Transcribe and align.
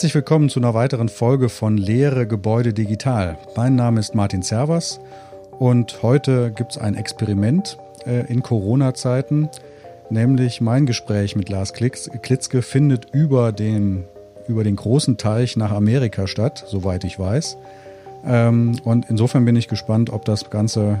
Herzlich 0.00 0.14
willkommen 0.14 0.48
zu 0.48 0.60
einer 0.60 0.72
weiteren 0.72 1.10
Folge 1.10 1.50
von 1.50 1.76
Lehre 1.76 2.26
Gebäude 2.26 2.72
Digital. 2.72 3.36
Mein 3.54 3.74
Name 3.74 4.00
ist 4.00 4.14
Martin 4.14 4.40
Servas 4.40 4.98
und 5.58 6.02
heute 6.02 6.52
gibt 6.52 6.70
es 6.70 6.78
ein 6.78 6.94
Experiment 6.94 7.76
äh, 8.06 8.24
in 8.32 8.42
Corona-Zeiten, 8.42 9.50
nämlich 10.08 10.62
mein 10.62 10.86
Gespräch 10.86 11.36
mit 11.36 11.50
Lars 11.50 11.74
Klitzke 11.74 12.62
findet 12.62 13.08
über 13.12 13.52
den, 13.52 14.04
über 14.48 14.64
den 14.64 14.76
großen 14.76 15.18
Teich 15.18 15.58
nach 15.58 15.70
Amerika 15.70 16.26
statt, 16.26 16.64
soweit 16.66 17.04
ich 17.04 17.18
weiß. 17.18 17.58
Ähm, 18.24 18.76
und 18.84 19.10
insofern 19.10 19.44
bin 19.44 19.54
ich 19.54 19.68
gespannt, 19.68 20.08
ob 20.08 20.24
das 20.24 20.48
ganze 20.48 20.98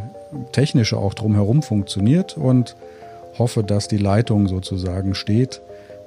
Technische 0.52 0.98
auch 0.98 1.14
drumherum 1.14 1.62
funktioniert 1.62 2.36
und 2.36 2.76
hoffe, 3.38 3.64
dass 3.64 3.88
die 3.88 3.96
Leitung 3.96 4.46
sozusagen 4.46 5.14
steht. 5.14 5.62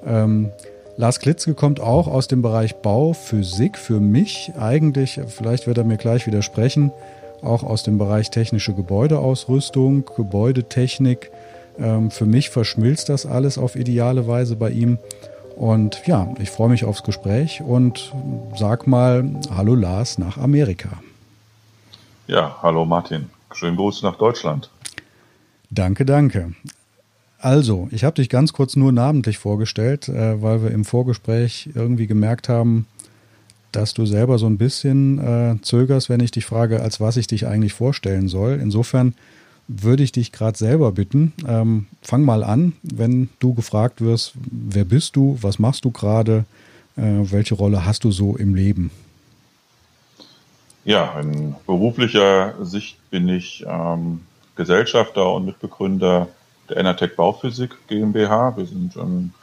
Ähm, 0.05 0.51
Lars 0.95 1.19
Klitzke 1.19 1.55
kommt 1.55 1.79
auch 1.79 2.07
aus 2.07 2.27
dem 2.27 2.41
Bereich 2.43 2.75
Bauphysik 2.75 3.77
für 3.77 3.99
mich 3.99 4.51
eigentlich, 4.59 5.19
vielleicht 5.27 5.65
wird 5.65 5.79
er 5.79 5.83
mir 5.83 5.97
gleich 5.97 6.27
widersprechen, 6.27 6.91
auch 7.41 7.63
aus 7.63 7.83
dem 7.83 7.97
Bereich 7.97 8.29
technische 8.29 8.73
Gebäudeausrüstung, 8.73 10.05
Gebäudetechnik. 10.15 11.31
Ähm, 11.79 12.11
für 12.11 12.25
mich 12.25 12.51
verschmilzt 12.51 13.09
das 13.09 13.25
alles 13.25 13.57
auf 13.57 13.75
ideale 13.75 14.27
Weise 14.27 14.55
bei 14.55 14.69
ihm. 14.69 14.99
Und 15.55 16.05
ja, 16.05 16.31
ich 16.39 16.51
freue 16.51 16.69
mich 16.69 16.85
aufs 16.85 17.03
Gespräch 17.03 17.61
und 17.61 18.13
sag 18.55 18.87
mal 18.87 19.29
Hallo 19.55 19.75
Lars 19.75 20.17
nach 20.19 20.37
Amerika. 20.37 21.01
Ja, 22.27 22.57
hallo 22.61 22.85
Martin. 22.85 23.29
Schönen 23.51 23.75
Gruß 23.75 24.03
nach 24.03 24.15
Deutschland. 24.15 24.69
Danke, 25.69 26.05
danke. 26.05 26.53
Also, 27.43 27.89
ich 27.91 28.05
habe 28.05 28.15
dich 28.15 28.29
ganz 28.29 28.53
kurz 28.53 28.77
nur 28.77 28.93
namentlich 28.93 29.37
vorgestellt, 29.37 30.07
äh, 30.07 30.41
weil 30.41 30.63
wir 30.63 30.71
im 30.71 30.85
Vorgespräch 30.85 31.71
irgendwie 31.75 32.07
gemerkt 32.07 32.47
haben, 32.47 32.87
dass 33.73 33.93
du 33.93 34.05
selber 34.05 34.37
so 34.37 34.45
ein 34.45 34.57
bisschen 34.57 35.19
äh, 35.19 35.61
zögerst, 35.61 36.07
wenn 36.07 36.21
ich 36.21 36.31
dich 36.31 36.45
frage, 36.45 36.81
als 36.81 37.01
was 37.01 37.17
ich 37.17 37.27
dich 37.27 37.45
eigentlich 37.45 37.73
vorstellen 37.73 38.29
soll. 38.29 38.59
Insofern 38.61 39.13
würde 39.67 40.03
ich 40.03 40.13
dich 40.13 40.31
gerade 40.31 40.57
selber 40.57 40.93
bitten, 40.93 41.33
ähm, 41.45 41.87
fang 42.01 42.23
mal 42.23 42.45
an, 42.45 42.77
wenn 42.81 43.27
du 43.39 43.53
gefragt 43.53 43.99
wirst, 43.99 44.35
wer 44.49 44.85
bist 44.85 45.17
du, 45.17 45.37
was 45.41 45.59
machst 45.59 45.83
du 45.83 45.91
gerade, 45.91 46.45
äh, 46.95 47.01
welche 47.01 47.55
Rolle 47.55 47.85
hast 47.85 48.05
du 48.05 48.13
so 48.13 48.37
im 48.37 48.55
Leben? 48.55 48.89
Ja, 50.85 51.19
in 51.19 51.55
beruflicher 51.67 52.53
Sicht 52.63 52.97
bin 53.09 53.27
ich 53.27 53.65
ähm, 53.67 54.21
Gesellschafter 54.55 55.29
und 55.33 55.43
Mitbegründer 55.43 56.29
der 56.73 56.79
Enertech 56.79 57.15
Bauphysik 57.15 57.87
GmbH. 57.87 58.57
Wir 58.57 58.65
sind 58.65 58.97
ein 58.97 59.33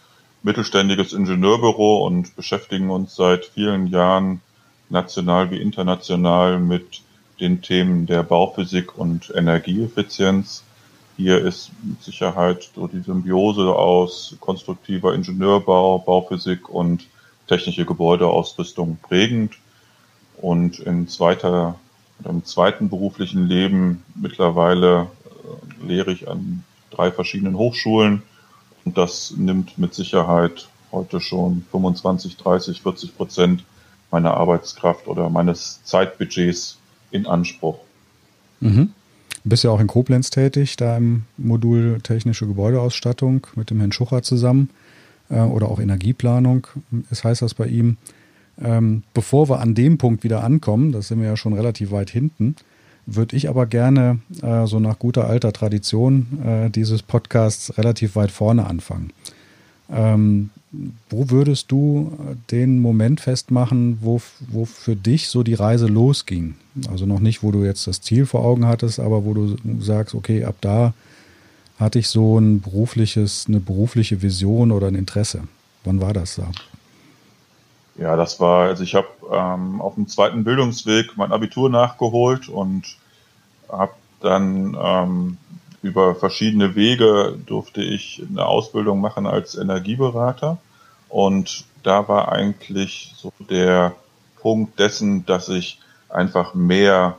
mittelständiges 0.43 1.13
Ingenieurbüro 1.13 2.05
und 2.05 2.35
beschäftigen 2.35 2.91
uns 2.91 3.15
seit 3.15 3.45
vielen 3.45 3.87
Jahren 3.87 4.41
national 4.89 5.51
wie 5.53 5.61
international 5.61 6.59
mit 6.59 7.03
den 7.39 7.63
Themen 7.63 8.07
der 8.07 8.25
Bauphysik 8.25 8.99
und 8.99 9.33
Energieeffizienz. 9.35 10.65
Hier 11.17 11.39
ist 11.39 11.71
mit 11.83 12.03
Sicherheit 12.03 12.69
so 12.75 12.89
die 12.89 13.01
Symbiose 13.01 13.75
aus 13.77 14.37
konstruktiver 14.41 15.15
Ingenieurbau, 15.15 16.01
Bauphysik 16.01 16.69
und 16.69 17.07
technische 17.47 17.85
Gebäudeausrüstung 17.85 18.99
prägend. 19.03 19.55
Und 20.37 20.81
in 20.81 21.07
zweiter, 21.07 21.79
im 22.25 22.45
zweiten 22.45 22.89
beruflichen 22.89 23.47
Leben 23.47 24.03
mittlerweile 24.17 25.07
äh, 25.83 25.87
lehre 25.87 26.11
ich 26.11 26.29
an 26.29 26.65
drei 27.01 27.11
verschiedenen 27.11 27.57
Hochschulen. 27.57 28.23
Und 28.85 28.99
das 28.99 29.35
nimmt 29.37 29.79
mit 29.79 29.95
Sicherheit 29.95 30.69
heute 30.93 31.21
schon 31.21 31.65
25, 31.71 32.37
30, 32.37 32.83
40 32.83 33.17
Prozent 33.17 33.65
meiner 34.11 34.35
Arbeitskraft 34.35 35.07
oder 35.07 35.31
meines 35.31 35.83
Zeitbudgets 35.85 36.79
in 37.11 37.27
Anspruch. 37.27 37.79
Mhm. 38.61 38.93
Du 39.43 39.49
bist 39.49 39.65
ja 39.65 39.71
auch 39.71 39.81
in 39.81 39.87
Koblenz 39.87 40.31
tätig, 40.31 40.77
da 40.77 40.97
im 40.97 41.23
Modul 41.39 42.01
Technische 42.03 42.47
Gebäudeausstattung 42.47 43.47
mit 43.55 43.71
dem 43.71 43.79
Herrn 43.79 43.93
Schucher 43.93 44.23
zusammen 44.23 44.71
äh, 45.31 45.41
oder 45.41 45.69
auch 45.69 45.81
Energieplanung, 45.81 46.67
ist 47.11 47.25
heißt 47.25 47.41
das 47.41 47.55
bei 47.55 47.67
ihm. 47.67 47.97
Ähm, 48.61 49.05
bevor 49.15 49.49
wir 49.49 49.61
an 49.61 49.75
dem 49.75 49.97
Punkt 49.97 50.25
wieder 50.25 50.45
ankommen, 50.45 50.93
das 50.93 51.09
sind 51.09 51.21
wir 51.21 51.29
ja 51.29 51.37
schon 51.37 51.55
relativ 51.55 51.93
weit 51.93 52.11
hinten, 52.11 52.57
würde 53.15 53.37
ich 53.37 53.49
aber 53.49 53.67
gerne 53.67 54.21
äh, 54.43 54.67
so 54.67 54.81
nach 54.81 54.99
guter 54.99 55.27
alter 55.29 55.53
Tradition 55.53 56.27
äh, 56.45 56.71
dieses 56.71 57.03
Podcasts 57.03 57.77
relativ 57.77 58.17
weit 58.17 58.31
vorne 58.31 58.67
anfangen. 58.67 59.13
Ähm, 59.91 60.51
wo 61.09 61.31
würdest 61.31 61.73
du 61.73 62.17
den 62.53 62.79
Moment 62.79 63.21
festmachen, 63.21 63.99
wo, 64.03 64.21
wo 64.49 64.65
für 64.65 64.95
dich 64.95 65.29
so 65.29 65.43
die 65.43 65.55
Reise 65.55 65.87
losging? 65.87 66.55
Also 66.89 67.07
noch 67.07 67.19
nicht, 67.19 67.43
wo 67.43 67.51
du 67.51 67.65
jetzt 67.65 67.89
das 67.89 68.01
Ziel 68.01 68.25
vor 68.25 68.45
Augen 68.45 68.67
hattest, 68.67 69.01
aber 69.01 69.25
wo 69.25 69.35
du 69.35 69.57
sagst, 69.81 70.15
okay, 70.15 70.45
ab 70.45 70.55
da 70.61 70.95
hatte 71.79 71.99
ich 71.99 72.09
so 72.09 72.39
ein 72.39 72.61
berufliches, 72.61 73.47
eine 73.49 73.59
berufliche 73.59 74.23
Vision 74.23 74.71
oder 74.71 74.87
ein 74.87 74.95
Interesse. 74.95 75.43
Wann 75.83 76.01
war 76.01 76.13
das 76.13 76.37
da? 76.37 76.49
Ja, 77.97 78.17
das 78.17 78.39
war, 78.39 78.69
also 78.69 78.85
ich 78.85 78.95
habe 78.95 79.09
ähm, 79.33 79.81
auf 79.81 79.95
dem 79.95 80.07
zweiten 80.07 80.45
Bildungsweg 80.45 81.17
mein 81.17 81.33
Abitur 81.33 81.69
nachgeholt 81.69 82.49
und 82.49 82.97
habe 83.71 83.93
dann 84.21 84.77
ähm, 84.81 85.39
über 85.83 86.15
verschiedene 86.15 86.75
Wege 86.75 87.39
durfte 87.47 87.83
ich 87.83 88.23
eine 88.29 88.47
Ausbildung 88.47 89.01
machen 89.01 89.27
als 89.27 89.55
Energieberater. 89.55 90.59
Und 91.09 91.65
da 91.83 92.07
war 92.09 92.31
eigentlich 92.31 93.15
so 93.17 93.33
der 93.39 93.95
Punkt 94.41 94.79
dessen, 94.79 95.25
dass 95.27 95.49
ich 95.49 95.81
einfach 96.09 96.55
mehr 96.55 97.17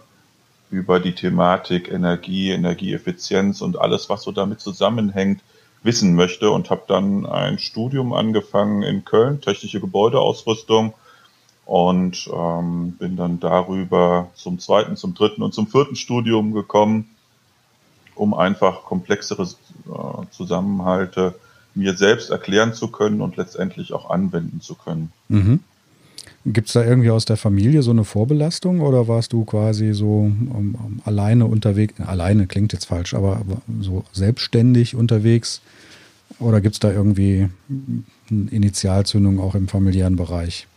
über 0.69 0.99
die 0.99 1.13
Thematik 1.13 1.91
Energie, 1.91 2.51
Energieeffizienz 2.51 3.61
und 3.61 3.79
alles, 3.79 4.09
was 4.09 4.23
so 4.23 4.31
damit 4.31 4.61
zusammenhängt, 4.61 5.41
wissen 5.83 6.15
möchte 6.15 6.51
und 6.51 6.69
habe 6.69 6.83
dann 6.87 7.25
ein 7.25 7.57
Studium 7.57 8.13
angefangen 8.13 8.83
in 8.83 9.03
Köln, 9.03 9.41
technische 9.41 9.79
Gebäudeausrüstung 9.79 10.93
und 11.71 12.29
ähm, 12.35 12.97
bin 12.99 13.15
dann 13.15 13.39
darüber 13.39 14.29
zum 14.35 14.59
zweiten, 14.59 14.97
zum 14.97 15.13
dritten 15.13 15.41
und 15.41 15.53
zum 15.53 15.67
vierten 15.67 15.95
Studium 15.95 16.51
gekommen, 16.51 17.11
um 18.13 18.33
einfach 18.33 18.83
komplexere 18.83 19.43
äh, 19.43 20.25
Zusammenhalte 20.31 21.33
mir 21.73 21.95
selbst 21.95 22.29
erklären 22.29 22.73
zu 22.73 22.89
können 22.89 23.21
und 23.21 23.37
letztendlich 23.37 23.93
auch 23.93 24.09
anwenden 24.09 24.59
zu 24.59 24.75
können. 24.75 25.13
Mhm. 25.29 25.61
Gibt 26.45 26.67
es 26.67 26.73
da 26.73 26.83
irgendwie 26.83 27.09
aus 27.09 27.23
der 27.23 27.37
Familie 27.37 27.83
so 27.83 27.91
eine 27.91 28.03
Vorbelastung 28.03 28.81
oder 28.81 29.07
warst 29.07 29.31
du 29.31 29.45
quasi 29.45 29.93
so 29.93 30.23
um, 30.23 30.75
um, 30.75 31.01
alleine 31.05 31.45
unterwegs? 31.45 32.01
Alleine 32.01 32.47
klingt 32.47 32.73
jetzt 32.73 32.87
falsch, 32.87 33.13
aber, 33.13 33.37
aber 33.37 33.61
so 33.79 34.03
selbstständig 34.11 34.93
unterwegs? 34.93 35.61
Oder 36.37 36.59
gibt 36.59 36.73
es 36.73 36.79
da 36.81 36.91
irgendwie 36.91 37.47
eine 38.29 38.49
Initialzündung 38.49 39.39
auch 39.39 39.55
im 39.55 39.69
familiären 39.69 40.17
Bereich? 40.17 40.67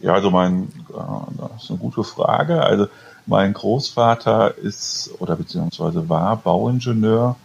Ja, 0.00 0.12
also 0.14 0.30
mein, 0.30 0.64
äh, 0.90 1.38
das 1.38 1.64
ist 1.64 1.70
eine 1.70 1.78
gute 1.78 2.04
Frage. 2.04 2.62
Also 2.62 2.88
mein 3.26 3.52
Großvater 3.52 4.56
ist 4.58 5.10
oder 5.18 5.36
beziehungsweise 5.36 6.08
war 6.08 6.36
Bauingenieur 6.36 7.36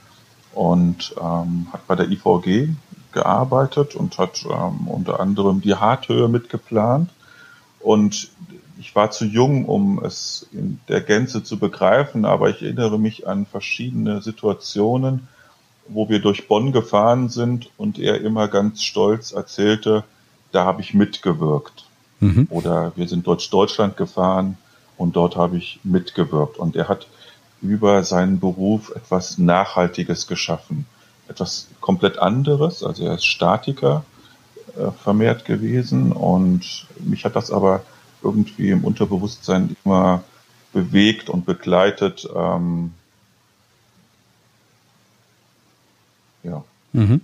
und 0.53 1.16
ähm, 1.19 1.67
hat 1.72 1.88
bei 1.88 1.95
der 1.95 2.09
IVG 2.09 2.69
gearbeitet 3.11 3.95
und 3.95 4.17
hat 4.17 4.45
ähm, 4.45 4.88
unter 4.88 5.19
anderem 5.19 5.61
die 5.61 5.75
Harthöhe 5.75 6.28
mitgeplant. 6.28 7.09
Und 7.79 8.29
ich 8.79 8.95
war 8.95 9.11
zu 9.11 9.25
jung, 9.25 9.66
um 9.66 10.03
es 10.03 10.47
in 10.51 10.79
der 10.88 11.01
Gänze 11.01 11.44
zu 11.44 11.57
begreifen, 11.57 12.25
aber 12.25 12.49
ich 12.49 12.61
erinnere 12.61 12.99
mich 12.99 13.28
an 13.28 13.46
verschiedene 13.46 14.22
Situationen, 14.22 15.28
wo 15.87 16.09
wir 16.09 16.20
durch 16.20 16.47
Bonn 16.47 16.72
gefahren 16.72 17.29
sind 17.29 17.70
und 17.78 17.99
er 17.99 18.22
immer 18.22 18.47
ganz 18.47 18.84
stolz 18.84 19.31
erzählte, 19.31 20.03
da 20.52 20.66
habe 20.66 20.81
ich 20.81 20.93
mitgewirkt. 20.93 21.85
Mhm. 22.22 22.47
Oder 22.50 22.94
wir 22.96 23.08
sind 23.08 23.28
durch 23.28 23.50
Deutschland 23.50 23.97
gefahren 23.97 24.58
und 24.97 25.16
dort 25.16 25.35
habe 25.35 25.58
ich 25.58 25.79
mitgewirkt. 25.84 26.58
Und 26.58 26.76
er 26.76 26.88
hat 26.88 27.08
über 27.62 28.03
seinen 28.03 28.40
Beruf 28.40 28.91
etwas 28.96 29.38
Nachhaltiges 29.38 30.28
geschaffen. 30.28 30.85
Etwas 31.28 31.68
komplett 31.82 32.18
anderes. 32.20 32.84
Also 32.84 33.06
er 33.06 33.16
ist 33.16 33.26
Statiker 33.26 34.06
äh, 34.78 34.91
vermehrt 35.03 35.46
gewesen 35.46 36.12
und 36.12 36.88
mich 37.00 37.26
hat 37.26 37.35
das 37.35 37.52
aber 37.52 37.84
irgendwie 38.24 38.70
im 38.70 38.84
Unterbewusstsein 38.84 39.76
immer 39.84 40.24
bewegt 40.74 41.29
und 41.29 41.46
begleitet. 41.46 42.29
Ähm, 42.35 42.94
ja. 46.44 46.64
Mhm. 46.94 47.22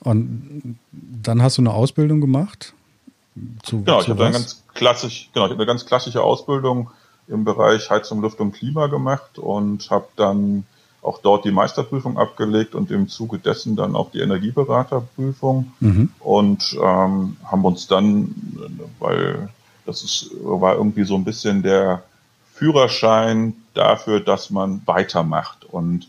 Und 0.00 0.76
dann 0.92 1.42
hast 1.42 1.58
du 1.58 1.62
eine 1.62 1.72
Ausbildung 1.72 2.20
gemacht? 2.20 2.74
Zu, 3.62 3.82
genau, 3.82 4.00
ich 4.00 4.08
habe 4.08 4.24
eine 4.24 4.32
ganz 4.32 4.62
klassisch, 4.74 5.30
genau, 5.32 5.46
ich 5.46 5.50
habe 5.50 5.60
eine 5.62 5.66
ganz 5.66 5.86
klassische 5.86 6.22
Ausbildung 6.22 6.90
im 7.28 7.44
Bereich 7.44 7.90
Heizung, 7.90 8.20
Luft 8.20 8.40
und 8.40 8.52
Klima 8.52 8.86
gemacht 8.86 9.38
und 9.38 9.90
habe 9.90 10.06
dann 10.16 10.64
auch 11.02 11.18
dort 11.18 11.44
die 11.44 11.50
Meisterprüfung 11.50 12.18
abgelegt 12.18 12.74
und 12.74 12.90
im 12.90 13.08
Zuge 13.08 13.38
dessen 13.38 13.76
dann 13.76 13.94
auch 13.94 14.10
die 14.10 14.20
Energieberaterprüfung. 14.20 15.72
Mhm. 15.80 16.10
und 16.20 16.76
ähm, 16.82 17.36
haben 17.44 17.64
uns 17.64 17.86
dann, 17.86 18.34
weil 18.98 19.48
das 19.84 20.02
ist, 20.02 20.30
war 20.42 20.74
irgendwie 20.74 21.04
so 21.04 21.14
ein 21.14 21.24
bisschen 21.24 21.62
der 21.62 22.02
Führerschein 22.52 23.54
dafür, 23.74 24.20
dass 24.20 24.50
man 24.50 24.82
weitermacht. 24.86 25.64
Und 25.64 26.08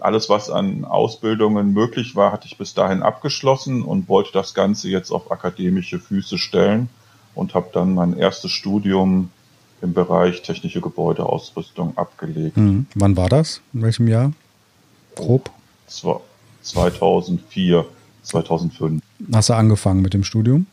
alles, 0.00 0.28
was 0.28 0.50
an 0.50 0.84
Ausbildungen 0.84 1.72
möglich 1.72 2.14
war, 2.14 2.32
hatte 2.32 2.46
ich 2.46 2.56
bis 2.56 2.74
dahin 2.74 3.02
abgeschlossen 3.02 3.82
und 3.82 4.08
wollte 4.08 4.32
das 4.32 4.54
Ganze 4.54 4.88
jetzt 4.88 5.10
auf 5.10 5.30
akademische 5.32 5.98
Füße 5.98 6.38
stellen 6.38 6.88
und 7.34 7.54
habe 7.54 7.70
dann 7.72 7.94
mein 7.94 8.16
erstes 8.16 8.50
Studium 8.50 9.30
im 9.80 9.94
Bereich 9.94 10.42
technische 10.42 10.80
Gebäudeausrüstung 10.80 11.96
abgelegt. 11.96 12.56
Mhm. 12.56 12.86
Wann 12.94 13.16
war 13.16 13.28
das? 13.28 13.60
In 13.72 13.82
welchem 13.82 14.08
Jahr? 14.08 14.32
Grob? 15.14 15.50
2004, 15.86 17.84
2005. 18.22 19.02
Hast 19.32 19.48
du 19.48 19.54
angefangen 19.54 20.02
mit 20.02 20.14
dem 20.14 20.24
Studium 20.24 20.66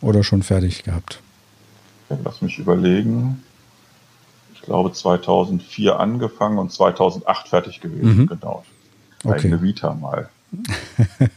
oder 0.00 0.24
schon 0.24 0.42
fertig 0.42 0.84
gehabt? 0.84 1.20
Ja, 2.10 2.18
lass 2.24 2.40
mich 2.42 2.58
überlegen. 2.58 3.42
Ich 4.60 4.66
glaube 4.66 4.92
2004 4.92 5.98
angefangen 5.98 6.58
und 6.58 6.72
2008 6.72 7.48
fertig 7.48 7.80
gewesen, 7.80 8.22
mhm. 8.22 8.26
genau. 8.26 8.64
Okay. 9.24 9.48
Eine 9.48 9.62
Vita 9.62 9.94
mal. 9.94 10.28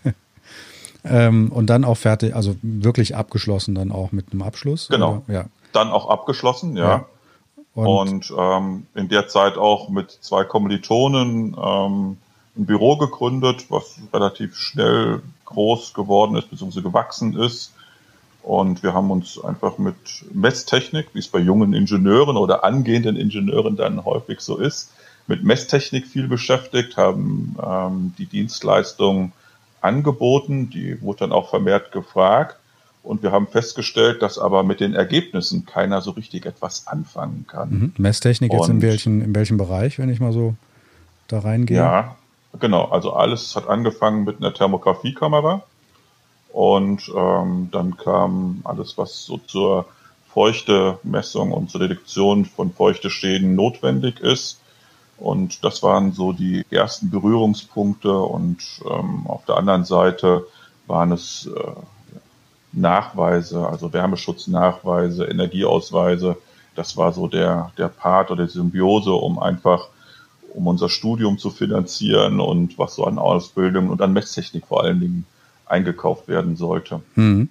ähm, 1.03 1.51
und 1.51 1.67
dann 1.67 1.85
auch 1.85 1.97
fertig, 1.97 2.35
also 2.35 2.55
wirklich 2.61 3.15
abgeschlossen 3.15 3.75
dann 3.75 3.91
auch 3.91 4.11
mit 4.11 4.31
einem 4.31 4.41
Abschluss? 4.41 4.87
Genau. 4.89 5.23
Oder? 5.27 5.33
Ja 5.33 5.45
dann 5.71 5.89
auch 5.89 6.09
abgeschlossen, 6.09 6.75
ja. 6.75 6.89
ja. 6.89 7.05
Und, 7.73 7.87
und 7.87 8.33
ähm, 8.37 8.85
in 8.95 9.07
der 9.07 9.27
Zeit 9.27 9.57
auch 9.57 9.89
mit 9.89 10.11
zwei 10.11 10.43
Kommilitonen 10.43 11.55
ähm, 11.61 12.17
ein 12.57 12.65
Büro 12.65 12.97
gegründet, 12.97 13.67
was 13.69 13.97
relativ 14.13 14.57
schnell 14.57 15.21
groß 15.45 15.93
geworden 15.93 16.35
ist, 16.35 16.49
beziehungsweise 16.49 16.83
gewachsen 16.83 17.37
ist. 17.37 17.73
Und 18.43 18.81
wir 18.81 18.93
haben 18.93 19.11
uns 19.11 19.43
einfach 19.43 19.77
mit 19.77 19.95
Messtechnik, 20.33 21.09
wie 21.13 21.19
es 21.19 21.27
bei 21.27 21.39
jungen 21.39 21.73
Ingenieuren 21.73 22.37
oder 22.37 22.63
angehenden 22.63 23.15
Ingenieuren 23.15 23.75
dann 23.75 24.03
häufig 24.03 24.39
so 24.41 24.57
ist, 24.57 24.91
mit 25.27 25.43
Messtechnik 25.43 26.07
viel 26.07 26.27
beschäftigt, 26.27 26.97
haben 26.97 27.55
ähm, 27.63 28.13
die 28.17 28.25
Dienstleistung 28.25 29.31
angeboten, 29.79 30.69
die 30.69 31.01
wurde 31.01 31.19
dann 31.19 31.31
auch 31.31 31.49
vermehrt 31.49 31.91
gefragt. 31.91 32.57
Und 33.03 33.23
wir 33.23 33.31
haben 33.31 33.47
festgestellt, 33.47 34.21
dass 34.21 34.37
aber 34.37 34.63
mit 34.63 34.79
den 34.79 34.93
Ergebnissen 34.93 35.65
keiner 35.65 36.01
so 36.01 36.11
richtig 36.11 36.45
etwas 36.45 36.85
anfangen 36.85 37.45
kann. 37.47 37.69
Mhm. 37.69 37.93
Messtechnik 37.97 38.53
jetzt 38.53 38.69
in 38.69 38.81
welchen, 38.81 39.21
in 39.21 39.33
welchem 39.33 39.57
Bereich, 39.57 39.97
wenn 39.97 40.09
ich 40.09 40.19
mal 40.19 40.33
so 40.33 40.55
da 41.27 41.39
reingehe? 41.39 41.77
Ja, 41.77 42.15
genau. 42.59 42.85
Also 42.85 43.13
alles 43.13 43.55
hat 43.55 43.67
angefangen 43.67 44.23
mit 44.23 44.37
einer 44.37 44.53
Thermografiekamera. 44.53 45.63
Und 46.53 47.09
ähm, 47.15 47.69
dann 47.71 47.97
kam 47.97 48.61
alles, 48.63 48.97
was 48.97 49.25
so 49.25 49.37
zur 49.37 49.85
Feuchtemessung 50.33 51.51
und 51.51 51.69
zur 51.69 51.81
Detektion 51.81 52.45
von 52.45 52.73
Feuchteschäden 52.73 53.55
notwendig 53.55 54.19
ist. 54.19 54.59
Und 55.17 55.63
das 55.63 55.83
waren 55.83 56.13
so 56.13 56.33
die 56.33 56.65
ersten 56.69 57.09
Berührungspunkte. 57.09 58.17
Und 58.17 58.63
ähm, 58.89 59.27
auf 59.27 59.45
der 59.45 59.57
anderen 59.57 59.85
Seite 59.85 60.45
waren 60.87 61.11
es 61.11 61.47
äh, 61.47 61.71
Nachweise, 62.73 63.67
also 63.67 63.93
Wärmeschutznachweise, 63.93 65.25
Energieausweise. 65.25 66.37
Das 66.75 66.97
war 66.97 67.13
so 67.13 67.27
der, 67.27 67.71
der 67.77 67.89
Part 67.89 68.31
oder 68.31 68.45
die 68.45 68.51
Symbiose, 68.51 69.11
um 69.11 69.39
einfach, 69.39 69.87
um 70.53 70.67
unser 70.67 70.89
Studium 70.89 71.37
zu 71.37 71.49
finanzieren 71.49 72.39
und 72.39 72.77
was 72.77 72.95
so 72.95 73.05
an 73.05 73.19
Ausbildung 73.19 73.89
und 73.89 74.01
an 74.01 74.13
Messtechnik 74.13 74.65
vor 74.65 74.83
allen 74.83 74.99
Dingen 74.99 75.25
eingekauft 75.71 76.27
werden 76.27 76.55
sollte. 76.55 77.01
Mhm. 77.15 77.49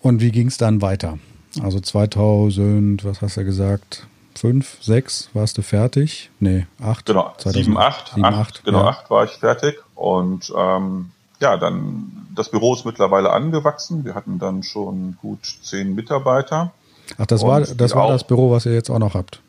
Und 0.00 0.20
wie 0.20 0.30
ging 0.30 0.48
es 0.48 0.56
dann 0.56 0.82
weiter? 0.82 1.18
Also 1.62 1.80
2000, 1.80 3.04
was 3.04 3.22
hast 3.22 3.36
du 3.36 3.44
gesagt? 3.44 4.06
Fünf, 4.36 4.76
sechs, 4.82 5.30
warst 5.32 5.56
du 5.56 5.62
fertig? 5.62 6.30
Nee, 6.40 6.66
acht. 6.80 7.06
Genau, 7.06 7.32
2000, 7.38 7.54
sieben, 7.54 7.78
acht, 7.78 8.08
sieben, 8.14 8.24
acht, 8.24 8.36
acht 8.36 8.64
genau, 8.64 8.82
ja. 8.82 8.88
acht 8.88 9.10
war 9.10 9.24
ich 9.24 9.30
fertig. 9.32 9.82
Und 9.94 10.52
ähm, 10.54 11.10
ja, 11.40 11.56
dann 11.56 12.28
das 12.34 12.50
Büro 12.50 12.74
ist 12.74 12.84
mittlerweile 12.84 13.30
angewachsen. 13.30 14.04
Wir 14.04 14.14
hatten 14.14 14.38
dann 14.38 14.62
schon 14.62 15.16
gut 15.22 15.40
zehn 15.62 15.94
Mitarbeiter. 15.94 16.72
Ach, 17.18 17.26
das 17.26 17.42
war 17.42 17.60
das 17.62 17.94
war 17.94 18.08
das 18.08 18.24
Büro, 18.24 18.50
was 18.50 18.66
ihr 18.66 18.74
jetzt 18.74 18.90
auch 18.90 18.98
noch 18.98 19.14
habt. 19.14 19.40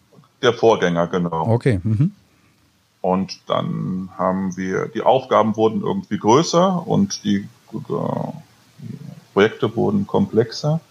Der 0.42 0.54
Vorgänger, 0.54 1.08
genau. 1.08 1.48
Okay. 1.48 1.82
Mhm. 1.84 2.14
Und 3.02 3.40
dann 3.48 4.10
haben 4.18 4.58
wir, 4.58 4.88
die 4.88 5.02
Aufgaben 5.02 5.56
wurden 5.56 5.82
irgendwie 5.82 6.18
größer 6.18 6.86
und 6.88 7.24
die, 7.24 7.48
die 7.72 8.98
Projekte 9.34 9.76
wurden 9.76 10.08
komplexer. 10.08 10.82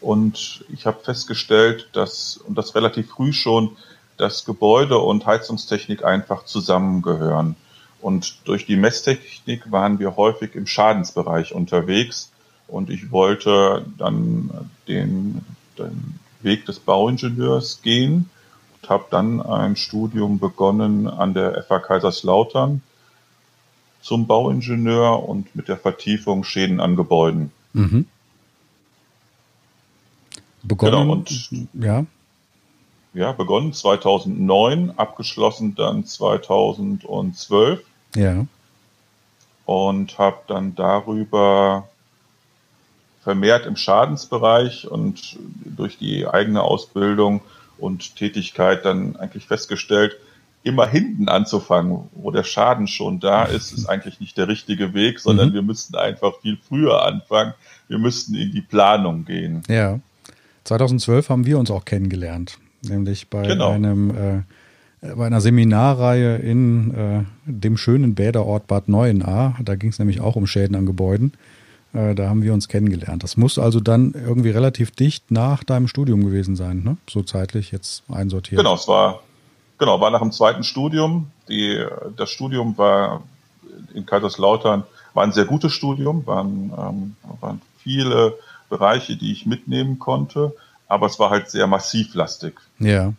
Und 0.00 0.64
ich 0.72 0.86
habe 0.86 1.02
festgestellt, 1.02 1.90
dass, 1.92 2.36
und 2.38 2.56
das 2.56 2.74
relativ 2.74 3.10
früh 3.10 3.32
schon, 3.32 3.76
dass 4.16 4.44
Gebäude 4.44 4.98
und 4.98 5.26
Heizungstechnik 5.26 6.04
einfach 6.04 6.44
zusammengehören. 6.44 7.56
Und 8.00 8.46
durch 8.46 8.64
die 8.64 8.76
Messtechnik 8.76 9.70
waren 9.70 9.98
wir 9.98 10.16
häufig 10.16 10.54
im 10.54 10.66
Schadensbereich 10.66 11.54
unterwegs. 11.54 12.30
Und 12.68 12.88
ich 12.88 13.10
wollte 13.10 13.84
dann 13.98 14.70
den, 14.88 15.44
den 15.78 16.18
Weg 16.40 16.64
des 16.64 16.78
Bauingenieurs 16.78 17.82
gehen 17.82 18.30
habe 18.88 19.04
dann 19.10 19.40
ein 19.40 19.76
Studium 19.76 20.38
begonnen 20.38 21.06
an 21.06 21.34
der 21.34 21.62
FH 21.62 21.80
Kaiserslautern 21.80 22.82
zum 24.00 24.26
Bauingenieur 24.26 25.28
und 25.28 25.54
mit 25.54 25.68
der 25.68 25.76
Vertiefung 25.76 26.44
Schäden 26.44 26.80
an 26.80 26.96
Gebäuden. 26.96 27.52
Mhm. 27.72 28.06
Begonnen, 30.62 30.92
genau, 30.92 31.12
und, 31.12 31.50
ja. 31.74 32.04
Ja, 33.12 33.32
begonnen 33.32 33.72
2009, 33.72 34.92
abgeschlossen 34.96 35.74
dann 35.74 36.04
2012. 36.04 37.82
Ja. 38.14 38.46
Und 39.64 40.18
habe 40.18 40.38
dann 40.46 40.74
darüber 40.74 41.88
vermehrt 43.22 43.66
im 43.66 43.76
Schadensbereich 43.76 44.88
und 44.88 45.38
durch 45.64 45.98
die 45.98 46.26
eigene 46.26 46.62
Ausbildung 46.62 47.42
und 47.80 48.16
Tätigkeit 48.16 48.84
dann 48.84 49.16
eigentlich 49.16 49.46
festgestellt, 49.46 50.16
immer 50.62 50.86
hinten 50.86 51.28
anzufangen, 51.28 52.08
wo 52.12 52.30
der 52.30 52.44
Schaden 52.44 52.86
schon 52.86 53.20
da 53.20 53.44
ist, 53.44 53.72
ist 53.72 53.86
eigentlich 53.88 54.20
nicht 54.20 54.36
der 54.36 54.48
richtige 54.48 54.94
Weg, 54.94 55.20
sondern 55.20 55.50
mhm. 55.50 55.54
wir 55.54 55.62
müssten 55.62 55.96
einfach 55.96 56.34
viel 56.42 56.58
früher 56.68 57.04
anfangen. 57.04 57.54
Wir 57.88 57.98
müssten 57.98 58.34
in 58.34 58.52
die 58.52 58.60
Planung 58.60 59.24
gehen. 59.24 59.62
Ja. 59.68 60.00
2012 60.64 61.28
haben 61.30 61.46
wir 61.46 61.58
uns 61.58 61.70
auch 61.70 61.84
kennengelernt, 61.84 62.58
nämlich 62.82 63.28
bei 63.28 63.46
genau. 63.46 63.70
einem 63.70 64.10
äh, 64.10 64.42
bei 65.00 65.26
einer 65.26 65.40
Seminarreihe 65.40 66.36
in 66.36 66.94
äh, 66.94 67.24
dem 67.46 67.78
schönen 67.78 68.14
Bäderort 68.14 68.66
Bad 68.66 68.88
Neuenahr. 68.88 69.56
Da 69.64 69.74
ging 69.74 69.90
es 69.90 69.98
nämlich 69.98 70.20
auch 70.20 70.36
um 70.36 70.46
Schäden 70.46 70.76
an 70.76 70.84
Gebäuden. 70.84 71.32
Äh, 71.92 72.14
da 72.14 72.28
haben 72.28 72.42
wir 72.42 72.52
uns 72.52 72.68
kennengelernt. 72.68 73.22
Das 73.22 73.36
muss 73.36 73.58
also 73.58 73.80
dann 73.80 74.12
irgendwie 74.12 74.50
relativ 74.50 74.90
dicht 74.92 75.30
nach 75.30 75.64
deinem 75.64 75.88
Studium 75.88 76.24
gewesen 76.24 76.56
sein, 76.56 76.82
ne? 76.82 76.96
so 77.08 77.22
zeitlich 77.22 77.72
jetzt 77.72 78.04
einsortiert. 78.08 78.58
Genau, 78.58 78.74
es 78.74 78.86
war, 78.86 79.20
genau, 79.78 80.00
war 80.00 80.10
nach 80.10 80.20
dem 80.20 80.32
zweiten 80.32 80.62
Studium. 80.62 81.30
Die, 81.48 81.84
das 82.16 82.30
Studium 82.30 82.78
war 82.78 83.22
in 83.94 84.06
Kaiserslautern, 84.06 84.84
war 85.14 85.24
ein 85.24 85.32
sehr 85.32 85.44
gutes 85.44 85.72
Studium, 85.72 86.26
waren, 86.26 86.72
ähm, 86.78 87.16
waren 87.40 87.60
viele 87.78 88.34
Bereiche, 88.68 89.16
die 89.16 89.32
ich 89.32 89.46
mitnehmen 89.46 89.98
konnte, 89.98 90.54
aber 90.86 91.06
es 91.06 91.18
war 91.18 91.30
halt 91.30 91.50
sehr 91.50 91.66
massivlastig. 91.66 92.54
Ja. 92.78 93.12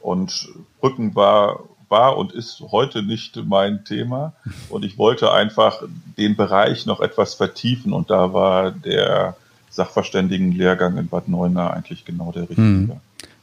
Und 0.00 0.48
Brücken 0.80 1.14
war, 1.16 1.60
war 1.88 2.16
und 2.16 2.32
ist 2.32 2.62
heute 2.72 3.02
nicht 3.02 3.36
mein 3.44 3.84
Thema. 3.84 4.32
Und 4.68 4.84
ich 4.84 4.98
wollte 4.98 5.32
einfach 5.32 5.82
den 6.16 6.36
Bereich 6.36 6.86
noch 6.86 7.00
etwas 7.00 7.34
vertiefen. 7.34 7.92
Und 7.92 8.10
da 8.10 8.32
war 8.32 8.70
der 8.70 9.36
Sachverständigenlehrgang 9.70 10.96
in 10.96 11.08
Bad 11.08 11.28
Neuenahr 11.28 11.74
eigentlich 11.74 12.04
genau 12.04 12.32
der 12.32 12.42
richtige. 12.42 12.62
Hm. 12.62 12.92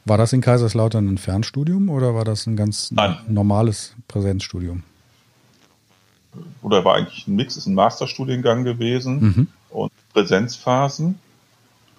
War 0.04 0.18
das 0.18 0.32
in 0.34 0.42
Kaiserslautern 0.42 1.08
ein 1.08 1.18
Fernstudium 1.18 1.88
oder 1.88 2.14
war 2.14 2.24
das 2.24 2.46
ein 2.46 2.56
ganz 2.56 2.90
Nein. 2.90 3.16
normales 3.26 3.94
Präsenzstudium? 4.06 4.82
Oder 6.62 6.84
war 6.84 6.96
eigentlich 6.96 7.26
ein 7.26 7.36
Mix, 7.36 7.56
ist 7.56 7.66
ein 7.66 7.74
Masterstudiengang 7.74 8.64
gewesen 8.64 9.20
mhm. 9.20 9.48
und 9.70 9.92
Präsenzphasen. 10.12 11.18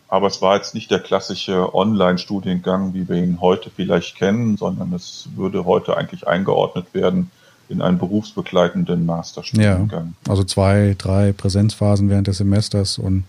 Aber 0.07 0.27
es 0.27 0.41
war 0.41 0.55
jetzt 0.55 0.75
nicht 0.75 0.91
der 0.91 0.99
klassische 0.99 1.73
Online-Studiengang, 1.73 2.93
wie 2.93 3.09
wir 3.09 3.17
ihn 3.17 3.41
heute 3.41 3.69
vielleicht 3.69 4.15
kennen, 4.15 4.55
sondern 4.55 4.93
es 4.93 5.27
würde 5.35 5.65
heute 5.65 5.97
eigentlich 5.97 6.27
eingeordnet 6.27 6.93
werden 6.93 7.31
in 7.69 7.81
einen 7.81 7.97
berufsbegleitenden 7.97 9.05
Masterstudiengang. 9.05 10.13
Ja, 10.25 10.31
also 10.31 10.43
zwei, 10.43 10.95
drei 10.97 11.33
Präsenzphasen 11.33 12.09
während 12.09 12.27
des 12.27 12.37
Semesters 12.37 12.99
und 12.99 13.23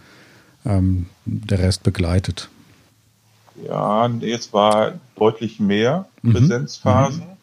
ähm, 0.67 1.07
der 1.25 1.61
Rest 1.61 1.83
begleitet. 1.83 2.51
Ja, 3.65 4.09
nee, 4.09 4.33
es 4.33 4.53
war 4.53 4.93
deutlich 5.15 5.61
mehr 5.61 6.07
mhm. 6.23 6.33
Präsenzphasen, 6.33 7.23
mhm. 7.23 7.37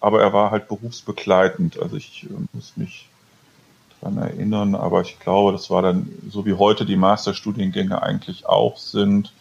aber 0.00 0.20
er 0.20 0.32
war 0.34 0.50
halt 0.50 0.68
berufsbegleitend. 0.68 1.80
Also 1.80 1.96
ich 1.96 2.26
äh, 2.28 2.34
muss 2.52 2.76
mich 2.76 3.08
dran 4.04 4.18
erinnern, 4.18 4.74
aber 4.74 5.00
ich 5.00 5.18
glaube, 5.18 5.52
das 5.52 5.70
war 5.70 5.82
dann 5.82 6.08
so 6.30 6.44
wie 6.44 6.54
heute 6.54 6.84
die 6.84 6.96
Masterstudiengänge 6.96 8.02
eigentlich 8.02 8.46
auch 8.46 8.76
sind. 8.76 9.32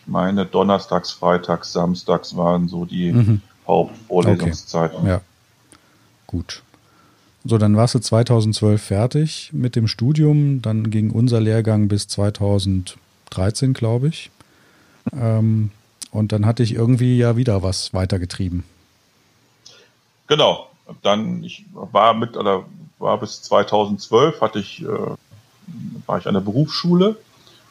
Ich 0.00 0.08
meine, 0.08 0.46
donnerstags, 0.46 1.12
freitags, 1.12 1.72
samstags 1.72 2.36
waren 2.36 2.68
so 2.68 2.84
die 2.84 3.12
mhm. 3.12 3.42
Hauptvorlesungszeiten. 3.66 4.98
Okay. 5.00 5.08
Ja, 5.08 5.20
gut. 6.26 6.62
So, 7.44 7.58
dann 7.58 7.76
warst 7.76 7.94
du 7.94 7.98
2012 7.98 8.82
fertig 8.82 9.50
mit 9.52 9.76
dem 9.76 9.88
Studium. 9.88 10.60
Dann 10.60 10.90
ging 10.90 11.10
unser 11.10 11.40
Lehrgang 11.40 11.88
bis 11.88 12.08
2013, 12.08 13.74
glaube 13.74 14.08
ich. 14.08 14.30
Ähm, 15.12 15.70
und 16.10 16.32
dann 16.32 16.46
hatte 16.46 16.62
ich 16.62 16.74
irgendwie 16.74 17.18
ja 17.18 17.36
wieder 17.36 17.62
was 17.62 17.94
weitergetrieben. 17.94 18.64
Genau. 20.26 20.68
Dann, 21.02 21.44
ich 21.44 21.66
war 21.72 22.14
mit, 22.14 22.36
oder 22.36 22.64
war 22.98 23.18
bis 23.18 23.42
2012, 23.42 24.40
hatte 24.40 24.58
ich, 24.58 24.82
äh, 24.82 24.88
war 26.06 26.18
ich 26.18 26.26
an 26.26 26.34
der 26.34 26.40
Berufsschule 26.40 27.16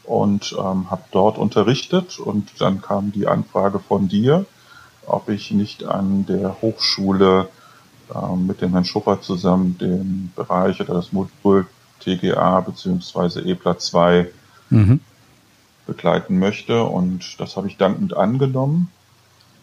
und 0.04 0.56
ähm, 0.58 0.90
habe 0.90 1.04
dort 1.12 1.38
unterrichtet. 1.38 2.20
Und 2.20 2.62
dann 2.62 2.82
kam 2.82 3.12
die 3.12 3.28
Anfrage 3.28 3.80
von 3.80 4.08
dir, 4.08 4.46
ob 5.06 5.30
ich 5.30 5.52
nicht 5.52 5.84
an 5.84 6.26
der 6.26 6.62
Hochschule 6.62 7.50
ähm, 8.14 8.48
mit 8.48 8.62
dem 8.62 8.72
Herrn 8.72 8.86
Schuffer 8.86 9.22
zusammen 9.22 9.78
den 9.78 10.32
Bereich 10.36 10.80
oder 10.80 10.94
das 10.94 11.12
Modul 11.12 11.68
TGA 12.00 12.62
bzw. 12.62 13.52
EPLA 13.52 13.78
2 13.78 14.30
mhm. 14.70 15.00
begleiten 15.86 16.40
möchte. 16.40 16.84
Und 16.84 17.40
das 17.40 17.58
habe 17.58 17.68
ich 17.68 17.78
dankend 17.78 18.16
angenommen. 18.16 18.90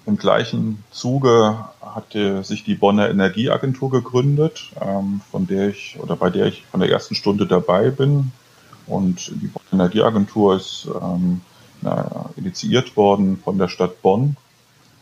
Im 0.06 0.18
gleichen 0.18 0.84
Zuge 0.90 1.56
hatte 1.80 2.44
sich 2.44 2.62
die 2.64 2.74
Bonner 2.74 3.08
Energieagentur 3.08 3.90
gegründet, 3.90 4.70
ähm, 4.80 5.22
von 5.30 5.46
der 5.46 5.70
ich 5.70 5.96
oder 5.98 6.16
bei 6.16 6.28
der 6.28 6.46
ich 6.46 6.64
von 6.66 6.80
der 6.80 6.90
ersten 6.90 7.14
Stunde 7.14 7.46
dabei 7.46 7.90
bin. 7.90 8.32
Und 8.86 9.32
die 9.40 9.46
Bonner 9.46 9.84
Energieagentur 9.84 10.56
ist 10.56 10.88
ähm, 11.00 11.40
initiiert 12.36 12.96
worden 12.96 13.38
von 13.42 13.58
der 13.58 13.68
Stadt 13.68 14.00
Bonn 14.02 14.36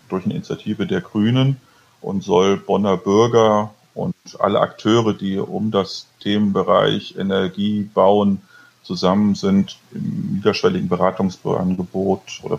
durch 0.09 0.25
eine 0.25 0.35
Initiative 0.35 0.87
der 0.87 1.01
Grünen 1.01 1.57
und 2.01 2.23
soll 2.23 2.57
Bonner 2.57 2.97
Bürger 2.97 3.71
und 3.95 4.15
alle 4.39 4.61
Akteure, 4.61 5.15
die 5.15 5.39
um 5.39 5.71
das 5.71 6.07
Themenbereich 6.21 7.17
Energie 7.17 7.89
bauen, 7.95 8.43
zusammen 8.83 9.37
sind, 9.37 9.79
im 9.93 10.35
niederschwelligen 10.35 10.89
Beratungsangebot 10.89 12.41
oder 12.43 12.59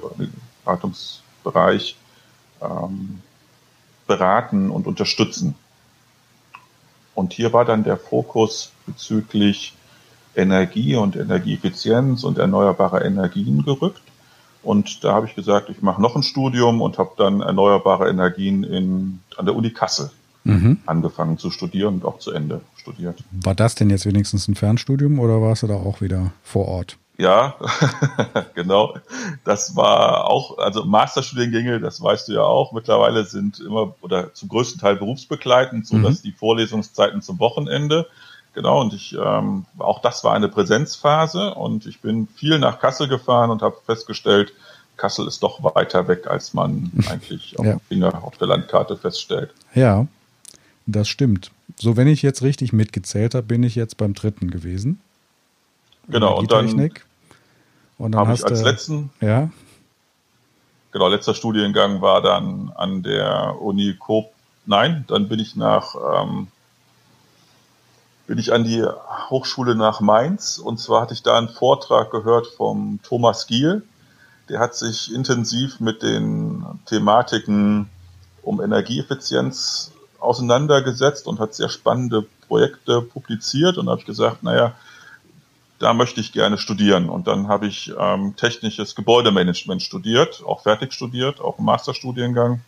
Beratungsbereich 0.63 1.97
ähm, 2.63 3.19
beraten 4.07 4.69
und 4.69 4.87
unterstützen. 4.87 5.55
Und 7.15 7.33
hier 7.33 7.53
war 7.53 7.65
dann 7.65 7.83
der 7.83 7.97
Fokus 7.97 8.71
bezüglich 8.85 9.73
Energie 10.35 10.95
und 10.95 11.15
Energieeffizienz 11.15 12.23
und 12.23 12.37
erneuerbare 12.37 13.03
Energien 13.03 13.63
gerückt. 13.63 14.01
Und 14.63 15.03
da 15.03 15.13
habe 15.13 15.27
ich 15.27 15.35
gesagt, 15.35 15.69
ich 15.69 15.81
mache 15.81 16.01
noch 16.01 16.15
ein 16.15 16.23
Studium 16.23 16.81
und 16.81 16.97
habe 16.97 17.11
dann 17.17 17.41
erneuerbare 17.41 18.09
Energien 18.09 18.63
in, 18.63 19.19
an 19.37 19.45
der 19.45 19.55
Uni 19.55 19.71
Kassel 19.71 20.09
mhm. 20.43 20.79
angefangen 20.85 21.37
zu 21.37 21.51
studieren 21.51 21.95
und 21.95 22.05
auch 22.05 22.19
zu 22.19 22.31
Ende 22.31 22.61
studiert. 22.77 23.23
War 23.31 23.55
das 23.55 23.75
denn 23.75 23.89
jetzt 23.89 24.05
wenigstens 24.05 24.47
ein 24.47 24.55
Fernstudium 24.55 25.19
oder 25.19 25.41
warst 25.41 25.63
du 25.63 25.67
da 25.67 25.75
auch 25.75 26.01
wieder 26.01 26.31
vor 26.43 26.67
Ort? 26.67 26.97
Ja, 27.23 27.55
genau. 28.53 28.95
Das 29.45 29.75
war 29.75 30.29
auch, 30.29 30.57
also 30.57 30.83
Masterstudiengänge, 30.83 31.79
das 31.79 32.01
weißt 32.01 32.27
du 32.27 32.33
ja 32.33 32.43
auch, 32.43 32.73
mittlerweile 32.73 33.23
sind 33.23 33.59
immer 33.59 33.95
oder 34.01 34.33
zum 34.33 34.49
größten 34.49 34.81
Teil 34.81 34.97
berufsbegleitend, 34.97 35.87
so 35.87 35.99
dass 35.99 36.19
mhm. 36.19 36.23
die 36.23 36.31
Vorlesungszeiten 36.33 37.21
zum 37.21 37.39
Wochenende 37.39 38.07
Genau, 38.53 38.81
und 38.81 38.93
ich, 38.93 39.17
ähm, 39.19 39.65
auch 39.79 39.99
das 40.01 40.23
war 40.23 40.33
eine 40.33 40.47
Präsenzphase 40.47 41.55
und 41.55 41.87
ich 41.87 42.01
bin 42.01 42.27
viel 42.27 42.59
nach 42.59 42.79
Kassel 42.79 43.07
gefahren 43.07 43.49
und 43.49 43.63
habe 43.63 43.77
festgestellt, 43.85 44.53
Kassel 44.95 45.27
ist 45.27 45.41
doch 45.41 45.63
weiter 45.75 46.07
weg, 46.07 46.27
als 46.27 46.53
man 46.53 46.91
eigentlich 47.09 47.57
auf, 47.57 47.65
ja. 47.65 47.77
Finger 47.87 48.23
auf 48.23 48.37
der 48.37 48.47
Landkarte 48.47 48.95
feststellt. 48.95 49.51
Ja, 49.73 50.05
das 50.85 51.07
stimmt. 51.07 51.49
So, 51.77 51.97
wenn 51.97 52.07
ich 52.07 52.21
jetzt 52.21 52.43
richtig 52.43 52.73
mitgezählt 52.73 53.33
habe, 53.33 53.47
bin 53.47 53.63
ich 53.63 53.73
jetzt 53.73 53.97
beim 53.97 54.13
dritten 54.13 54.51
gewesen. 54.51 54.99
Genau, 56.09 56.37
und 56.37 56.51
dann, 56.51 56.91
und 57.97 58.13
dann 58.13 58.21
habe 58.21 58.33
ich 58.33 58.45
als 58.45 58.61
letzten, 58.61 59.11
ja. 59.21 59.49
Genau, 60.91 61.07
letzter 61.07 61.33
Studiengang 61.33 62.01
war 62.01 62.21
dann 62.21 62.71
an 62.75 63.01
der 63.01 63.55
Uni 63.59 63.95
Coop. 63.97 64.27
Nein, 64.65 65.05
dann 65.07 65.27
bin 65.27 65.39
ich 65.39 65.55
nach 65.55 65.95
ähm, 65.95 66.47
bin 68.27 68.37
ich 68.37 68.53
an 68.53 68.63
die 68.63 68.85
Hochschule 69.29 69.75
nach 69.75 69.99
Mainz 70.01 70.57
und 70.57 70.79
zwar 70.79 71.01
hatte 71.01 71.13
ich 71.13 71.23
da 71.23 71.37
einen 71.37 71.49
Vortrag 71.49 72.11
gehört 72.11 72.47
vom 72.47 72.99
Thomas 73.03 73.47
Giel. 73.47 73.83
Der 74.49 74.59
hat 74.59 74.75
sich 74.75 75.13
intensiv 75.13 75.79
mit 75.79 76.03
den 76.03 76.65
Thematiken 76.85 77.89
um 78.41 78.61
Energieeffizienz 78.61 79.91
auseinandergesetzt 80.19 81.27
und 81.27 81.39
hat 81.39 81.53
sehr 81.53 81.69
spannende 81.69 82.25
Projekte 82.47 83.01
publiziert 83.01 83.77
und 83.77 83.89
habe 83.89 83.99
ich 83.99 84.05
gesagt, 84.05 84.43
naja, 84.43 84.73
da 85.79 85.93
möchte 85.93 86.21
ich 86.21 86.31
gerne 86.31 86.57
studieren. 86.57 87.09
Und 87.09 87.27
dann 87.27 87.47
habe 87.47 87.67
ich 87.67 87.91
ähm, 87.99 88.35
technisches 88.35 88.95
Gebäudemanagement 88.95 89.81
studiert, 89.81 90.43
auch 90.45 90.63
fertig 90.63 90.93
studiert, 90.93 91.41
auch 91.41 91.59
im 91.59 91.65
Masterstudiengang. 91.65 92.61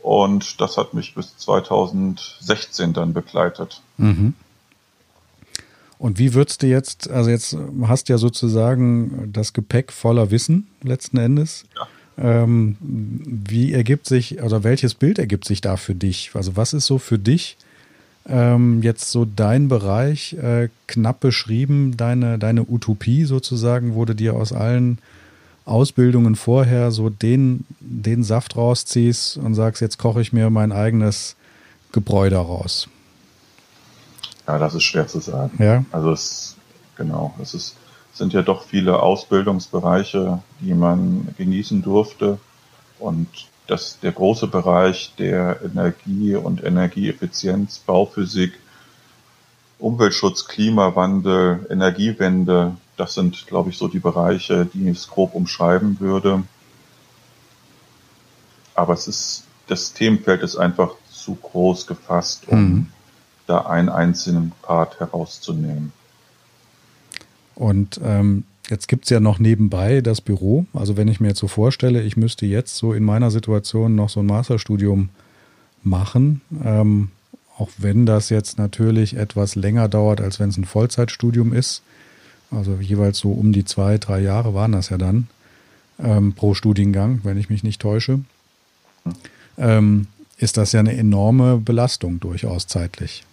Und 0.00 0.60
das 0.60 0.76
hat 0.76 0.94
mich 0.94 1.14
bis 1.14 1.36
2016 1.38 2.92
dann 2.92 3.12
begleitet. 3.12 3.82
Mhm. 3.96 4.34
Und 5.98 6.18
wie 6.18 6.34
würdest 6.34 6.62
du 6.62 6.66
jetzt, 6.66 7.10
also 7.10 7.30
jetzt 7.30 7.56
hast 7.82 8.08
du 8.08 8.12
ja 8.12 8.18
sozusagen 8.18 9.32
das 9.32 9.52
Gepäck 9.52 9.92
voller 9.92 10.30
Wissen 10.30 10.68
letzten 10.82 11.18
Endes. 11.18 11.64
Ja. 11.74 11.88
Ähm, 12.18 12.76
wie 12.80 13.72
ergibt 13.72 14.06
sich, 14.06 14.42
oder 14.42 14.64
welches 14.64 14.94
Bild 14.94 15.18
ergibt 15.18 15.44
sich 15.44 15.60
da 15.60 15.76
für 15.76 15.94
dich? 15.94 16.30
Also 16.34 16.56
was 16.56 16.72
ist 16.72 16.86
so 16.86 16.98
für 16.98 17.18
dich 17.18 17.56
ähm, 18.28 18.82
jetzt 18.82 19.10
so 19.10 19.24
dein 19.24 19.68
Bereich, 19.68 20.34
äh, 20.34 20.68
knapp 20.86 21.20
beschrieben, 21.20 21.96
deine, 21.96 22.38
deine 22.38 22.68
Utopie 22.68 23.24
sozusagen, 23.24 23.94
wo 23.94 24.04
du 24.04 24.14
dir 24.14 24.34
aus 24.34 24.52
allen 24.52 24.98
Ausbildungen 25.64 26.36
vorher 26.36 26.92
so 26.92 27.10
den, 27.10 27.66
den 27.80 28.22
Saft 28.22 28.56
rausziehst 28.56 29.36
und 29.36 29.54
sagst, 29.54 29.82
jetzt 29.82 29.98
koche 29.98 30.20
ich 30.20 30.32
mir 30.32 30.48
mein 30.50 30.72
eigenes 30.72 31.36
Gebräu 31.92 32.30
daraus? 32.30 32.88
Ja, 34.46 34.58
das 34.58 34.74
ist 34.74 34.84
schwer 34.84 35.08
zu 35.08 35.18
sagen. 35.20 35.62
Ja. 35.62 35.84
Also 35.90 36.12
es, 36.12 36.56
genau, 36.96 37.34
es 37.42 37.54
ist, 37.54 37.76
sind 38.12 38.32
ja 38.32 38.42
doch 38.42 38.64
viele 38.64 39.00
Ausbildungsbereiche, 39.00 40.40
die 40.60 40.74
man 40.74 41.28
genießen 41.36 41.82
durfte. 41.82 42.38
Und 42.98 43.28
das, 43.66 43.98
der 44.00 44.12
große 44.12 44.46
Bereich 44.46 45.14
der 45.18 45.60
Energie 45.62 46.34
und 46.34 46.62
Energieeffizienz, 46.62 47.78
Bauphysik, 47.78 48.52
Umweltschutz, 49.78 50.46
Klimawandel, 50.46 51.66
Energiewende, 51.70 52.76
das 52.96 53.14
sind, 53.14 53.46
glaube 53.46 53.70
ich, 53.70 53.76
so 53.76 53.88
die 53.88 53.98
Bereiche, 53.98 54.66
die 54.66 54.88
ich 54.88 54.98
es 54.98 55.08
grob 55.08 55.34
umschreiben 55.34 56.00
würde. 56.00 56.44
Aber 58.74 58.94
es 58.94 59.06
ist, 59.08 59.44
das 59.66 59.92
Themenfeld 59.92 60.42
ist 60.42 60.56
einfach 60.56 60.92
zu 61.10 61.34
groß 61.34 61.86
gefasst, 61.86 62.48
um 62.48 62.58
mhm 62.58 62.86
da 63.46 63.60
einen 63.60 63.88
einzelnen 63.88 64.52
Part 64.62 65.00
herauszunehmen. 65.00 65.92
Und 67.54 68.00
ähm, 68.02 68.44
jetzt 68.68 68.88
gibt 68.88 69.04
es 69.04 69.10
ja 69.10 69.20
noch 69.20 69.38
nebenbei 69.38 70.00
das 70.00 70.20
Büro. 70.20 70.66
Also 70.72 70.96
wenn 70.96 71.08
ich 71.08 71.20
mir 71.20 71.28
jetzt 71.28 71.40
so 71.40 71.48
vorstelle, 71.48 72.02
ich 72.02 72.16
müsste 72.16 72.46
jetzt 72.46 72.76
so 72.76 72.92
in 72.92 73.04
meiner 73.04 73.30
Situation 73.30 73.94
noch 73.94 74.08
so 74.08 74.20
ein 74.20 74.26
Masterstudium 74.26 75.10
machen, 75.82 76.40
ähm, 76.64 77.10
auch 77.58 77.70
wenn 77.78 78.06
das 78.06 78.28
jetzt 78.28 78.58
natürlich 78.58 79.16
etwas 79.16 79.54
länger 79.54 79.88
dauert, 79.88 80.20
als 80.20 80.40
wenn 80.40 80.50
es 80.50 80.56
ein 80.56 80.64
Vollzeitstudium 80.64 81.52
ist. 81.52 81.82
Also 82.50 82.76
jeweils 82.80 83.18
so 83.18 83.32
um 83.32 83.52
die 83.52 83.64
zwei, 83.64 83.98
drei 83.98 84.20
Jahre 84.20 84.54
waren 84.54 84.72
das 84.72 84.90
ja 84.90 84.98
dann 84.98 85.28
ähm, 85.98 86.34
pro 86.34 86.54
Studiengang, 86.54 87.20
wenn 87.22 87.38
ich 87.38 87.48
mich 87.48 87.62
nicht 87.62 87.80
täusche. 87.80 88.20
Hm. 89.04 89.12
Ähm, 89.58 90.06
ist 90.36 90.58
das 90.58 90.72
ja 90.72 90.80
eine 90.80 90.94
enorme 90.94 91.56
Belastung 91.56 92.20
durchaus 92.20 92.66
zeitlich. 92.66 93.24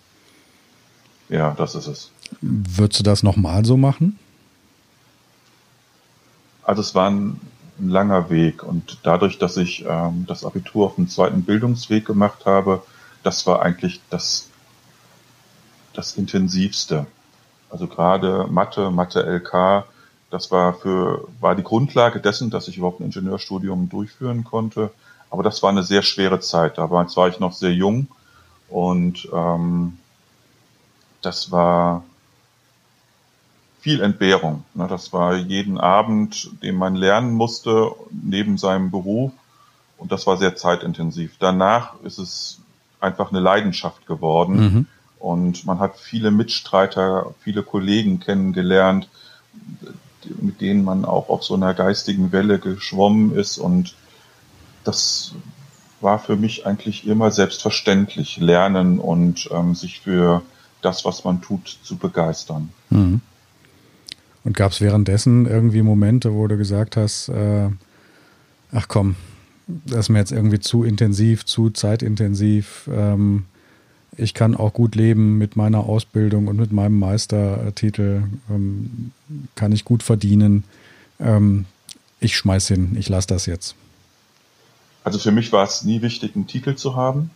Ja, 1.27 1.53
das 1.57 1.75
ist 1.75 1.87
es. 1.87 2.11
Würdest 2.41 2.99
du 2.99 3.03
das 3.03 3.23
nochmal 3.23 3.65
so 3.65 3.75
machen? 3.75 4.17
Also 6.63 6.81
es 6.81 6.95
war 6.95 7.09
ein, 7.09 7.39
langer 7.79 8.29
Weg 8.29 8.63
und 8.63 8.99
dadurch, 9.03 9.39
dass 9.39 9.57
ich 9.57 9.83
ähm, 9.87 10.25
das 10.27 10.45
Abitur 10.45 10.85
auf 10.85 10.95
dem 10.95 11.09
zweiten 11.09 11.43
Bildungsweg 11.43 12.05
gemacht 12.05 12.45
habe, 12.45 12.83
das 13.23 13.47
war 13.47 13.61
eigentlich 13.61 13.99
das, 14.09 14.49
das 15.93 16.15
intensivste. 16.15 17.07
Also 17.69 17.87
gerade 17.87 18.47
Mathe, 18.49 18.91
Mathe 18.91 19.23
LK, 19.23 19.85
das 20.29 20.51
war 20.51 20.75
für, 20.75 21.27
war 21.39 21.55
die 21.55 21.63
Grundlage 21.63 22.19
dessen, 22.19 22.51
dass 22.51 22.67
ich 22.67 22.77
überhaupt 22.77 22.99
ein 22.99 23.05
Ingenieurstudium 23.05 23.89
durchführen 23.89 24.43
konnte. 24.43 24.91
aber 25.31 25.41
das 25.41 25.63
war 25.63 25.71
eine 25.71 25.83
sehr 25.83 26.03
schwere 26.03 26.39
Zeit. 26.39 26.77
Damals 26.77 27.17
war 27.17 27.27
ich 27.27 27.39
noch 27.39 27.53
sehr 27.53 27.73
jung 27.73 28.07
und 28.69 29.27
ähm, 29.33 29.97
das 31.21 31.51
war 31.51 32.03
viel 33.83 34.01
Entbehrung. 34.01 34.63
Das 34.75 35.11
war 35.11 35.35
jeden 35.35 35.77
Abend, 35.77 36.49
den 36.63 36.77
man 36.77 36.95
lernen 36.95 37.33
musste, 37.33 37.91
neben 38.11 38.57
seinem 38.57 38.91
Beruf. 38.91 39.33
Und 39.97 40.13
das 40.13 40.25
war 40.25 40.37
sehr 40.37 40.55
zeitintensiv. 40.55 41.33
Danach 41.37 41.99
ist 42.03 42.17
es 42.17 42.61
einfach 43.01 43.29
eine 43.31 43.41
Leidenschaft 43.41 44.07
geworden. 44.07 44.55
Mhm. 44.55 44.85
Und 45.19 45.65
man 45.65 45.79
hat 45.79 45.97
viele 45.97 46.31
Mitstreiter, 46.31 47.35
viele 47.41 47.61
Kollegen 47.61 48.21
kennengelernt, 48.21 49.09
mit 50.39 50.61
denen 50.61 50.85
man 50.85 51.03
auch 51.03 51.27
auf 51.27 51.43
so 51.43 51.53
einer 51.55 51.73
geistigen 51.73 52.31
Welle 52.31 52.59
geschwommen 52.59 53.35
ist. 53.35 53.57
Und 53.57 53.95
das 54.85 55.35
war 55.99 56.19
für 56.19 56.37
mich 56.37 56.65
eigentlich 56.65 57.05
immer 57.05 57.31
selbstverständlich, 57.31 58.37
lernen 58.37 58.99
und 58.99 59.49
ähm, 59.51 59.75
sich 59.75 59.99
für 59.99 60.41
das, 60.81 61.03
was 61.03 61.25
man 61.25 61.41
tut, 61.41 61.79
zu 61.83 61.97
begeistern. 61.97 62.69
Mhm. 62.89 63.19
Und 64.43 64.57
gab 64.57 64.71
es 64.71 64.81
währenddessen 64.81 65.45
irgendwie 65.45 65.81
Momente, 65.81 66.33
wo 66.33 66.47
du 66.47 66.57
gesagt 66.57 66.97
hast, 66.97 67.29
äh, 67.29 67.69
ach 68.71 68.87
komm, 68.87 69.15
das 69.67 69.99
ist 69.99 70.09
mir 70.09 70.19
jetzt 70.19 70.31
irgendwie 70.31 70.59
zu 70.59 70.83
intensiv, 70.83 71.45
zu 71.45 71.69
zeitintensiv. 71.69 72.89
Ähm, 72.91 73.45
ich 74.17 74.33
kann 74.33 74.55
auch 74.55 74.73
gut 74.73 74.95
leben 74.95 75.37
mit 75.37 75.55
meiner 75.55 75.85
Ausbildung 75.85 76.47
und 76.47 76.57
mit 76.57 76.71
meinem 76.71 76.99
Meistertitel, 76.99 78.23
ähm, 78.49 79.11
kann 79.55 79.71
ich 79.71 79.85
gut 79.85 80.03
verdienen. 80.03 80.65
Ähm, 81.19 81.65
ich 82.19 82.35
schmeiß 82.37 82.67
hin, 82.67 82.95
ich 82.97 83.09
lasse 83.09 83.27
das 83.27 83.45
jetzt. 83.45 83.75
Also 85.03 85.19
für 85.19 85.31
mich 85.31 85.51
war 85.51 85.65
es 85.65 85.83
nie 85.83 86.01
wichtig, 86.01 86.35
einen 86.35 86.47
Titel 86.47 86.75
zu 86.75 86.95
haben. 86.95 87.31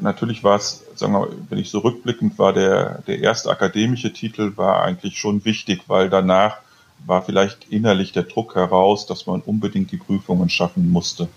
Natürlich 0.00 0.44
war 0.44 0.56
es, 0.56 0.84
sagen 0.94 1.12
wir, 1.12 1.28
wenn 1.48 1.58
ich 1.58 1.70
so 1.70 1.78
rückblickend 1.78 2.38
war, 2.38 2.52
der, 2.52 3.02
der 3.06 3.20
erste 3.20 3.50
akademische 3.50 4.12
Titel 4.12 4.56
war 4.56 4.82
eigentlich 4.82 5.18
schon 5.18 5.44
wichtig, 5.44 5.82
weil 5.86 6.10
danach 6.10 6.58
war 7.04 7.22
vielleicht 7.22 7.68
innerlich 7.68 8.12
der 8.12 8.24
Druck 8.24 8.54
heraus, 8.54 9.06
dass 9.06 9.26
man 9.26 9.40
unbedingt 9.40 9.92
die 9.92 9.96
Prüfungen 9.96 10.48
schaffen 10.48 10.90
musste, 10.90 11.28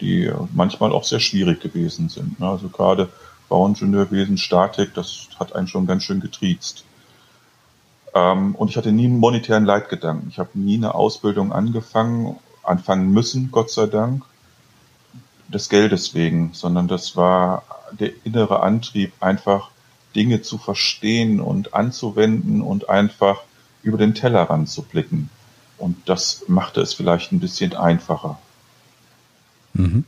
die 0.00 0.30
manchmal 0.54 0.92
auch 0.92 1.04
sehr 1.04 1.20
schwierig 1.20 1.60
gewesen 1.60 2.08
sind. 2.08 2.38
Ne? 2.40 2.48
Also 2.48 2.68
gerade 2.68 3.08
Bauingenieurwesen, 3.48 4.38
Statik, 4.38 4.94
das 4.94 5.28
hat 5.38 5.54
einen 5.54 5.68
schon 5.68 5.86
ganz 5.86 6.02
schön 6.04 6.20
getriezt. 6.20 6.84
Ähm, 8.14 8.54
und 8.54 8.70
ich 8.70 8.76
hatte 8.76 8.92
nie 8.92 9.04
einen 9.06 9.20
monetären 9.20 9.64
Leitgedanken. 9.64 10.28
Ich 10.30 10.38
habe 10.38 10.50
nie 10.54 10.76
eine 10.76 10.94
Ausbildung 10.94 11.52
angefangen, 11.52 12.36
anfangen 12.62 13.10
müssen, 13.12 13.50
Gott 13.52 13.70
sei 13.70 13.86
Dank, 13.86 14.24
des 15.48 15.68
Geldes 15.68 16.14
wegen, 16.14 16.50
sondern 16.52 16.88
das 16.88 17.16
war 17.16 17.62
der 17.92 18.10
innere 18.24 18.62
Antrieb, 18.62 19.12
einfach 19.20 19.70
Dinge 20.14 20.42
zu 20.42 20.58
verstehen 20.58 21.40
und 21.40 21.74
anzuwenden 21.74 22.62
und 22.62 22.88
einfach 22.88 23.42
über 23.82 23.98
den 23.98 24.14
Tellerrand 24.14 24.68
zu 24.68 24.82
blicken. 24.82 25.30
Und 25.78 25.96
das 26.08 26.44
machte 26.48 26.80
es 26.80 26.94
vielleicht 26.94 27.32
ein 27.32 27.40
bisschen 27.40 27.74
einfacher. 27.74 28.38
Mhm. 29.74 30.04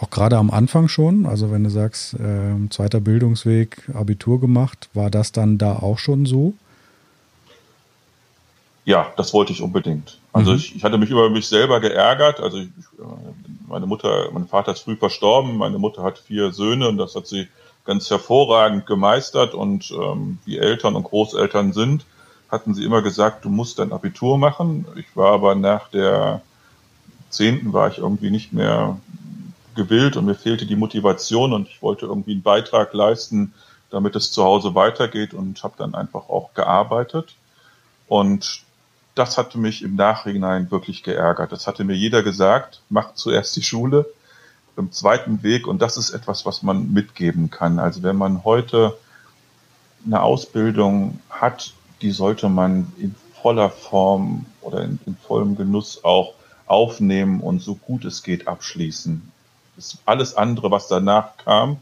Auch 0.00 0.10
gerade 0.10 0.36
am 0.36 0.50
Anfang 0.50 0.86
schon, 0.88 1.26
also 1.26 1.50
wenn 1.50 1.64
du 1.64 1.70
sagst, 1.70 2.14
äh, 2.14 2.54
zweiter 2.70 3.00
Bildungsweg, 3.00 3.90
Abitur 3.94 4.40
gemacht, 4.40 4.88
war 4.94 5.10
das 5.10 5.32
dann 5.32 5.58
da 5.58 5.74
auch 5.76 5.98
schon 5.98 6.26
so? 6.26 6.54
Ja, 8.84 9.12
das 9.16 9.32
wollte 9.32 9.52
ich 9.52 9.62
unbedingt. 9.62 10.18
Also 10.32 10.52
mhm. 10.52 10.56
ich, 10.56 10.76
ich 10.76 10.84
hatte 10.84 10.98
mich 10.98 11.10
über 11.10 11.30
mich 11.30 11.46
selber 11.46 11.80
geärgert. 11.80 12.40
Also 12.40 12.58
ich, 12.58 12.68
meine 13.68 13.86
Mutter, 13.86 14.28
mein 14.32 14.48
Vater 14.48 14.72
ist 14.72 14.80
früh 14.80 14.96
verstorben, 14.96 15.56
meine 15.56 15.78
Mutter 15.78 16.02
hat 16.02 16.18
vier 16.18 16.52
Söhne 16.52 16.88
und 16.88 16.98
das 16.98 17.14
hat 17.14 17.26
sie 17.26 17.48
ganz 17.84 18.10
hervorragend 18.10 18.86
gemeistert 18.86 19.54
und 19.54 19.90
ähm, 19.90 20.38
wie 20.44 20.58
Eltern 20.58 20.94
und 20.94 21.04
Großeltern 21.04 21.72
sind, 21.72 22.04
hatten 22.48 22.74
sie 22.74 22.84
immer 22.84 23.02
gesagt, 23.02 23.44
du 23.44 23.48
musst 23.48 23.78
dein 23.78 23.92
Abitur 23.92 24.38
machen. 24.38 24.86
Ich 24.96 25.16
war 25.16 25.32
aber 25.32 25.54
nach 25.54 25.88
der 25.88 26.42
zehnten 27.30 27.72
war 27.72 27.88
ich 27.88 27.98
irgendwie 27.98 28.30
nicht 28.30 28.52
mehr 28.52 28.98
gewillt 29.74 30.16
und 30.16 30.26
mir 30.26 30.34
fehlte 30.34 30.66
die 30.66 30.76
Motivation 30.76 31.52
und 31.52 31.68
ich 31.68 31.82
wollte 31.82 32.06
irgendwie 32.06 32.32
einen 32.32 32.42
Beitrag 32.42 32.92
leisten, 32.92 33.54
damit 33.90 34.14
es 34.16 34.30
zu 34.30 34.44
Hause 34.44 34.74
weitergeht 34.74 35.34
und 35.34 35.62
habe 35.62 35.74
dann 35.78 35.94
einfach 35.94 36.28
auch 36.28 36.52
gearbeitet. 36.54 37.34
Und 38.06 38.62
das 39.14 39.38
hatte 39.38 39.58
mich 39.58 39.82
im 39.82 39.94
Nachhinein 39.94 40.70
wirklich 40.70 41.02
geärgert. 41.02 41.52
Das 41.52 41.66
hatte 41.66 41.84
mir 41.84 41.94
jeder 41.94 42.22
gesagt, 42.22 42.82
mach 42.88 43.14
zuerst 43.14 43.54
die 43.56 43.62
Schule, 43.62 44.06
im 44.76 44.90
zweiten 44.90 45.42
Weg 45.42 45.66
und 45.66 45.82
das 45.82 45.96
ist 45.96 46.10
etwas, 46.10 46.46
was 46.46 46.62
man 46.62 46.92
mitgeben 46.92 47.50
kann. 47.50 47.78
Also 47.78 48.02
wenn 48.02 48.16
man 48.16 48.44
heute 48.44 48.96
eine 50.06 50.22
Ausbildung 50.22 51.20
hat, 51.28 51.74
die 52.00 52.10
sollte 52.10 52.48
man 52.48 52.90
in 52.98 53.14
voller 53.42 53.70
Form 53.70 54.46
oder 54.60 54.82
in, 54.82 54.98
in 55.06 55.16
vollem 55.16 55.56
Genuss 55.56 56.04
auch 56.04 56.34
aufnehmen 56.66 57.40
und 57.40 57.60
so 57.60 57.74
gut 57.74 58.04
es 58.04 58.22
geht 58.22 58.48
abschließen. 58.48 59.30
Das 59.76 59.98
alles 60.06 60.36
andere, 60.36 60.70
was 60.70 60.88
danach 60.88 61.36
kam, 61.36 61.78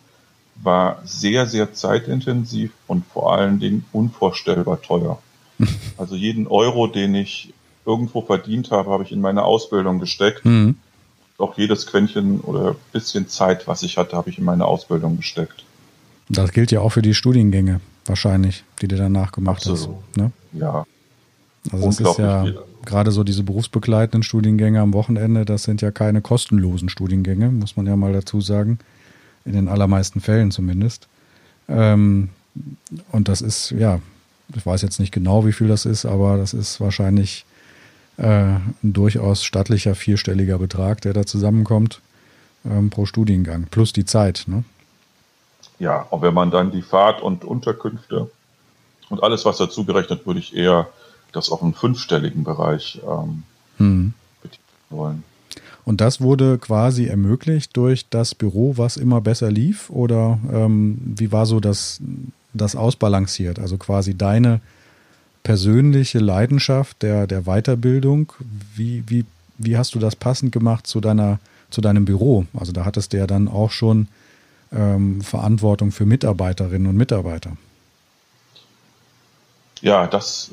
war 0.56 1.00
sehr, 1.04 1.46
sehr 1.46 1.72
zeitintensiv 1.72 2.72
und 2.86 3.06
vor 3.06 3.32
allen 3.32 3.60
Dingen 3.60 3.86
unvorstellbar 3.92 4.82
teuer. 4.82 5.18
Also 5.96 6.14
jeden 6.14 6.46
Euro, 6.46 6.86
den 6.86 7.14
ich 7.14 7.52
irgendwo 7.86 8.22
verdient 8.22 8.70
habe, 8.70 8.90
habe 8.90 9.04
ich 9.04 9.12
in 9.12 9.20
meine 9.20 9.42
Ausbildung 9.42 9.98
gesteckt. 9.98 10.44
Mhm. 10.44 10.76
Auch 11.38 11.56
jedes 11.56 11.86
Quäntchen 11.86 12.40
oder 12.40 12.76
bisschen 12.92 13.28
Zeit, 13.28 13.66
was 13.66 13.82
ich 13.82 13.96
hatte, 13.96 14.16
habe 14.16 14.30
ich 14.30 14.38
in 14.38 14.44
meine 14.44 14.66
Ausbildung 14.66 15.16
gesteckt. 15.16 15.64
Das 16.28 16.52
gilt 16.52 16.70
ja 16.70 16.80
auch 16.80 16.90
für 16.90 17.02
die 17.02 17.14
Studiengänge 17.14 17.80
wahrscheinlich, 18.06 18.64
die 18.80 18.88
du 18.88 18.96
danach 18.96 19.32
gemacht 19.32 19.66
Absolut. 19.66 19.96
hast. 20.08 20.16
Ne? 20.16 20.32
Ja. 20.52 20.84
Also 21.72 21.86
das 21.86 22.00
ist 22.00 22.18
ja 22.18 22.42
viel. 22.44 22.58
gerade 22.84 23.10
so 23.10 23.24
diese 23.24 23.42
berufsbegleitenden 23.42 24.22
Studiengänge 24.22 24.80
am 24.80 24.94
Wochenende, 24.94 25.44
das 25.44 25.64
sind 25.64 25.82
ja 25.82 25.90
keine 25.90 26.22
kostenlosen 26.22 26.88
Studiengänge, 26.88 27.50
muss 27.50 27.76
man 27.76 27.86
ja 27.86 27.96
mal 27.96 28.12
dazu 28.12 28.40
sagen. 28.40 28.78
In 29.44 29.52
den 29.52 29.68
allermeisten 29.68 30.20
Fällen 30.20 30.50
zumindest. 30.50 31.08
Ähm, 31.68 32.28
und 33.10 33.28
das 33.28 33.40
ist, 33.40 33.70
ja, 33.70 34.00
ich 34.54 34.64
weiß 34.64 34.82
jetzt 34.82 35.00
nicht 35.00 35.12
genau, 35.12 35.46
wie 35.46 35.52
viel 35.52 35.68
das 35.68 35.86
ist, 35.86 36.04
aber 36.04 36.36
das 36.36 36.54
ist 36.54 36.80
wahrscheinlich 36.80 37.44
äh, 38.16 38.24
ein 38.24 38.74
durchaus 38.82 39.44
stattlicher 39.44 39.94
vierstelliger 39.94 40.58
Betrag, 40.58 41.00
der 41.00 41.12
da 41.12 41.24
zusammenkommt 41.26 42.00
ähm, 42.64 42.90
pro 42.90 43.06
Studiengang, 43.06 43.66
plus 43.70 43.92
die 43.92 44.04
Zeit. 44.04 44.44
Ne? 44.46 44.64
Ja, 45.78 46.02
und 46.10 46.22
wenn 46.22 46.34
man 46.34 46.50
dann 46.50 46.70
die 46.70 46.82
Fahrt 46.82 47.22
und 47.22 47.44
Unterkünfte 47.44 48.30
und 49.08 49.22
alles, 49.22 49.44
was 49.44 49.58
dazu 49.58 49.84
gerechnet, 49.84 50.26
würde 50.26 50.40
ich 50.40 50.54
eher 50.54 50.88
das 51.32 51.50
auf 51.50 51.62
einen 51.62 51.74
fünfstelligen 51.74 52.44
Bereich 52.44 53.00
ähm, 53.06 53.44
hm. 53.78 54.14
wollen. 54.90 55.24
Und 55.84 56.00
das 56.00 56.20
wurde 56.20 56.58
quasi 56.58 57.06
ermöglicht 57.06 57.76
durch 57.76 58.08
das 58.08 58.34
Büro, 58.34 58.76
was 58.76 58.96
immer 58.96 59.20
besser 59.20 59.50
lief? 59.50 59.90
Oder 59.90 60.38
ähm, 60.52 60.98
wie 61.00 61.32
war 61.32 61.46
so 61.46 61.60
das, 61.60 62.00
das 62.52 62.76
ausbalanciert? 62.76 63.58
Also 63.58 63.76
quasi 63.76 64.16
deine 64.16 64.60
persönliche 65.42 66.18
Leidenschaft 66.18 67.02
der, 67.02 67.26
der 67.26 67.42
Weiterbildung, 67.42 68.32
wie, 68.74 69.04
wie, 69.06 69.24
wie 69.58 69.76
hast 69.76 69.94
du 69.94 69.98
das 69.98 70.16
passend 70.16 70.52
gemacht 70.52 70.86
zu, 70.86 71.00
deiner, 71.00 71.38
zu 71.70 71.80
deinem 71.80 72.04
Büro? 72.04 72.46
Also 72.58 72.72
da 72.72 72.84
hattest 72.84 73.12
du 73.12 73.18
ja 73.18 73.26
dann 73.26 73.48
auch 73.48 73.70
schon 73.70 74.08
ähm, 74.72 75.22
Verantwortung 75.22 75.92
für 75.92 76.06
Mitarbeiterinnen 76.06 76.88
und 76.88 76.96
Mitarbeiter. 76.96 77.56
Ja, 79.80 80.06
das, 80.06 80.50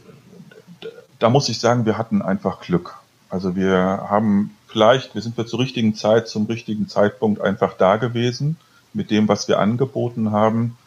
da 1.20 1.30
muss 1.30 1.50
ich 1.50 1.60
sagen, 1.60 1.86
wir 1.86 1.98
hatten 1.98 2.22
einfach 2.22 2.62
Glück. 2.62 2.96
Also 3.30 3.56
wir 3.56 4.08
haben 4.10 4.56
vielleicht, 4.68 5.16
wir 5.16 5.22
sind 5.22 5.38
wir 5.38 5.46
zur 5.46 5.60
richtigen 5.60 5.96
Zeit, 5.96 6.30
zum 6.30 6.46
richtigen 6.46 6.88
Zeitpunkt 6.88 7.42
einfach 7.42 7.76
da 7.78 7.98
gewesen 7.98 8.58
mit 8.94 9.12
dem, 9.12 9.28
was 9.28 9.48
wir 9.50 9.60
angeboten 9.60 10.32
haben 10.32 10.78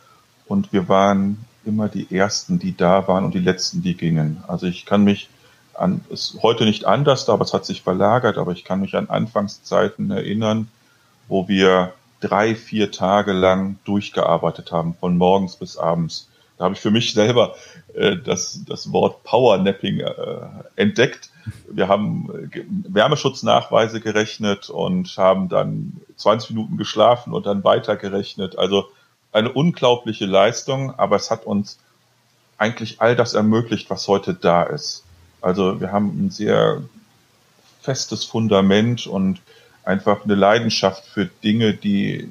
und 0.50 0.72
wir 0.72 0.88
waren 0.88 1.44
immer 1.64 1.88
die 1.88 2.12
Ersten, 2.12 2.58
die 2.58 2.76
da 2.76 3.06
waren 3.06 3.24
und 3.24 3.34
die 3.34 3.38
Letzten, 3.38 3.82
die 3.82 3.96
gingen. 3.96 4.42
Also 4.48 4.66
ich 4.66 4.84
kann 4.84 5.04
mich 5.04 5.28
an, 5.74 6.04
ist 6.10 6.38
heute 6.42 6.64
nicht 6.64 6.86
anders, 6.86 7.28
aber 7.28 7.44
es 7.44 7.54
hat 7.54 7.64
sich 7.64 7.82
verlagert, 7.82 8.36
aber 8.36 8.50
ich 8.50 8.64
kann 8.64 8.80
mich 8.80 8.96
an 8.96 9.08
Anfangszeiten 9.08 10.10
erinnern, 10.10 10.68
wo 11.28 11.46
wir 11.46 11.92
drei, 12.18 12.56
vier 12.56 12.90
Tage 12.90 13.32
lang 13.32 13.78
durchgearbeitet 13.84 14.72
haben, 14.72 14.94
von 14.98 15.16
morgens 15.16 15.54
bis 15.54 15.76
abends. 15.76 16.28
Da 16.58 16.64
habe 16.64 16.74
ich 16.74 16.80
für 16.80 16.90
mich 16.90 17.14
selber 17.14 17.54
äh, 17.94 18.16
das, 18.16 18.64
das 18.66 18.92
Wort 18.92 19.22
Powernapping 19.22 20.00
äh, 20.00 20.12
entdeckt. 20.74 21.30
Wir 21.70 21.86
haben 21.86 22.50
äh, 22.52 22.62
Wärmeschutznachweise 22.88 24.00
gerechnet 24.00 24.68
und 24.68 25.16
haben 25.16 25.48
dann 25.48 26.00
20 26.16 26.50
Minuten 26.50 26.76
geschlafen 26.76 27.32
und 27.32 27.46
dann 27.46 27.62
weitergerechnet. 27.62 28.58
Also 28.58 28.88
eine 29.32 29.52
unglaubliche 29.52 30.26
Leistung, 30.26 30.98
aber 30.98 31.16
es 31.16 31.30
hat 31.30 31.46
uns 31.46 31.78
eigentlich 32.58 33.00
all 33.00 33.16
das 33.16 33.34
ermöglicht, 33.34 33.90
was 33.90 34.06
heute 34.08 34.34
da 34.34 34.62
ist. 34.64 35.04
Also 35.40 35.80
wir 35.80 35.92
haben 35.92 36.26
ein 36.26 36.30
sehr 36.30 36.82
festes 37.80 38.24
Fundament 38.24 39.06
und 39.06 39.40
einfach 39.84 40.24
eine 40.24 40.34
Leidenschaft 40.34 41.06
für 41.06 41.26
Dinge, 41.26 41.74
die 41.74 42.30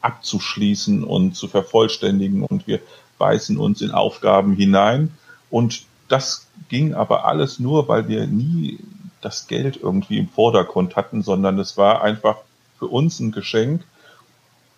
abzuschließen 0.00 1.02
und 1.02 1.34
zu 1.34 1.48
vervollständigen 1.48 2.44
und 2.44 2.66
wir 2.66 2.80
beißen 3.18 3.58
uns 3.58 3.80
in 3.82 3.90
Aufgaben 3.90 4.54
hinein 4.54 5.12
und 5.50 5.82
das 6.08 6.46
ging 6.68 6.94
aber 6.94 7.26
alles 7.26 7.58
nur, 7.58 7.88
weil 7.88 8.08
wir 8.08 8.26
nie 8.26 8.78
das 9.20 9.46
Geld 9.48 9.78
irgendwie 9.82 10.18
im 10.18 10.28
Vordergrund 10.28 10.96
hatten, 10.96 11.22
sondern 11.22 11.58
es 11.58 11.76
war 11.76 12.02
einfach 12.02 12.36
für 12.78 12.86
uns 12.86 13.18
ein 13.20 13.32
Geschenk, 13.32 13.82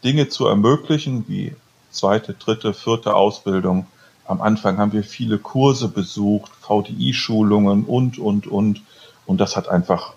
Dinge 0.04 0.28
zu 0.28 0.46
ermöglichen, 0.46 1.24
wie 1.28 1.54
zweite, 1.90 2.34
dritte, 2.34 2.74
vierte 2.74 3.14
Ausbildung. 3.14 3.86
Am 4.26 4.40
Anfang 4.40 4.78
haben 4.78 4.92
wir 4.92 5.02
viele 5.02 5.38
Kurse 5.38 5.88
besucht, 5.88 6.50
VDI-Schulungen 6.60 7.84
und, 7.84 8.18
und, 8.18 8.46
und. 8.46 8.82
Und 9.26 9.40
das 9.40 9.56
hat 9.56 9.68
einfach 9.68 10.14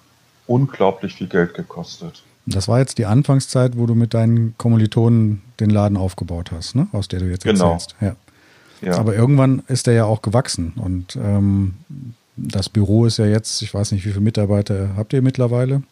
unglaublich 0.48 1.16
viel 1.16 1.28
Geld 1.28 1.54
gekostet. 1.54 2.24
Das 2.46 2.68
war 2.68 2.80
jetzt 2.80 2.98
die 2.98 3.06
Anfangszeit, 3.06 3.78
wo 3.78 3.86
du 3.86 3.96
mit 3.96 4.14
deinen 4.14 4.56
Kommilitonen 4.58 5.42
den 5.60 5.70
Laden 5.70 5.98
aufgebaut 5.98 6.52
hast, 6.52 6.76
ne? 6.76 6.88
aus 6.92 7.08
der 7.08 7.22
du 7.22 7.30
jetzt 7.30 7.44
genau. 7.44 7.74
erzählst. 7.74 7.96
Ja. 8.02 8.16
ja. 8.82 8.98
Aber 8.98 9.16
irgendwann 9.16 9.64
ist 9.68 9.88
der 9.88 9.94
ja 9.94 10.06
auch 10.06 10.22
gewachsen 10.22 10.74
und 10.76 11.16
ähm, 11.16 11.76
das 12.36 12.68
Büro 12.68 13.06
ist 13.06 13.18
ja 13.18 13.26
jetzt, 13.26 13.62
ich 13.62 13.74
weiß 13.74 13.92
nicht, 13.92 14.06
wie 14.06 14.10
viele 14.10 14.22
Mitarbeiter 14.22 14.90
habt 14.98 15.14
ihr 15.14 15.22
mittlerweile? 15.22 15.84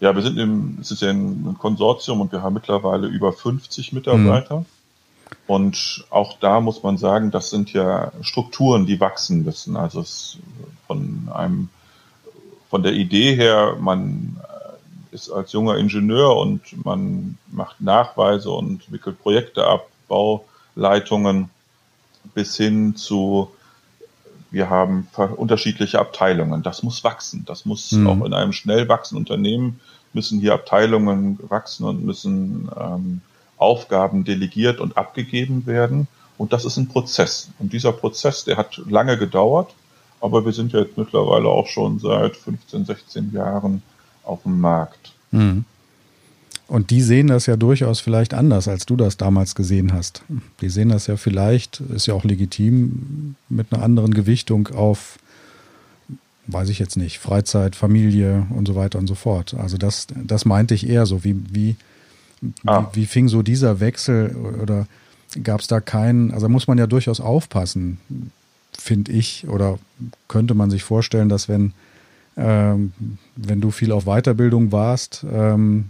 Ja, 0.00 0.14
wir 0.14 0.22
sind 0.22 0.38
im, 0.38 0.78
es 0.80 0.90
ist 0.90 1.02
ja 1.02 1.10
ein 1.10 1.56
Konsortium 1.58 2.20
und 2.20 2.30
wir 2.30 2.42
haben 2.42 2.54
mittlerweile 2.54 3.08
über 3.08 3.32
50 3.32 3.92
Mitarbeiter. 3.92 4.60
Mhm. 4.60 4.66
Und 5.46 6.04
auch 6.10 6.38
da 6.38 6.60
muss 6.60 6.82
man 6.82 6.98
sagen, 6.98 7.30
das 7.30 7.50
sind 7.50 7.72
ja 7.72 8.12
Strukturen, 8.22 8.86
die 8.86 9.00
wachsen 9.00 9.44
müssen. 9.44 9.76
Also 9.76 10.00
es 10.00 10.38
von 10.86 11.28
einem, 11.34 11.68
von 12.70 12.82
der 12.82 12.92
Idee 12.92 13.34
her, 13.34 13.76
man 13.80 14.38
ist 15.10 15.30
als 15.30 15.52
junger 15.52 15.76
Ingenieur 15.76 16.36
und 16.36 16.84
man 16.84 17.38
macht 17.50 17.80
Nachweise 17.80 18.50
und 18.50 18.90
wickelt 18.92 19.20
Projekte 19.20 19.66
ab, 19.66 19.88
Bauleitungen 20.06 21.50
bis 22.34 22.56
hin 22.56 22.94
zu 22.96 23.50
wir 24.50 24.70
haben 24.70 25.08
unterschiedliche 25.36 25.98
Abteilungen. 25.98 26.62
Das 26.62 26.82
muss 26.82 27.04
wachsen. 27.04 27.44
Das 27.46 27.64
muss 27.64 27.92
mhm. 27.92 28.06
auch 28.06 28.24
in 28.24 28.32
einem 28.32 28.52
schnell 28.52 28.88
wachsenden 28.88 29.24
Unternehmen 29.26 29.80
müssen 30.12 30.40
hier 30.40 30.54
Abteilungen 30.54 31.38
wachsen 31.48 31.84
und 31.84 32.04
müssen 32.04 32.68
ähm, 32.78 33.20
Aufgaben 33.56 34.24
delegiert 34.24 34.80
und 34.80 34.96
abgegeben 34.96 35.66
werden. 35.66 36.08
Und 36.36 36.52
das 36.52 36.64
ist 36.64 36.76
ein 36.76 36.88
Prozess. 36.88 37.50
Und 37.58 37.72
dieser 37.72 37.92
Prozess, 37.92 38.44
der 38.44 38.56
hat 38.56 38.80
lange 38.88 39.18
gedauert, 39.18 39.74
aber 40.20 40.44
wir 40.44 40.52
sind 40.52 40.72
jetzt 40.72 40.96
mittlerweile 40.96 41.48
auch 41.48 41.66
schon 41.66 41.98
seit 41.98 42.36
15, 42.36 42.84
16 42.84 43.32
Jahren 43.32 43.82
auf 44.22 44.42
dem 44.42 44.60
Markt. 44.60 45.12
Mhm. 45.30 45.64
Und 46.68 46.90
die 46.90 47.00
sehen 47.00 47.28
das 47.28 47.46
ja 47.46 47.56
durchaus 47.56 47.98
vielleicht 47.98 48.34
anders, 48.34 48.68
als 48.68 48.84
du 48.84 48.94
das 48.94 49.16
damals 49.16 49.54
gesehen 49.54 49.94
hast. 49.94 50.22
Die 50.60 50.68
sehen 50.68 50.90
das 50.90 51.06
ja 51.06 51.16
vielleicht, 51.16 51.80
ist 51.80 52.06
ja 52.06 52.12
auch 52.12 52.24
legitim, 52.24 53.36
mit 53.48 53.72
einer 53.72 53.82
anderen 53.82 54.12
Gewichtung 54.12 54.68
auf, 54.68 55.18
weiß 56.46 56.68
ich 56.68 56.78
jetzt 56.78 56.98
nicht, 56.98 57.20
Freizeit, 57.20 57.74
Familie 57.74 58.46
und 58.50 58.68
so 58.68 58.74
weiter 58.74 58.98
und 58.98 59.06
so 59.06 59.14
fort. 59.14 59.54
Also 59.54 59.78
das, 59.78 60.08
das 60.14 60.44
meinte 60.44 60.74
ich 60.74 60.86
eher 60.86 61.06
so. 61.06 61.24
Wie, 61.24 61.36
wie, 61.50 61.76
ah. 62.66 62.86
wie, 62.92 63.00
wie 63.00 63.06
fing 63.06 63.28
so 63.28 63.42
dieser 63.42 63.80
Wechsel 63.80 64.36
oder 64.62 64.86
gab 65.42 65.60
es 65.60 65.68
da 65.68 65.80
keinen, 65.80 66.32
also 66.32 66.50
muss 66.50 66.66
man 66.66 66.76
ja 66.76 66.86
durchaus 66.86 67.20
aufpassen, 67.20 67.98
finde 68.78 69.12
ich, 69.12 69.48
oder 69.48 69.78
könnte 70.28 70.52
man 70.52 70.68
sich 70.68 70.84
vorstellen, 70.84 71.30
dass 71.30 71.48
wenn, 71.48 71.72
ähm, 72.36 72.92
wenn 73.36 73.62
du 73.62 73.70
viel 73.70 73.90
auf 73.90 74.04
Weiterbildung 74.04 74.70
warst, 74.70 75.24
ähm, 75.32 75.86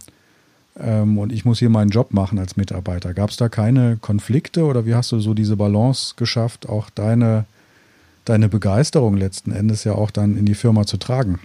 ähm, 0.80 1.18
und 1.18 1.32
ich 1.32 1.44
muss 1.44 1.58
hier 1.58 1.70
meinen 1.70 1.90
Job 1.90 2.12
machen 2.12 2.38
als 2.38 2.56
Mitarbeiter. 2.56 3.14
Gab 3.14 3.30
es 3.30 3.36
da 3.36 3.48
keine 3.48 3.96
Konflikte 3.96 4.64
oder 4.64 4.86
wie 4.86 4.94
hast 4.94 5.12
du 5.12 5.20
so 5.20 5.34
diese 5.34 5.56
Balance 5.56 6.14
geschafft, 6.16 6.68
auch 6.68 6.90
deine, 6.90 7.44
deine 8.24 8.48
Begeisterung 8.48 9.16
letzten 9.16 9.52
Endes 9.52 9.84
ja 9.84 9.94
auch 9.94 10.10
dann 10.10 10.36
in 10.36 10.46
die 10.46 10.54
Firma 10.54 10.86
zu 10.86 10.96
tragen? 10.96 11.40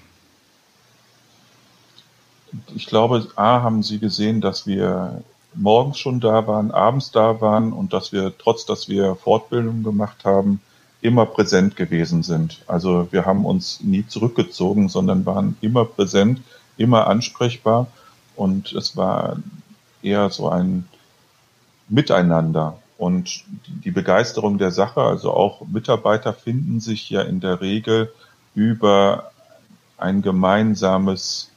Ich 2.76 2.86
glaube, 2.86 3.28
A, 3.36 3.62
haben 3.63 3.82
sie 3.82 3.98
gesehen, 3.98 4.39
dass 4.39 4.67
wir 4.67 5.24
morgens 5.56 5.98
schon 5.98 6.19
da 6.19 6.46
waren, 6.46 6.72
abends 6.72 7.12
da 7.12 7.41
waren 7.41 7.74
und 7.74 7.93
dass 7.93 8.12
wir, 8.12 8.34
trotz 8.38 8.65
dass 8.65 8.89
wir 8.89 9.15
Fortbildung 9.15 9.84
gemacht 9.84 10.24
haben, 10.24 10.62
immer 11.02 11.26
präsent 11.26 11.76
gewesen 11.76 12.24
sind. 12.24 12.62
Also 12.67 13.08
wir 13.12 13.26
haben 13.26 13.46
uns 13.46 13.82
nie 13.82 14.08
zurückgezogen, 14.08 14.88
sondern 14.88 15.26
waren 15.26 15.58
immer 15.62 15.86
präsent, 15.86 16.41
immer 16.78 17.08
ansprechbar 17.08 17.88
und 18.36 18.74
es 18.74 18.96
war 18.98 19.38
eher 20.02 20.30
so 20.30 20.50
ein 20.50 20.86
Miteinander 21.89 22.78
und 22.98 23.43
die 23.84 23.91
Begeisterung 23.91 24.58
der 24.58 24.72
Sache, 24.72 25.02
also 25.02 25.34
auch 25.34 25.65
Mitarbeiter 25.67 26.34
finden 26.34 26.80
sich 26.80 27.10
ja 27.10 27.22
in 27.22 27.39
der 27.39 27.62
Regel 27.62 28.13
über 28.56 29.32
ein 29.98 30.22
gemeinsames 30.22 31.50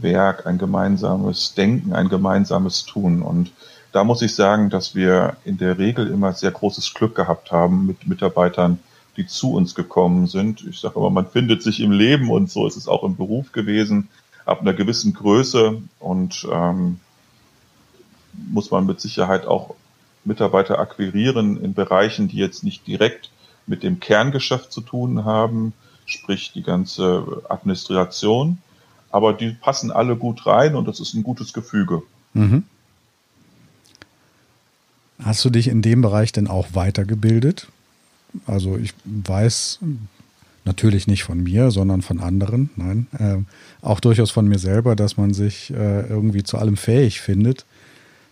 Werk, 0.00 0.46
ein 0.46 0.58
gemeinsames 0.58 1.54
Denken, 1.54 1.92
ein 1.92 2.08
gemeinsames 2.08 2.84
Tun. 2.84 3.22
Und 3.22 3.52
da 3.92 4.04
muss 4.04 4.22
ich 4.22 4.34
sagen, 4.34 4.70
dass 4.70 4.94
wir 4.94 5.36
in 5.44 5.58
der 5.58 5.78
Regel 5.78 6.06
immer 6.08 6.32
sehr 6.32 6.50
großes 6.50 6.94
Glück 6.94 7.14
gehabt 7.14 7.52
haben 7.52 7.86
mit 7.86 8.06
Mitarbeitern, 8.08 8.78
die 9.16 9.26
zu 9.26 9.52
uns 9.52 9.74
gekommen 9.74 10.26
sind. 10.26 10.64
Ich 10.68 10.80
sage 10.80 10.96
aber, 10.96 11.10
man 11.10 11.26
findet 11.26 11.62
sich 11.62 11.80
im 11.80 11.92
Leben 11.92 12.30
und 12.30 12.50
so 12.50 12.66
ist 12.66 12.76
es 12.76 12.88
auch 12.88 13.04
im 13.04 13.16
Beruf 13.16 13.52
gewesen 13.52 14.08
ab 14.44 14.60
einer 14.60 14.74
gewissen 14.74 15.12
Größe 15.12 15.82
und 15.98 16.46
ähm, 16.50 17.00
muss 18.32 18.70
man 18.70 18.86
mit 18.86 19.00
Sicherheit 19.00 19.46
auch 19.46 19.74
Mitarbeiter 20.24 20.78
akquirieren 20.78 21.62
in 21.62 21.74
Bereichen, 21.74 22.28
die 22.28 22.36
jetzt 22.36 22.64
nicht 22.64 22.86
direkt 22.86 23.30
mit 23.66 23.82
dem 23.82 24.00
Kerngeschäft 24.00 24.72
zu 24.72 24.80
tun 24.80 25.24
haben, 25.24 25.72
sprich 26.06 26.52
die 26.52 26.62
ganze 26.62 27.42
Administration. 27.48 28.58
Aber 29.10 29.32
die 29.32 29.50
passen 29.50 29.90
alle 29.90 30.16
gut 30.16 30.46
rein 30.46 30.74
und 30.74 30.88
das 30.88 31.00
ist 31.00 31.14
ein 31.14 31.22
gutes 31.22 31.52
Gefüge. 31.52 32.02
Mhm. 32.32 32.64
Hast 35.22 35.44
du 35.44 35.50
dich 35.50 35.68
in 35.68 35.82
dem 35.82 36.02
Bereich 36.02 36.32
denn 36.32 36.48
auch 36.48 36.68
weitergebildet? 36.72 37.68
Also 38.46 38.76
ich 38.76 38.94
weiß, 39.04 39.80
Natürlich 40.64 41.08
nicht 41.08 41.24
von 41.24 41.42
mir, 41.42 41.72
sondern 41.72 42.02
von 42.02 42.20
anderen. 42.20 42.70
Nein, 42.76 43.06
äh, 43.18 43.84
auch 43.84 43.98
durchaus 43.98 44.30
von 44.30 44.46
mir 44.46 44.58
selber, 44.58 44.94
dass 44.94 45.16
man 45.16 45.34
sich 45.34 45.72
äh, 45.72 46.06
irgendwie 46.06 46.44
zu 46.44 46.56
allem 46.56 46.76
fähig 46.76 47.20
findet 47.20 47.64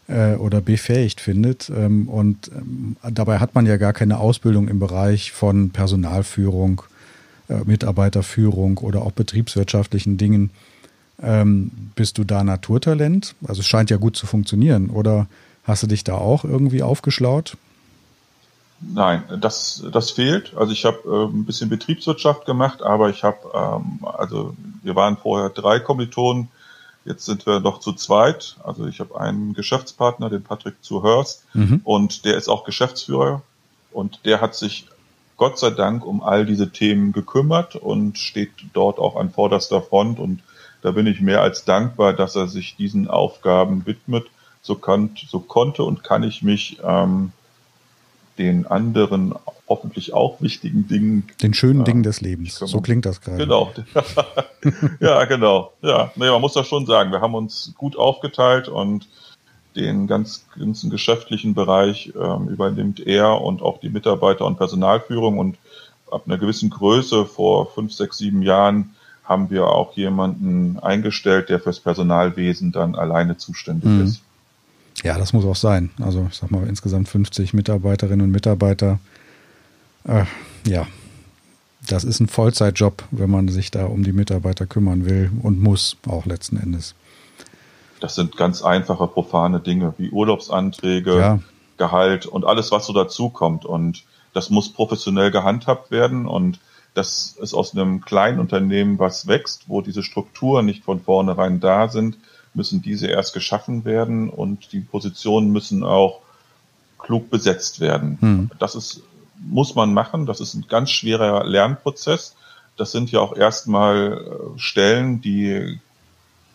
äh, 0.06 0.34
oder 0.34 0.60
befähigt 0.60 1.20
findet. 1.20 1.70
Ähm, 1.74 2.08
und 2.08 2.50
ähm, 2.56 2.96
dabei 3.10 3.38
hat 3.38 3.54
man 3.54 3.66
ja 3.66 3.76
gar 3.78 3.92
keine 3.92 4.18
Ausbildung 4.18 4.68
im 4.68 4.78
Bereich 4.78 5.32
von 5.32 5.70
Personalführung, 5.70 6.82
äh, 7.48 7.64
Mitarbeiterführung 7.64 8.78
oder 8.78 9.02
auch 9.02 9.12
betriebswirtschaftlichen 9.12 10.16
Dingen. 10.16 10.50
Ähm, 11.22 11.72
bist 11.96 12.16
du 12.18 12.24
da 12.24 12.44
Naturtalent? 12.44 13.34
Also 13.46 13.60
es 13.60 13.66
scheint 13.66 13.90
ja 13.90 13.96
gut 13.96 14.16
zu 14.16 14.26
funktionieren. 14.26 14.90
Oder 14.90 15.26
hast 15.64 15.82
du 15.82 15.88
dich 15.88 16.04
da 16.04 16.14
auch 16.14 16.44
irgendwie 16.44 16.82
aufgeschlaut? 16.82 17.56
Nein, 18.80 19.24
das, 19.40 19.84
das 19.92 20.10
fehlt. 20.10 20.56
Also 20.56 20.72
ich 20.72 20.84
habe 20.84 20.98
äh, 21.04 21.24
ein 21.32 21.44
bisschen 21.44 21.68
Betriebswirtschaft 21.68 22.46
gemacht, 22.46 22.82
aber 22.82 23.10
ich 23.10 23.22
habe, 23.24 23.38
ähm, 23.54 24.00
also 24.02 24.54
wir 24.82 24.96
waren 24.96 25.18
vorher 25.18 25.50
drei 25.50 25.80
Kommilitonen, 25.80 26.48
jetzt 27.04 27.26
sind 27.26 27.46
wir 27.46 27.60
noch 27.60 27.80
zu 27.80 27.92
zweit. 27.92 28.56
Also 28.64 28.86
ich 28.86 29.00
habe 29.00 29.20
einen 29.20 29.52
Geschäftspartner, 29.52 30.30
den 30.30 30.42
Patrick 30.42 30.76
Zuhörst, 30.82 31.44
mhm. 31.52 31.82
und 31.84 32.24
der 32.24 32.36
ist 32.36 32.48
auch 32.48 32.64
Geschäftsführer 32.64 33.42
und 33.92 34.20
der 34.24 34.40
hat 34.40 34.54
sich 34.54 34.86
Gott 35.36 35.58
sei 35.58 35.70
Dank 35.70 36.04
um 36.04 36.22
all 36.22 36.46
diese 36.46 36.70
Themen 36.70 37.12
gekümmert 37.12 37.76
und 37.76 38.18
steht 38.18 38.50
dort 38.72 38.98
auch 38.98 39.16
an 39.16 39.30
vorderster 39.30 39.82
Front 39.82 40.18
und 40.18 40.42
da 40.82 40.92
bin 40.92 41.06
ich 41.06 41.20
mehr 41.20 41.42
als 41.42 41.64
dankbar, 41.64 42.14
dass 42.14 42.36
er 42.36 42.48
sich 42.48 42.76
diesen 42.76 43.08
Aufgaben 43.08 43.84
widmet. 43.84 44.26
So, 44.62 44.74
kann, 44.74 45.16
so 45.28 45.40
konnte 45.40 45.84
und 45.84 46.04
kann 46.04 46.22
ich 46.22 46.42
mich 46.42 46.78
ähm, 46.84 47.32
den 48.38 48.66
anderen 48.66 49.34
hoffentlich 49.68 50.12
auch 50.12 50.40
wichtigen 50.40 50.88
Dingen. 50.88 51.28
Den 51.40 51.54
schönen 51.54 51.82
äh, 51.82 51.84
Dingen 51.84 52.02
des 52.02 52.20
Lebens. 52.20 52.56
So 52.56 52.80
klingt 52.80 53.06
das 53.06 53.20
gerade. 53.20 53.38
Genau. 53.38 53.72
ja, 55.00 55.24
genau. 55.24 55.72
Ja, 55.82 56.10
nee, 56.16 56.28
man 56.28 56.40
muss 56.40 56.54
das 56.54 56.66
schon 56.66 56.86
sagen. 56.86 57.12
Wir 57.12 57.20
haben 57.20 57.34
uns 57.34 57.72
gut 57.76 57.96
aufgeteilt 57.96 58.68
und 58.68 59.08
den 59.76 60.08
ganz, 60.08 60.46
ganzen 60.58 60.90
geschäftlichen 60.90 61.54
Bereich 61.54 62.12
ähm, 62.20 62.48
übernimmt 62.48 63.00
er 63.00 63.40
und 63.40 63.62
auch 63.62 63.78
die 63.78 63.88
Mitarbeiter- 63.90 64.44
und 64.44 64.56
Personalführung. 64.56 65.38
Und 65.38 65.56
ab 66.10 66.22
einer 66.26 66.38
gewissen 66.38 66.70
Größe, 66.70 67.24
vor 67.24 67.70
fünf, 67.72 67.92
sechs, 67.92 68.18
sieben 68.18 68.42
Jahren, 68.42 68.94
haben 69.22 69.48
wir 69.48 69.68
auch 69.68 69.96
jemanden 69.96 70.80
eingestellt, 70.80 71.50
der 71.50 71.60
fürs 71.60 71.78
Personalwesen 71.78 72.72
dann 72.72 72.96
alleine 72.96 73.36
zuständig 73.36 73.88
mhm. 73.88 74.04
ist. 74.04 74.22
Ja, 75.02 75.18
das 75.18 75.32
muss 75.32 75.44
auch 75.44 75.56
sein. 75.56 75.90
Also 76.00 76.26
ich 76.30 76.36
sag 76.36 76.50
mal 76.50 76.66
insgesamt 76.66 77.08
50 77.08 77.54
Mitarbeiterinnen 77.54 78.26
und 78.26 78.30
Mitarbeiter. 78.30 78.98
Äh, 80.04 80.24
ja, 80.66 80.86
das 81.88 82.04
ist 82.04 82.20
ein 82.20 82.28
Vollzeitjob, 82.28 83.04
wenn 83.10 83.30
man 83.30 83.48
sich 83.48 83.70
da 83.70 83.86
um 83.86 84.02
die 84.02 84.12
Mitarbeiter 84.12 84.66
kümmern 84.66 85.06
will 85.06 85.30
und 85.42 85.60
muss, 85.60 85.96
auch 86.06 86.26
letzten 86.26 86.58
Endes. 86.58 86.94
Das 88.00 88.14
sind 88.14 88.36
ganz 88.36 88.62
einfache, 88.62 89.06
profane 89.06 89.60
Dinge 89.60 89.94
wie 89.98 90.10
Urlaubsanträge, 90.10 91.18
ja. 91.18 91.38
Gehalt 91.76 92.26
und 92.26 92.44
alles, 92.44 92.70
was 92.72 92.86
so 92.86 92.92
dazukommt. 92.92 93.64
Und 93.64 94.04
das 94.32 94.50
muss 94.50 94.72
professionell 94.72 95.30
gehandhabt 95.30 95.90
werden. 95.90 96.26
Und 96.26 96.60
das 96.94 97.36
ist 97.40 97.54
aus 97.54 97.74
einem 97.74 98.00
kleinen 98.00 98.40
Unternehmen, 98.40 98.98
was 98.98 99.26
wächst, 99.26 99.68
wo 99.68 99.80
diese 99.80 100.02
Strukturen 100.02 100.66
nicht 100.66 100.84
von 100.84 101.00
vornherein 101.00 101.60
da 101.60 101.88
sind, 101.88 102.18
müssen 102.54 102.82
diese 102.82 103.06
erst 103.06 103.34
geschaffen 103.34 103.84
werden 103.84 104.28
und 104.28 104.72
die 104.72 104.80
Positionen 104.80 105.52
müssen 105.52 105.84
auch 105.84 106.20
klug 106.98 107.30
besetzt 107.30 107.80
werden. 107.80 108.18
Hm. 108.20 108.50
Das 108.58 108.74
ist, 108.74 109.02
muss 109.38 109.74
man 109.74 109.94
machen. 109.94 110.26
Das 110.26 110.40
ist 110.40 110.54
ein 110.54 110.66
ganz 110.68 110.90
schwerer 110.90 111.44
Lernprozess. 111.44 112.36
Das 112.76 112.92
sind 112.92 113.10
ja 113.12 113.20
auch 113.20 113.36
erstmal 113.36 114.12
äh, 114.56 114.58
Stellen, 114.58 115.20
die 115.20 115.78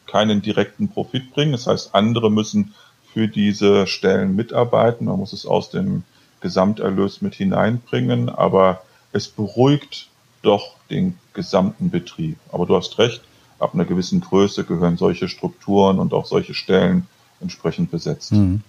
keinen 0.08 0.42
direkten 0.42 0.90
Profit 0.90 1.34
bringen. 1.34 1.54
Das 1.54 1.68
heißt, 1.68 1.96
andere 1.96 2.30
müssen 2.30 2.74
für 3.14 3.28
diese 3.28 3.88
Stellen 3.88 4.36
mitarbeiten. 4.36 5.06
Man 5.06 5.20
muss 5.20 5.34
es 5.34 5.46
aus 5.46 5.70
dem 5.70 6.04
Gesamterlös 6.42 7.22
mit 7.22 7.34
hineinbringen, 7.36 8.30
aber 8.30 8.82
es 9.14 9.28
beruhigt 9.28 10.10
doch 10.42 10.76
den 10.90 11.18
gesamten 11.34 11.90
Betrieb. 11.90 12.38
Aber 12.52 12.66
du 12.66 12.76
hast 12.76 13.00
recht, 13.00 13.22
ab 13.60 13.74
einer 13.74 13.86
gewissen 13.86 14.22
Größe 14.22 14.64
gehören 14.64 14.98
solche 14.98 15.30
Strukturen 15.30 16.00
und 16.00 16.14
auch 16.14 16.26
solche 16.26 16.54
Stellen 16.54 17.08
entsprechend 17.42 17.92
besetzt. 17.92 18.34
Mhm. 18.34 18.62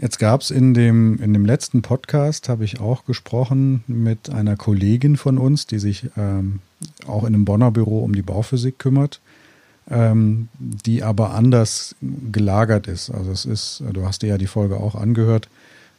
Jetzt 0.00 0.20
gab 0.20 0.42
es 0.42 0.52
in 0.52 0.74
dem, 0.74 1.20
in 1.20 1.32
dem 1.32 1.44
letzten 1.44 1.82
Podcast, 1.82 2.48
habe 2.48 2.64
ich 2.64 2.78
auch 2.78 3.04
gesprochen 3.04 3.82
mit 3.88 4.30
einer 4.30 4.56
Kollegin 4.56 5.16
von 5.16 5.38
uns, 5.38 5.66
die 5.66 5.80
sich 5.80 6.06
ähm, 6.16 6.60
auch 7.08 7.24
in 7.24 7.34
einem 7.34 7.44
Bonner 7.44 7.72
Büro 7.72 8.04
um 8.04 8.14
die 8.14 8.22
Bauphysik 8.22 8.78
kümmert, 8.78 9.20
ähm, 9.90 10.48
die 10.60 11.02
aber 11.02 11.34
anders 11.34 11.96
gelagert 12.30 12.86
ist. 12.86 13.10
Also 13.10 13.32
es 13.32 13.44
ist, 13.44 13.82
du 13.92 14.06
hast 14.06 14.22
dir 14.22 14.28
ja 14.28 14.38
die 14.38 14.46
Folge 14.46 14.76
auch 14.76 14.94
angehört, 14.94 15.48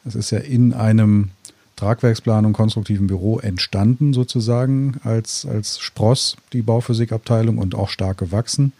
es 0.06 0.16
ist 0.16 0.32
ja 0.32 0.40
in 0.40 0.74
einem 0.74 1.32
Tragwerksplanung 1.80 2.52
konstruktiven 2.52 3.08
Büro 3.08 3.40
entstanden, 3.40 4.14
sozusagen, 4.14 5.00
als, 5.04 5.46
als 5.46 5.80
Spross, 5.80 6.36
die 6.52 6.62
Bauphysikabteilung 6.62 7.58
und 7.58 7.74
auch 7.74 7.90
stark 7.90 8.18
gewachsen. 8.18 8.74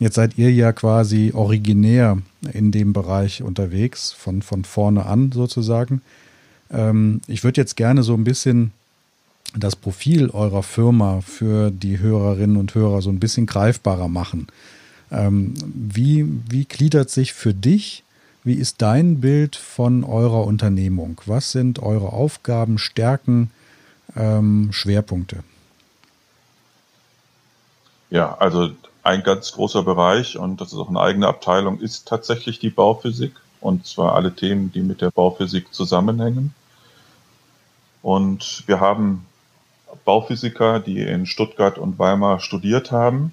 Jetzt 0.00 0.16
seid 0.16 0.36
ihr 0.36 0.52
ja 0.52 0.72
quasi 0.72 1.30
originär 1.32 2.18
in 2.52 2.72
dem 2.72 2.92
Bereich 2.92 3.42
unterwegs, 3.42 4.10
von, 4.10 4.42
von 4.42 4.64
vorne 4.64 5.06
an 5.06 5.30
sozusagen. 5.30 6.02
Ähm, 6.72 7.20
ich 7.28 7.44
würde 7.44 7.60
jetzt 7.60 7.76
gerne 7.76 8.02
so 8.02 8.14
ein 8.14 8.24
bisschen 8.24 8.72
das 9.56 9.76
Profil 9.76 10.30
eurer 10.30 10.64
Firma 10.64 11.20
für 11.20 11.70
die 11.70 12.00
Hörerinnen 12.00 12.56
und 12.56 12.74
Hörer 12.74 13.02
so 13.02 13.10
ein 13.10 13.20
bisschen 13.20 13.46
greifbarer 13.46 14.08
machen. 14.08 14.48
Ähm, 15.12 15.54
wie, 15.64 16.26
wie 16.48 16.64
gliedert 16.64 17.10
sich 17.10 17.34
für 17.34 17.54
dich 17.54 18.02
wie 18.44 18.54
ist 18.54 18.82
dein 18.82 19.20
Bild 19.20 19.56
von 19.56 20.04
eurer 20.04 20.44
Unternehmung? 20.44 21.20
Was 21.26 21.52
sind 21.52 21.78
eure 21.78 22.12
Aufgaben, 22.12 22.78
Stärken, 22.78 23.50
ähm, 24.16 24.70
Schwerpunkte? 24.72 25.44
Ja, 28.10 28.36
also 28.38 28.70
ein 29.04 29.22
ganz 29.22 29.52
großer 29.52 29.82
Bereich 29.84 30.36
und 30.36 30.60
das 30.60 30.72
ist 30.72 30.78
auch 30.78 30.88
eine 30.88 31.00
eigene 31.00 31.28
Abteilung, 31.28 31.80
ist 31.80 32.08
tatsächlich 32.08 32.58
die 32.58 32.70
Bauphysik 32.70 33.32
und 33.60 33.86
zwar 33.86 34.14
alle 34.14 34.34
Themen, 34.34 34.72
die 34.72 34.82
mit 34.82 35.00
der 35.00 35.10
Bauphysik 35.10 35.72
zusammenhängen. 35.72 36.52
Und 38.02 38.64
wir 38.66 38.80
haben 38.80 39.24
Bauphysiker, 40.04 40.80
die 40.80 41.00
in 41.00 41.26
Stuttgart 41.26 41.78
und 41.78 41.98
Weimar 41.98 42.40
studiert 42.40 42.90
haben. 42.90 43.32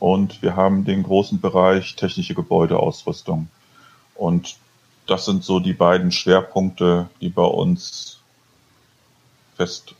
Und 0.00 0.42
wir 0.42 0.56
haben 0.56 0.84
den 0.84 1.02
großen 1.04 1.40
Bereich 1.40 1.94
technische 1.94 2.34
Gebäudeausrüstung. 2.34 3.48
Und 4.20 4.56
das 5.06 5.24
sind 5.24 5.44
so 5.44 5.60
die 5.60 5.72
beiden 5.72 6.12
Schwerpunkte, 6.12 7.08
die 7.22 7.30
bei 7.30 7.42
uns 7.42 8.20
fest 9.56 9.94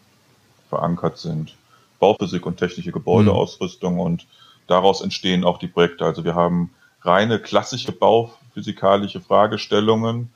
verankert 0.69 1.17
sind. 1.17 1.57
Bauphysik 2.01 2.45
und 2.45 2.59
technische 2.59 2.93
Gebäudeausrüstung 2.93 3.95
mhm. 3.95 4.01
und 4.01 4.27
daraus 4.67 5.01
entstehen 5.01 5.43
auch 5.43 5.57
die 5.57 5.69
Projekte. 5.69 6.05
Also 6.05 6.23
wir 6.23 6.35
haben 6.35 6.69
reine 7.01 7.39
klassische 7.39 7.93
bauphysikalische 7.93 9.23
Fragestellungen 9.23 10.31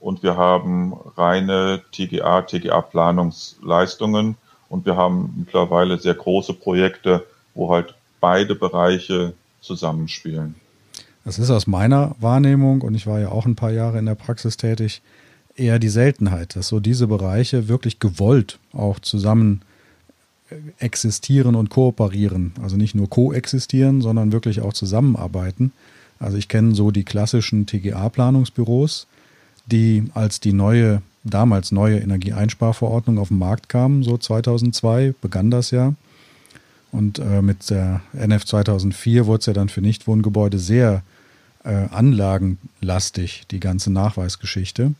und 0.00 0.24
wir 0.24 0.36
haben 0.36 0.94
reine 1.16 1.82
TGA, 1.92 2.42
TGA-Planungsleistungen 2.42 4.36
und 4.68 4.84
wir 4.84 4.96
haben 4.96 5.32
mittlerweile 5.38 5.96
sehr 5.98 6.14
große 6.14 6.54
Projekte, 6.54 7.24
wo 7.54 7.72
halt 7.72 7.94
beide 8.20 8.56
Bereiche 8.56 9.34
zusammenspielen. 9.60 10.56
Das 11.24 11.38
ist 11.38 11.50
aus 11.50 11.66
meiner 11.66 12.14
Wahrnehmung, 12.20 12.80
und 12.80 12.94
ich 12.94 13.06
war 13.06 13.20
ja 13.20 13.28
auch 13.30 13.46
ein 13.46 13.56
paar 13.56 13.72
Jahre 13.72 13.98
in 13.98 14.06
der 14.06 14.14
Praxis 14.14 14.56
tätig, 14.56 15.02
eher 15.56 15.78
die 15.78 15.88
Seltenheit, 15.88 16.56
dass 16.56 16.68
so 16.68 16.80
diese 16.80 17.06
Bereiche 17.06 17.68
wirklich 17.68 17.98
gewollt 17.98 18.58
auch 18.72 18.98
zusammen 19.00 19.62
äh, 20.50 20.56
existieren 20.78 21.54
und 21.54 21.70
kooperieren. 21.70 22.52
Also 22.62 22.76
nicht 22.76 22.94
nur 22.94 23.10
koexistieren, 23.10 24.00
sondern 24.00 24.32
wirklich 24.32 24.60
auch 24.60 24.72
zusammenarbeiten. 24.72 25.72
Also 26.20 26.36
ich 26.36 26.48
kenne 26.48 26.74
so 26.74 26.90
die 26.90 27.04
klassischen 27.04 27.66
TGA-Planungsbüros, 27.66 29.06
die 29.66 30.04
als 30.14 30.40
die 30.40 30.52
neue, 30.52 31.02
damals 31.24 31.72
neue 31.72 31.98
Energieeinsparverordnung 31.98 33.18
auf 33.18 33.28
den 33.28 33.38
Markt 33.38 33.68
kam, 33.68 34.02
so 34.02 34.16
2002 34.16 35.14
begann 35.20 35.50
das 35.50 35.70
ja. 35.70 35.94
Und 36.90 37.18
äh, 37.18 37.42
mit 37.42 37.68
der 37.70 38.00
NF 38.12 38.44
2004 38.44 39.26
wurde 39.26 39.40
es 39.40 39.46
ja 39.46 39.52
dann 39.52 39.68
für 39.68 39.80
Nichtwohngebäude 39.80 40.58
sehr 40.58 41.02
äh, 41.64 41.86
anlagenlastig, 41.90 43.44
die 43.50 43.60
ganze 43.60 43.92
Nachweisgeschichte. 43.92 44.94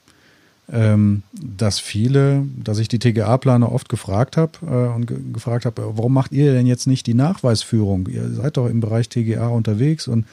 Ähm, 0.70 1.22
dass 1.33 1.79
viele, 1.79 2.44
dass 2.62 2.79
ich 2.79 2.88
die 2.88 2.98
TGA-Planer 2.98 3.72
oft 3.72 3.88
gefragt 3.88 4.37
habe 4.37 4.53
äh, 4.66 4.94
und 4.94 5.07
ge 5.07 5.18
gefragt 5.33 5.64
habe, 5.64 5.96
warum 5.96 6.12
macht 6.12 6.33
ihr 6.33 6.53
denn 6.53 6.66
jetzt 6.66 6.87
nicht 6.87 7.07
die 7.07 7.14
Nachweisführung? 7.14 8.07
Ihr 8.07 8.29
seid 8.29 8.59
doch 8.59 8.68
im 8.68 8.81
Bereich 8.81 9.09
TGA 9.09 9.48
unterwegs 9.48 10.09
und 10.09 10.27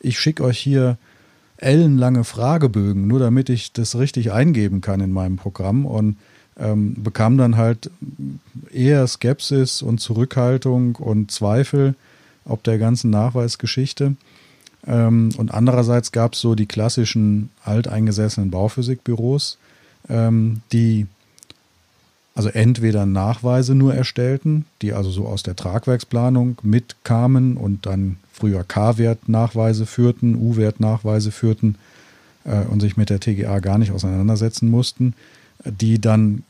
ich 0.00 0.18
schicke 0.18 0.42
euch 0.42 0.58
hier 0.58 0.96
ellenlange 1.58 2.24
Fragebögen, 2.24 3.06
nur 3.06 3.18
damit 3.18 3.50
ich 3.50 3.72
das 3.72 3.98
richtig 3.98 4.32
eingeben 4.32 4.80
kann 4.80 5.00
in 5.00 5.12
meinem 5.12 5.36
Programm 5.36 5.84
und 5.84 6.16
ähm, 6.58 6.94
bekam 7.02 7.36
dann 7.38 7.56
halt 7.56 7.90
eher 8.72 9.06
Skepsis 9.06 9.82
und 9.82 9.98
Zurückhaltung 9.98 10.96
und 10.96 11.30
Zweifel 11.30 11.94
ob 12.44 12.62
der 12.62 12.78
ganzen 12.78 13.10
Nachweisgeschichte. 13.10 14.16
Ähm, 14.86 15.30
und 15.36 15.52
andererseits 15.52 16.12
gab 16.12 16.34
es 16.34 16.40
so 16.40 16.54
die 16.54 16.66
klassischen 16.66 17.50
alteingesessenen 17.64 18.50
Bauphysikbüros, 18.50 19.58
ähm, 20.08 20.60
die 20.72 21.06
also 22.34 22.48
entweder 22.48 23.06
Nachweise 23.06 23.74
nur 23.74 23.94
erstellten, 23.94 24.66
die 24.82 24.92
also 24.92 25.10
so 25.10 25.26
aus 25.26 25.42
der 25.44 25.54
Tragwerksplanung 25.54 26.58
mitkamen 26.62 27.56
und 27.56 27.86
dann 27.86 28.16
früher 28.32 28.64
K-Wert-Nachweise 28.64 29.86
führten, 29.86 30.34
U-Wert-Nachweise 30.34 31.30
führten 31.30 31.76
äh, 32.44 32.64
und 32.64 32.80
sich 32.80 32.96
mit 32.96 33.08
der 33.08 33.20
TGA 33.20 33.60
gar 33.60 33.78
nicht 33.78 33.92
auseinandersetzen 33.92 34.68
mussten, 34.68 35.14
die 35.64 36.00
dann 36.00 36.42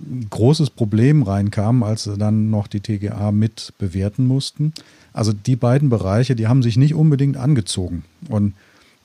ein 0.00 0.28
großes 0.30 0.70
Problem 0.70 1.22
reinkamen, 1.22 1.82
als 1.82 2.04
sie 2.04 2.16
dann 2.16 2.50
noch 2.50 2.66
die 2.66 2.80
TGA 2.80 3.32
mit 3.32 3.72
bewerten 3.78 4.26
mussten. 4.26 4.72
Also 5.12 5.32
die 5.32 5.56
beiden 5.56 5.88
Bereiche, 5.88 6.36
die 6.36 6.46
haben 6.46 6.62
sich 6.62 6.76
nicht 6.76 6.94
unbedingt 6.94 7.36
angezogen. 7.36 8.04
Und 8.28 8.54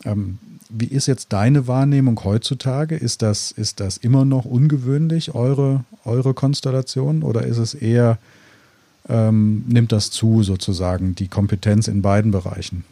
ähm, 0.05 0.37
wie 0.69 0.87
ist 0.87 1.07
jetzt 1.07 1.33
deine 1.33 1.67
Wahrnehmung 1.67 2.23
heutzutage? 2.23 2.95
Ist 2.95 3.21
das, 3.21 3.51
ist 3.51 3.79
das 3.79 3.97
immer 3.97 4.25
noch 4.25 4.45
ungewöhnlich, 4.45 5.33
eure, 5.33 5.83
eure 6.03 6.33
Konstellation? 6.33 7.23
Oder 7.23 7.43
ist 7.43 7.57
es 7.57 7.73
eher, 7.73 8.17
ähm, 9.07 9.63
nimmt 9.67 9.91
das 9.91 10.11
zu, 10.11 10.43
sozusagen, 10.43 11.15
die 11.15 11.27
Kompetenz 11.27 11.87
in 11.87 12.01
beiden 12.01 12.31
Bereichen? 12.31 12.85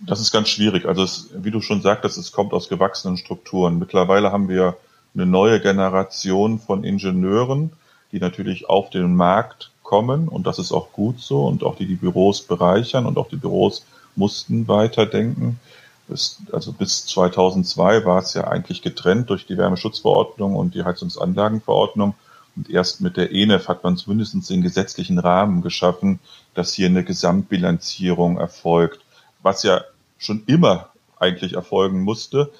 Das 0.00 0.20
ist 0.20 0.32
ganz 0.32 0.48
schwierig. 0.48 0.86
Also 0.86 1.02
es, 1.02 1.30
wie 1.34 1.50
du 1.50 1.60
schon 1.60 1.82
sagtest, 1.82 2.18
es 2.18 2.32
kommt 2.32 2.52
aus 2.52 2.68
gewachsenen 2.68 3.16
Strukturen. 3.16 3.78
Mittlerweile 3.78 4.32
haben 4.32 4.48
wir 4.48 4.76
eine 5.14 5.26
neue 5.26 5.60
Generation 5.60 6.58
von 6.58 6.84
Ingenieuren, 6.84 7.72
die 8.12 8.20
natürlich 8.20 8.68
auf 8.68 8.90
den 8.90 9.16
Markt 9.16 9.70
kommen 9.82 10.28
und 10.28 10.46
das 10.46 10.58
ist 10.58 10.70
auch 10.70 10.92
gut 10.92 11.20
so 11.20 11.46
und 11.46 11.64
auch 11.64 11.76
die 11.76 11.86
die 11.86 11.94
Büros 11.94 12.42
bereichern 12.42 13.06
und 13.06 13.16
auch 13.16 13.28
die 13.28 13.36
Büros 13.36 13.84
mussten 14.16 14.68
weiterdenken. 14.68 15.58
Bis, 16.08 16.38
also 16.52 16.72
bis 16.72 17.06
2002 17.06 18.04
war 18.04 18.18
es 18.18 18.34
ja 18.34 18.44
eigentlich 18.44 18.82
getrennt 18.82 19.30
durch 19.30 19.46
die 19.46 19.56
Wärmeschutzverordnung 19.56 20.56
und 20.56 20.74
die 20.74 20.84
Heizungsanlagenverordnung. 20.84 22.14
Und 22.56 22.70
erst 22.70 23.00
mit 23.00 23.16
der 23.16 23.32
ENEF 23.32 23.68
hat 23.68 23.84
man 23.84 23.96
zumindest 23.96 24.34
den 24.50 24.62
gesetzlichen 24.62 25.18
Rahmen 25.18 25.62
geschaffen, 25.62 26.18
dass 26.54 26.72
hier 26.72 26.88
eine 26.88 27.04
Gesamtbilanzierung 27.04 28.38
erfolgt, 28.38 29.00
was 29.42 29.62
ja 29.62 29.82
schon 30.18 30.42
immer 30.46 30.90
eigentlich 31.18 31.54
erfolgen 31.54 32.02
musste. 32.02 32.50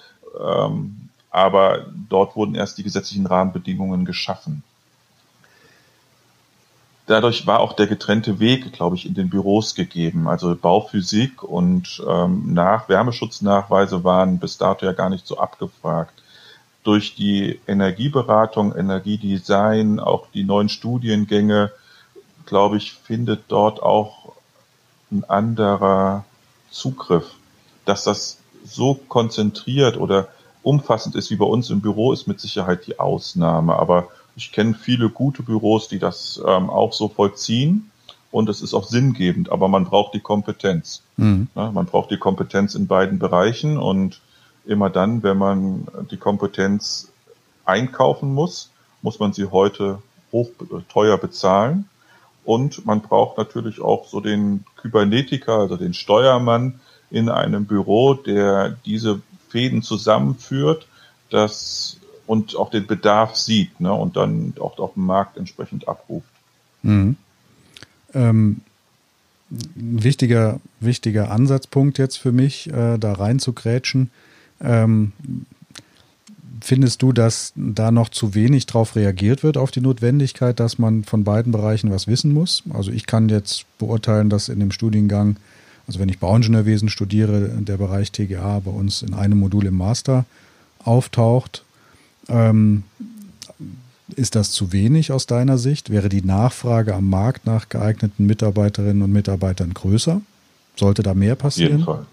Ähm, 0.40 1.08
aber 1.30 1.86
dort 2.08 2.36
wurden 2.36 2.54
erst 2.54 2.78
die 2.78 2.82
gesetzlichen 2.82 3.26
Rahmenbedingungen 3.26 4.04
geschaffen. 4.04 4.62
Dadurch 7.06 7.46
war 7.46 7.60
auch 7.60 7.72
der 7.72 7.86
getrennte 7.86 8.38
Weg, 8.38 8.72
glaube 8.72 8.96
ich, 8.96 9.06
in 9.06 9.14
den 9.14 9.30
Büros 9.30 9.74
gegeben. 9.74 10.28
Also 10.28 10.54
Bauphysik 10.54 11.42
und 11.42 12.02
ähm, 12.06 12.52
nach 12.52 12.88
Wärmeschutznachweise 12.88 14.04
waren 14.04 14.38
bis 14.38 14.58
dato 14.58 14.84
ja 14.84 14.92
gar 14.92 15.08
nicht 15.08 15.26
so 15.26 15.38
abgefragt. 15.38 16.22
Durch 16.84 17.14
die 17.14 17.60
Energieberatung, 17.66 18.74
Energiedesign, 18.76 20.00
auch 20.00 20.26
die 20.34 20.44
neuen 20.44 20.68
Studiengänge, 20.68 21.72
glaube 22.44 22.76
ich, 22.76 22.92
findet 22.92 23.44
dort 23.48 23.82
auch 23.82 24.32
ein 25.10 25.24
anderer 25.24 26.24
Zugriff. 26.78 27.26
Dass 27.84 28.04
das 28.04 28.38
so 28.64 28.94
konzentriert 28.94 29.96
oder 29.96 30.28
umfassend 30.62 31.14
ist 31.14 31.30
wie 31.30 31.36
bei 31.36 31.46
uns 31.46 31.70
im 31.70 31.80
Büro, 31.80 32.12
ist 32.12 32.26
mit 32.26 32.40
Sicherheit 32.40 32.86
die 32.86 32.98
Ausnahme. 32.98 33.76
Aber 33.76 34.08
ich 34.36 34.52
kenne 34.52 34.74
viele 34.74 35.10
gute 35.10 35.42
Büros, 35.42 35.88
die 35.88 35.98
das 35.98 36.40
ähm, 36.46 36.70
auch 36.70 36.92
so 36.92 37.08
vollziehen 37.08 37.90
und 38.30 38.48
es 38.48 38.60
ist 38.60 38.74
auch 38.74 38.84
sinngebend, 38.84 39.50
aber 39.50 39.68
man 39.68 39.84
braucht 39.84 40.14
die 40.14 40.20
Kompetenz. 40.20 41.02
Mhm. 41.16 41.48
Ja, 41.54 41.70
man 41.70 41.86
braucht 41.86 42.10
die 42.10 42.18
Kompetenz 42.18 42.74
in 42.74 42.86
beiden 42.86 43.18
Bereichen 43.18 43.78
und 43.78 44.20
immer 44.66 44.90
dann, 44.90 45.22
wenn 45.22 45.38
man 45.38 45.88
die 46.10 46.18
Kompetenz 46.18 47.10
einkaufen 47.64 48.34
muss, 48.34 48.70
muss 49.02 49.18
man 49.18 49.32
sie 49.32 49.46
heute 49.46 50.02
hoch 50.30 50.50
teuer 50.90 51.16
bezahlen. 51.16 51.88
Und 52.44 52.86
man 52.86 53.02
braucht 53.02 53.36
natürlich 53.36 53.80
auch 53.80 54.08
so 54.08 54.20
den 54.20 54.64
Kybernetiker, 54.76 55.58
also 55.58 55.76
den 55.76 55.94
Steuermann 55.94 56.80
in 57.10 57.28
einem 57.28 57.66
Büro, 57.66 58.14
der 58.14 58.76
diese 58.84 59.20
Fäden 59.48 59.82
zusammenführt, 59.82 60.86
das 61.30 61.98
und 62.26 62.56
auch 62.56 62.70
den 62.70 62.86
Bedarf 62.86 63.36
sieht 63.36 63.80
ne, 63.80 63.92
und 63.92 64.16
dann 64.16 64.54
auch 64.60 64.78
auf 64.78 64.94
dem 64.94 65.06
Markt 65.06 65.38
entsprechend 65.38 65.88
abruft. 65.88 66.28
Mhm. 66.82 67.16
Ähm, 68.12 68.60
ein 69.50 70.04
wichtiger, 70.04 70.60
wichtiger 70.80 71.30
Ansatzpunkt 71.30 71.96
jetzt 71.98 72.16
für 72.16 72.32
mich, 72.32 72.70
äh, 72.70 72.98
da 72.98 73.12
rein 73.14 73.38
zu 73.38 73.54
grätschen. 73.54 74.10
Ähm, 74.60 75.12
findest 76.60 77.02
du, 77.02 77.12
dass 77.12 77.52
da 77.56 77.90
noch 77.90 78.08
zu 78.08 78.34
wenig 78.34 78.66
drauf 78.66 78.96
reagiert 78.96 79.42
wird 79.42 79.56
auf 79.56 79.70
die 79.70 79.80
Notwendigkeit, 79.80 80.60
dass 80.60 80.78
man 80.78 81.04
von 81.04 81.24
beiden 81.24 81.52
Bereichen 81.52 81.90
was 81.90 82.06
wissen 82.06 82.32
muss? 82.32 82.62
Also 82.72 82.90
ich 82.90 83.06
kann 83.06 83.28
jetzt 83.28 83.66
beurteilen, 83.78 84.30
dass 84.30 84.48
in 84.48 84.60
dem 84.60 84.70
Studiengang 84.70 85.36
also 85.88 86.00
wenn 86.00 86.10
ich 86.10 86.18
Bauingenieurwesen 86.18 86.90
studiere, 86.90 87.48
der 87.48 87.78
Bereich 87.78 88.12
TGA 88.12 88.60
bei 88.60 88.70
uns 88.70 89.00
in 89.00 89.14
einem 89.14 89.38
Modul 89.38 89.64
im 89.66 89.78
Master 89.78 90.26
auftaucht, 90.84 91.64
ähm, 92.28 92.84
ist 94.14 94.34
das 94.34 94.52
zu 94.52 94.72
wenig 94.72 95.12
aus 95.12 95.26
deiner 95.26 95.56
Sicht? 95.56 95.88
Wäre 95.90 96.10
die 96.10 96.22
Nachfrage 96.22 96.94
am 96.94 97.08
Markt 97.08 97.46
nach 97.46 97.70
geeigneten 97.70 98.26
Mitarbeiterinnen 98.26 99.02
und 99.02 99.12
Mitarbeitern 99.12 99.72
größer? 99.72 100.20
Sollte 100.76 101.02
da 101.02 101.14
mehr 101.14 101.36
passieren? 101.36 101.76
Auf 101.76 101.78
jeden 101.78 101.84
Fall. 101.84 102.06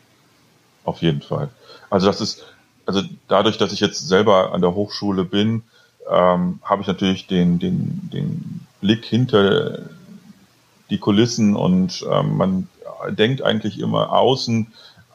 Auf 0.86 1.02
jeden 1.02 1.22
Fall. 1.22 1.50
Also 1.90 2.08
das 2.08 2.22
ist, 2.22 2.46
also 2.86 3.02
dadurch, 3.28 3.58
dass 3.58 3.74
ich 3.74 3.80
jetzt 3.80 4.08
selber 4.08 4.54
an 4.54 4.62
der 4.62 4.76
Hochschule 4.76 5.26
bin, 5.26 5.64
ähm, 6.10 6.60
habe 6.64 6.82
ich 6.82 6.88
natürlich 6.88 7.28
den, 7.28 7.60
den, 7.60 8.10
den 8.14 8.62
Blick 8.82 9.06
hinter 9.06 9.80
die 10.90 11.00
Kulissen 11.00 11.56
und 11.56 12.06
ähm, 12.12 12.38
man 12.38 12.68
denkt 13.10 13.42
eigentlich 13.42 13.80
immer 13.80 14.12
außen, 14.12 14.68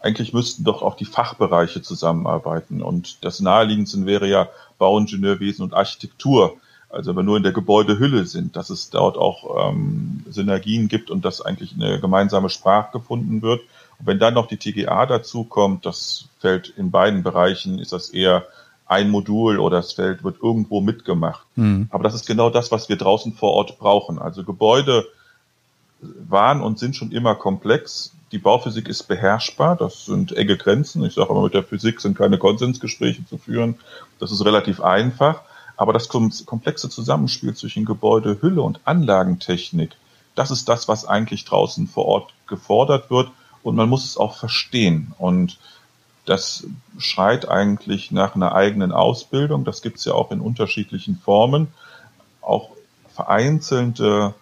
eigentlich 0.03 0.33
müssten 0.33 0.65
doch 0.65 0.83
auch 0.83 0.97
die 0.97 1.05
Fachbereiche 1.05 1.83
zusammenarbeiten. 1.83 2.83
Und 2.83 3.25
das 3.25 3.41
naheliegendste 3.41 4.07
wäre 4.07 4.27
ja 4.27 4.49
Bauingenieurwesen 4.79 5.63
und 5.63 5.75
Architektur. 5.75 6.57
Also 6.89 7.11
wenn 7.11 7.19
wir 7.19 7.23
nur 7.23 7.37
in 7.37 7.43
der 7.43 7.53
Gebäudehülle 7.53 8.27
sind, 8.27 8.57
dass 8.57 8.71
es 8.71 8.91
dort 8.91 9.17
auch 9.17 9.71
ähm, 9.71 10.25
Synergien 10.29 10.89
gibt 10.89 11.11
und 11.11 11.25
dass 11.25 11.41
eigentlich 11.41 11.75
eine 11.75 12.01
gemeinsame 12.01 12.49
Sprache 12.49 12.99
gefunden 12.99 13.43
wird. 13.43 13.61
Und 14.01 14.07
wenn 14.07 14.19
dann 14.19 14.35
noch 14.35 14.47
die 14.47 14.57
TGA 14.57 15.07
dazu 15.07 15.45
kommt, 15.45 15.87
das 15.87 16.29
fällt 16.39 16.71
in 16.71 16.91
beiden 16.91 17.23
Bereichen, 17.23 17.79
ist 17.79 17.93
das 17.93 18.11
eher 18.11 18.47
ein 18.87 19.11
Modul 19.11 19.61
oder 19.61 19.77
das 19.77 19.93
Feld 19.93 20.25
wird 20.25 20.43
irgendwo 20.43 20.81
mitgemacht. 20.81 21.47
Mhm. 21.55 21.87
Aber 21.91 22.03
das 22.03 22.15
ist 22.15 22.27
genau 22.27 22.51
das, 22.51 22.73
was 22.73 22.89
wir 22.89 22.97
draußen 22.97 23.35
vor 23.35 23.53
Ort 23.53 23.79
brauchen. 23.79 24.19
Also 24.19 24.43
Gebäude 24.43 25.07
waren 26.01 26.61
und 26.61 26.79
sind 26.79 26.97
schon 26.97 27.13
immer 27.13 27.35
komplex. 27.35 28.13
Die 28.33 28.39
Bauphysik 28.39 28.89
ist 28.89 29.05
beherrschbar, 29.05 29.77
das 29.77 30.07
sind 30.07 30.33
enge 30.33 30.57
Grenzen. 30.57 31.05
Ich 31.05 31.15
sage 31.15 31.31
immer, 31.31 31.43
mit 31.43 31.55
der 31.55 31.63
Physik 31.63 32.01
sind 32.01 32.17
keine 32.17 32.39
Konsensgespräche 32.39 33.25
zu 33.27 33.39
führen. 33.39 33.77
Das 34.19 34.33
ist 34.33 34.45
relativ 34.45 34.81
einfach. 34.81 35.43
Aber 35.77 35.93
das 35.93 36.09
komplexe 36.09 36.91
Zusammenspiel 36.91 37.55
zwischen 37.55 37.85
Gebäude, 37.85 38.39
Hülle 38.43 38.61
und 38.63 38.81
Anlagentechnik, 38.85 39.93
das 40.35 40.51
ist 40.51 40.69
das, 40.69 40.89
was 40.89 41.07
eigentlich 41.07 41.45
draußen 41.45 41.87
vor 41.87 42.07
Ort 42.07 42.35
gefordert 42.47 43.11
wird. 43.11 43.31
Und 43.63 43.77
man 43.77 43.89
muss 43.89 44.05
es 44.05 44.17
auch 44.17 44.37
verstehen. 44.37 45.13
Und 45.19 45.59
das 46.25 46.67
schreit 46.99 47.49
eigentlich 47.49 48.11
nach 48.11 48.35
einer 48.35 48.55
eigenen 48.55 48.93
Ausbildung. 48.93 49.65
Das 49.65 49.83
gibt 49.83 49.99
es 49.99 50.05
ja 50.05 50.15
auch 50.15 50.31
in 50.31 50.41
unterschiedlichen 50.41 51.17
Formen. 51.17 51.69
Auch 52.41 52.71
vereinzelte 53.15 54.35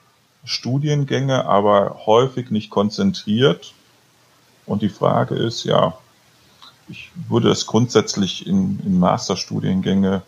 Studiengänge, 0.44 1.46
aber 1.46 2.02
häufig 2.06 2.50
nicht 2.50 2.70
konzentriert. 2.70 3.74
Und 4.66 4.82
die 4.82 4.88
Frage 4.88 5.34
ist, 5.34 5.64
ja, 5.64 5.98
ich 6.88 7.10
würde 7.28 7.50
es 7.50 7.66
grundsätzlich 7.66 8.46
in, 8.46 8.80
in 8.84 8.98
Masterstudiengänge 8.98 10.22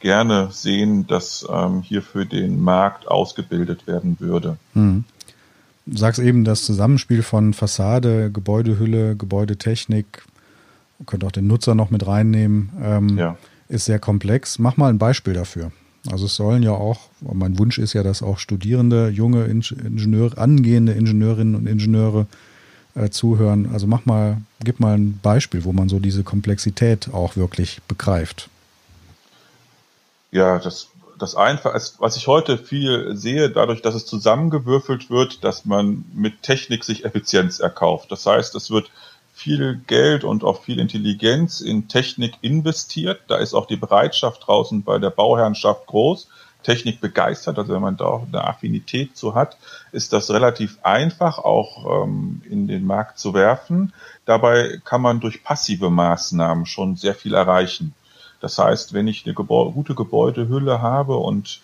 gerne 0.00 0.50
sehen, 0.50 1.06
dass 1.06 1.46
ähm, 1.48 1.82
hier 1.82 2.02
für 2.02 2.26
den 2.26 2.62
Markt 2.62 3.08
ausgebildet 3.08 3.86
werden 3.86 4.20
würde. 4.20 4.58
Hm. 4.74 5.04
Du 5.86 5.98
sagst 5.98 6.20
eben, 6.20 6.44
das 6.44 6.64
Zusammenspiel 6.64 7.22
von 7.22 7.52
Fassade, 7.52 8.30
Gebäudehülle, 8.30 9.16
Gebäudetechnik, 9.16 10.24
könnte 11.06 11.26
auch 11.26 11.32
den 11.32 11.46
Nutzer 11.46 11.74
noch 11.74 11.90
mit 11.90 12.06
reinnehmen, 12.06 12.70
ähm, 12.82 13.18
ja. 13.18 13.36
ist 13.68 13.84
sehr 13.84 13.98
komplex. 13.98 14.58
Mach 14.58 14.76
mal 14.76 14.88
ein 14.88 14.98
Beispiel 14.98 15.34
dafür. 15.34 15.72
Also 16.10 16.26
es 16.26 16.36
sollen 16.36 16.62
ja 16.62 16.72
auch, 16.72 17.00
mein 17.20 17.58
Wunsch 17.58 17.78
ist 17.78 17.94
ja, 17.94 18.02
dass 18.02 18.22
auch 18.22 18.38
Studierende, 18.38 19.08
junge 19.08 19.44
Ingenieure, 19.44 20.36
angehende 20.38 20.92
Ingenieurinnen 20.92 21.54
und 21.54 21.66
Ingenieure 21.66 22.26
äh, 22.94 23.08
zuhören. 23.08 23.70
Also 23.72 23.86
mach 23.86 24.04
mal, 24.04 24.38
gib 24.62 24.80
mal 24.80 24.96
ein 24.96 25.18
Beispiel, 25.22 25.64
wo 25.64 25.72
man 25.72 25.88
so 25.88 25.98
diese 25.98 26.22
Komplexität 26.22 27.08
auch 27.12 27.36
wirklich 27.36 27.80
begreift. 27.88 28.50
Ja, 30.30 30.58
das, 30.58 30.88
das 31.18 31.34
einfach, 31.34 31.74
was 31.98 32.16
ich 32.16 32.26
heute 32.26 32.58
viel 32.58 33.16
sehe, 33.16 33.50
dadurch, 33.50 33.82
dass 33.82 33.94
es 33.94 34.06
zusammengewürfelt 34.06 35.10
wird, 35.10 35.44
dass 35.44 35.64
man 35.64 36.04
mit 36.14 36.42
Technik 36.42 36.84
sich 36.84 37.04
Effizienz 37.04 37.60
erkauft. 37.60 38.10
Das 38.12 38.26
heißt, 38.26 38.54
es 38.54 38.70
wird 38.70 38.90
viel 39.32 39.80
Geld 39.86 40.24
und 40.24 40.44
auch 40.44 40.62
viel 40.62 40.78
Intelligenz 40.78 41.60
in 41.60 41.88
Technik 41.88 42.34
investiert. 42.40 43.22
Da 43.28 43.36
ist 43.36 43.54
auch 43.54 43.66
die 43.66 43.76
Bereitschaft 43.76 44.46
draußen 44.46 44.84
bei 44.84 44.98
der 44.98 45.10
Bauherrnschaft 45.10 45.86
groß. 45.86 46.28
Technik 46.62 47.00
begeistert, 47.00 47.58
also 47.58 47.74
wenn 47.74 47.82
man 47.82 47.96
da 47.96 48.06
auch 48.06 48.26
eine 48.26 48.42
Affinität 48.42 49.16
zu 49.16 49.34
hat, 49.34 49.58
ist 49.92 50.12
das 50.12 50.30
relativ 50.30 50.78
einfach 50.82 51.38
auch 51.38 52.04
ähm, 52.04 52.42
in 52.48 52.66
den 52.66 52.86
Markt 52.86 53.18
zu 53.18 53.34
werfen. 53.34 53.92
Dabei 54.24 54.80
kann 54.82 55.02
man 55.02 55.20
durch 55.20 55.44
passive 55.44 55.90
Maßnahmen 55.90 56.64
schon 56.64 56.96
sehr 56.96 57.14
viel 57.14 57.34
erreichen. 57.34 57.94
Das 58.44 58.58
heißt, 58.58 58.92
wenn 58.92 59.08
ich 59.08 59.24
eine 59.24 59.32
Gebäu 59.32 59.70
gute 59.70 59.94
Gebäudehülle 59.94 60.82
habe 60.82 61.16
und 61.16 61.62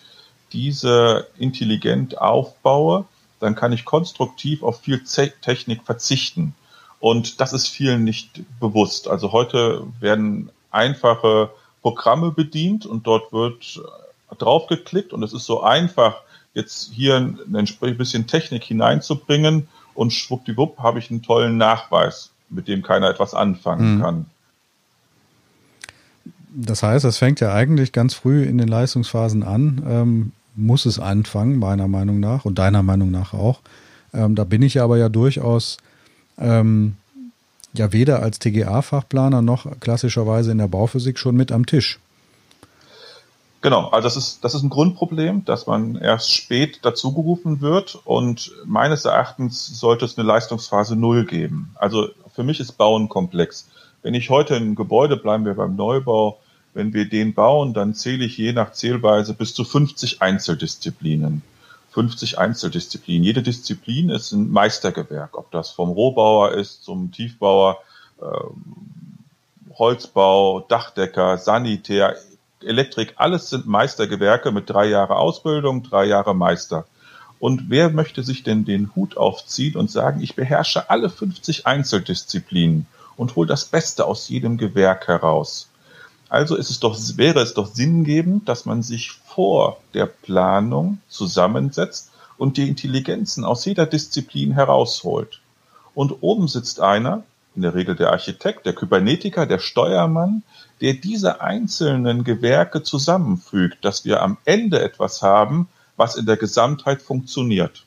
diese 0.51 1.27
intelligent 1.37 2.17
aufbaue, 2.17 3.05
dann 3.39 3.53
kann 3.53 3.71
ich 3.71 3.85
konstruktiv 3.85 4.63
auf 4.63 4.81
viel 4.81 5.03
Technik 5.03 5.83
verzichten. 5.83 6.55
Und 6.99 7.39
das 7.39 7.53
ist 7.53 7.67
vielen 7.67 8.03
nicht 8.03 8.41
bewusst. 8.59 9.07
Also 9.07 9.31
heute 9.31 9.83
werden 9.99 10.49
einfache 10.71 11.51
Programme 11.83 12.31
bedient 12.31 12.87
und 12.87 13.05
dort 13.05 13.31
wird 13.31 13.79
draufgeklickt 14.39 15.13
und 15.13 15.21
es 15.21 15.33
ist 15.33 15.45
so 15.45 15.61
einfach, 15.61 16.23
jetzt 16.55 16.93
hier 16.95 17.17
ein 17.17 17.67
bisschen 17.95 18.25
Technik 18.25 18.63
hineinzubringen 18.63 19.67
und 19.93 20.13
schwuppdiwupp 20.13 20.79
habe 20.79 20.97
ich 20.97 21.11
einen 21.11 21.21
tollen 21.21 21.57
Nachweis, 21.57 22.31
mit 22.49 22.67
dem 22.67 22.81
keiner 22.81 23.07
etwas 23.11 23.35
anfangen 23.35 23.97
mhm. 23.97 24.01
kann. 24.01 24.25
Das 26.53 26.83
heißt, 26.83 27.05
es 27.05 27.17
fängt 27.17 27.39
ja 27.39 27.53
eigentlich 27.53 27.91
ganz 27.93 28.13
früh 28.13 28.43
in 28.43 28.57
den 28.57 28.67
Leistungsphasen 28.67 29.43
an, 29.43 29.83
ähm, 29.87 30.31
muss 30.55 30.85
es 30.85 30.99
anfangen, 30.99 31.57
meiner 31.57 31.87
Meinung 31.87 32.19
nach 32.19 32.43
und 32.45 32.59
deiner 32.59 32.83
Meinung 32.83 33.09
nach 33.09 33.33
auch. 33.33 33.61
Ähm, 34.13 34.35
da 34.35 34.43
bin 34.43 34.61
ich 34.61 34.81
aber 34.81 34.97
ja 34.97 35.07
durchaus 35.07 35.77
ähm, 36.37 36.97
ja 37.73 37.93
weder 37.93 38.21
als 38.21 38.39
TGA-Fachplaner 38.39 39.41
noch 39.41 39.79
klassischerweise 39.79 40.51
in 40.51 40.57
der 40.57 40.67
Bauphysik 40.67 41.17
schon 41.17 41.35
mit 41.35 41.51
am 41.53 41.65
Tisch. 41.65 41.99
Genau, 43.61 43.89
also 43.89 44.03
das 44.03 44.17
ist, 44.17 44.43
das 44.43 44.55
ist 44.55 44.63
ein 44.63 44.71
Grundproblem, 44.71 45.45
dass 45.45 45.67
man 45.67 45.95
erst 45.95 46.33
spät 46.33 46.79
dazugerufen 46.81 47.61
wird 47.61 47.99
und 48.05 48.51
meines 48.65 49.05
Erachtens 49.05 49.67
sollte 49.79 50.03
es 50.05 50.17
eine 50.17 50.27
Leistungsphase 50.27 50.95
Null 50.95 51.25
geben. 51.25 51.75
Also 51.75 52.09
für 52.33 52.43
mich 52.43 52.59
ist 52.59 52.73
Bauen 52.73 53.07
komplex. 53.07 53.67
Wenn 54.03 54.13
ich 54.13 54.29
heute 54.29 54.55
ein 54.55 54.75
Gebäude, 54.75 55.17
bleiben 55.17 55.45
wir 55.45 55.53
beim 55.53 55.75
Neubau, 55.75 56.39
wenn 56.73 56.93
wir 56.93 57.07
den 57.07 57.33
bauen, 57.33 57.73
dann 57.73 57.93
zähle 57.93 58.25
ich 58.25 58.37
je 58.37 58.53
nach 58.53 58.71
Zählweise 58.71 59.33
bis 59.33 59.53
zu 59.53 59.63
50 59.63 60.21
Einzeldisziplinen. 60.21 61.43
50 61.91 62.39
Einzeldisziplinen. 62.39 63.23
Jede 63.23 63.43
Disziplin 63.43 64.09
ist 64.09 64.31
ein 64.31 64.49
Meistergewerk, 64.49 65.37
ob 65.37 65.51
das 65.51 65.71
vom 65.71 65.89
Rohbauer 65.89 66.53
ist 66.53 66.83
zum 66.83 67.11
Tiefbauer, 67.11 67.79
äh, 68.21 69.75
Holzbau, 69.77 70.61
Dachdecker, 70.61 71.37
Sanitär, 71.37 72.15
Elektrik, 72.61 73.13
alles 73.17 73.49
sind 73.49 73.67
Meistergewerke 73.67 74.51
mit 74.51 74.69
drei 74.69 74.85
Jahre 74.87 75.17
Ausbildung, 75.17 75.83
drei 75.83 76.05
Jahre 76.05 76.33
Meister. 76.33 76.85
Und 77.39 77.69
wer 77.69 77.89
möchte 77.89 78.23
sich 78.23 78.43
denn 78.43 78.65
den 78.65 78.95
Hut 78.95 79.17
aufziehen 79.17 79.75
und 79.75 79.89
sagen, 79.89 80.21
ich 80.21 80.35
beherrsche 80.35 80.89
alle 80.89 81.09
50 81.09 81.65
Einzeldisziplinen 81.65 82.85
und 83.21 83.35
hole 83.35 83.47
das 83.47 83.65
Beste 83.65 84.05
aus 84.05 84.29
jedem 84.29 84.57
Gewerk 84.57 85.07
heraus? 85.07 85.69
Also 86.27 86.55
ist 86.55 86.71
es 86.71 86.79
doch, 86.79 86.97
wäre 87.17 87.41
es 87.41 87.53
doch 87.53 87.71
sinngebend, 87.71 88.49
dass 88.49 88.65
man 88.65 88.81
sich 88.81 89.11
vor 89.11 89.77
der 89.93 90.07
Planung 90.07 90.97
zusammensetzt 91.07 92.09
und 92.39 92.57
die 92.57 92.67
Intelligenzen 92.67 93.45
aus 93.45 93.63
jeder 93.65 93.85
Disziplin 93.85 94.53
herausholt. 94.53 95.39
Und 95.93 96.23
oben 96.23 96.47
sitzt 96.47 96.79
einer, 96.79 97.23
in 97.55 97.61
der 97.61 97.75
Regel 97.75 97.95
der 97.95 98.11
Architekt, 98.11 98.65
der 98.65 98.73
Kybernetiker, 98.73 99.45
der 99.45 99.59
Steuermann, 99.59 100.41
der 100.79 100.95
diese 100.95 101.41
einzelnen 101.41 102.23
Gewerke 102.23 102.81
zusammenfügt, 102.81 103.85
dass 103.85 104.03
wir 104.03 104.23
am 104.23 104.37
Ende 104.45 104.81
etwas 104.81 105.21
haben, 105.21 105.67
was 105.95 106.15
in 106.15 106.25
der 106.25 106.37
Gesamtheit 106.37 107.03
funktioniert. 107.03 107.83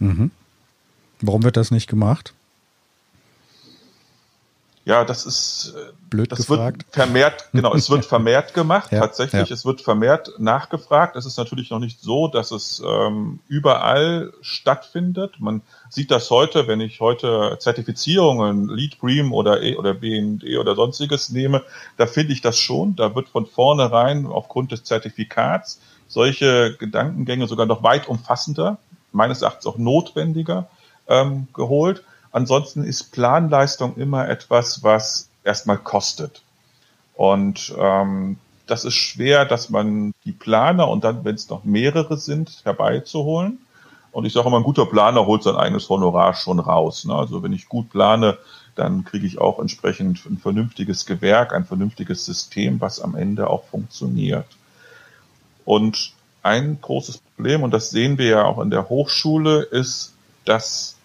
Mhm. 0.00 0.32
Warum 1.22 1.44
wird 1.44 1.56
das 1.56 1.70
nicht 1.70 1.86
gemacht? 1.86 2.34
Ja, 4.84 5.04
das 5.04 5.26
ist 5.26 5.74
äh, 5.76 5.92
blöd 6.10 6.32
das 6.32 6.40
gefragt. 6.40 6.78
Wird 6.78 6.94
vermehrt, 6.94 7.48
genau, 7.52 7.72
es 7.72 7.88
wird 7.88 8.04
vermehrt 8.04 8.52
gemacht, 8.52 8.90
ja, 8.90 8.98
tatsächlich. 8.98 9.48
Ja. 9.48 9.54
Es 9.54 9.64
wird 9.64 9.80
vermehrt 9.80 10.32
nachgefragt. 10.38 11.14
Es 11.14 11.24
ist 11.24 11.36
natürlich 11.36 11.70
noch 11.70 11.78
nicht 11.78 12.00
so, 12.00 12.26
dass 12.26 12.50
es 12.50 12.82
ähm, 12.84 13.38
überall 13.46 14.32
stattfindet. 14.40 15.36
Man 15.38 15.62
sieht 15.88 16.10
das 16.10 16.30
heute, 16.30 16.66
wenn 16.66 16.80
ich 16.80 17.00
heute 17.00 17.56
Zertifizierungen, 17.60 18.68
Lead 18.68 18.98
Bream 18.98 19.32
oder 19.32 19.62
E 19.62 19.76
oder 19.76 19.94
BND 19.94 20.56
oder 20.58 20.74
sonstiges 20.74 21.28
nehme, 21.28 21.62
da 21.96 22.06
finde 22.06 22.32
ich 22.32 22.40
das 22.40 22.58
schon. 22.58 22.96
Da 22.96 23.14
wird 23.14 23.28
von 23.28 23.46
vornherein 23.46 24.26
aufgrund 24.26 24.72
des 24.72 24.82
Zertifikats 24.82 25.80
solche 26.08 26.76
Gedankengänge 26.76 27.46
sogar 27.46 27.66
noch 27.66 27.84
weit 27.84 28.08
umfassender, 28.08 28.78
meines 29.12 29.42
Erachtens 29.42 29.66
auch 29.66 29.78
notwendiger 29.78 30.68
ähm, 31.08 31.46
geholt. 31.54 32.02
Ansonsten 32.32 32.84
ist 32.84 33.12
Planleistung 33.12 33.96
immer 33.96 34.28
etwas, 34.28 34.82
was 34.82 35.28
erstmal 35.44 35.78
kostet. 35.78 36.42
Und 37.14 37.74
ähm, 37.78 38.38
das 38.66 38.84
ist 38.84 38.94
schwer, 38.94 39.44
dass 39.44 39.68
man 39.68 40.12
die 40.24 40.32
Planer 40.32 40.88
und 40.88 41.04
dann, 41.04 41.24
wenn 41.24 41.34
es 41.34 41.50
noch 41.50 41.64
mehrere 41.64 42.16
sind, 42.16 42.60
herbeizuholen. 42.64 43.58
Und 44.12 44.24
ich 44.24 44.32
sage 44.32 44.48
immer, 44.48 44.58
ein 44.58 44.62
guter 44.62 44.86
Planer 44.86 45.26
holt 45.26 45.42
sein 45.42 45.56
eigenes 45.56 45.88
Honorar 45.88 46.34
schon 46.34 46.58
raus. 46.58 47.04
Ne? 47.04 47.14
Also 47.14 47.42
wenn 47.42 47.52
ich 47.52 47.68
gut 47.68 47.90
plane, 47.90 48.38
dann 48.74 49.04
kriege 49.04 49.26
ich 49.26 49.38
auch 49.38 49.58
entsprechend 49.58 50.24
ein 50.26 50.38
vernünftiges 50.38 51.04
Gewerk, 51.06 51.52
ein 51.52 51.64
vernünftiges 51.64 52.24
System, 52.24 52.80
was 52.80 53.00
am 53.00 53.14
Ende 53.14 53.50
auch 53.50 53.64
funktioniert. 53.64 54.46
Und 55.64 56.12
ein 56.42 56.78
großes 56.80 57.18
Problem, 57.18 57.62
und 57.62 57.72
das 57.72 57.90
sehen 57.90 58.18
wir 58.18 58.26
ja 58.26 58.44
auch 58.44 58.58
in 58.60 58.70
der 58.70 58.88
Hochschule, 58.88 59.62
ist, 59.62 60.14
dass 60.44 60.96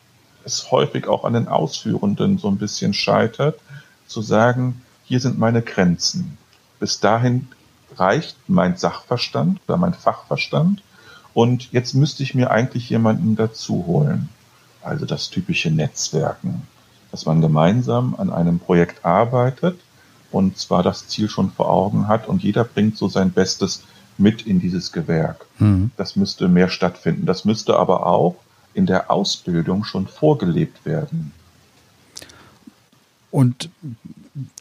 es 0.48 0.72
häufig 0.72 1.08
auch 1.08 1.26
an 1.26 1.34
den 1.34 1.48
Ausführenden 1.50 2.38
so 2.38 2.48
ein 2.48 2.58
bisschen 2.58 2.94
scheitert, 2.94 3.60
zu 4.08 4.22
sagen, 4.22 4.82
hier 5.04 5.20
sind 5.20 5.38
meine 5.38 5.62
Grenzen. 5.62 6.38
Bis 6.80 7.00
dahin 7.00 7.50
reicht 7.98 8.38
mein 8.48 8.78
Sachverstand 8.78 9.60
oder 9.68 9.78
mein 9.78 9.94
Fachverstand 9.94 10.82
und 11.34 11.72
jetzt 11.74 11.94
müsste 11.94 12.24
ich 12.24 12.34
mir 12.34 12.50
eigentlich 12.50 12.90
jemanden 12.90 13.36
dazu 13.36 13.86
holen. 13.86 14.30
Also 14.82 15.06
das 15.06 15.30
typische 15.30 15.70
Netzwerken, 15.70 16.66
dass 17.12 17.26
man 17.26 17.42
gemeinsam 17.42 18.16
an 18.18 18.32
einem 18.32 18.60
Projekt 18.60 19.04
arbeitet 19.04 19.78
und 20.32 20.58
zwar 20.58 20.82
das 20.82 21.08
Ziel 21.08 21.30
schon 21.30 21.52
vor 21.52 21.70
Augen 21.70 22.08
hat 22.08 22.28
und 22.28 22.42
jeder 22.42 22.64
bringt 22.64 22.98
so 22.98 23.10
sein 23.10 23.32
Bestes 23.32 23.84
mit 24.18 24.48
in 24.48 24.62
dieses 24.62 24.94
Gewerk. 24.94 25.46
Mhm. 25.60 25.92
Das 25.98 26.16
müsste 26.16 26.48
mehr 26.48 26.70
stattfinden. 26.70 27.26
Das 27.26 27.44
müsste 27.44 27.78
aber 27.78 28.06
auch 28.06 28.36
in 28.78 28.86
der 28.86 29.10
Ausbildung 29.10 29.84
schon 29.84 30.08
vorgelebt 30.08 30.86
werden. 30.86 31.32
Und 33.32 33.70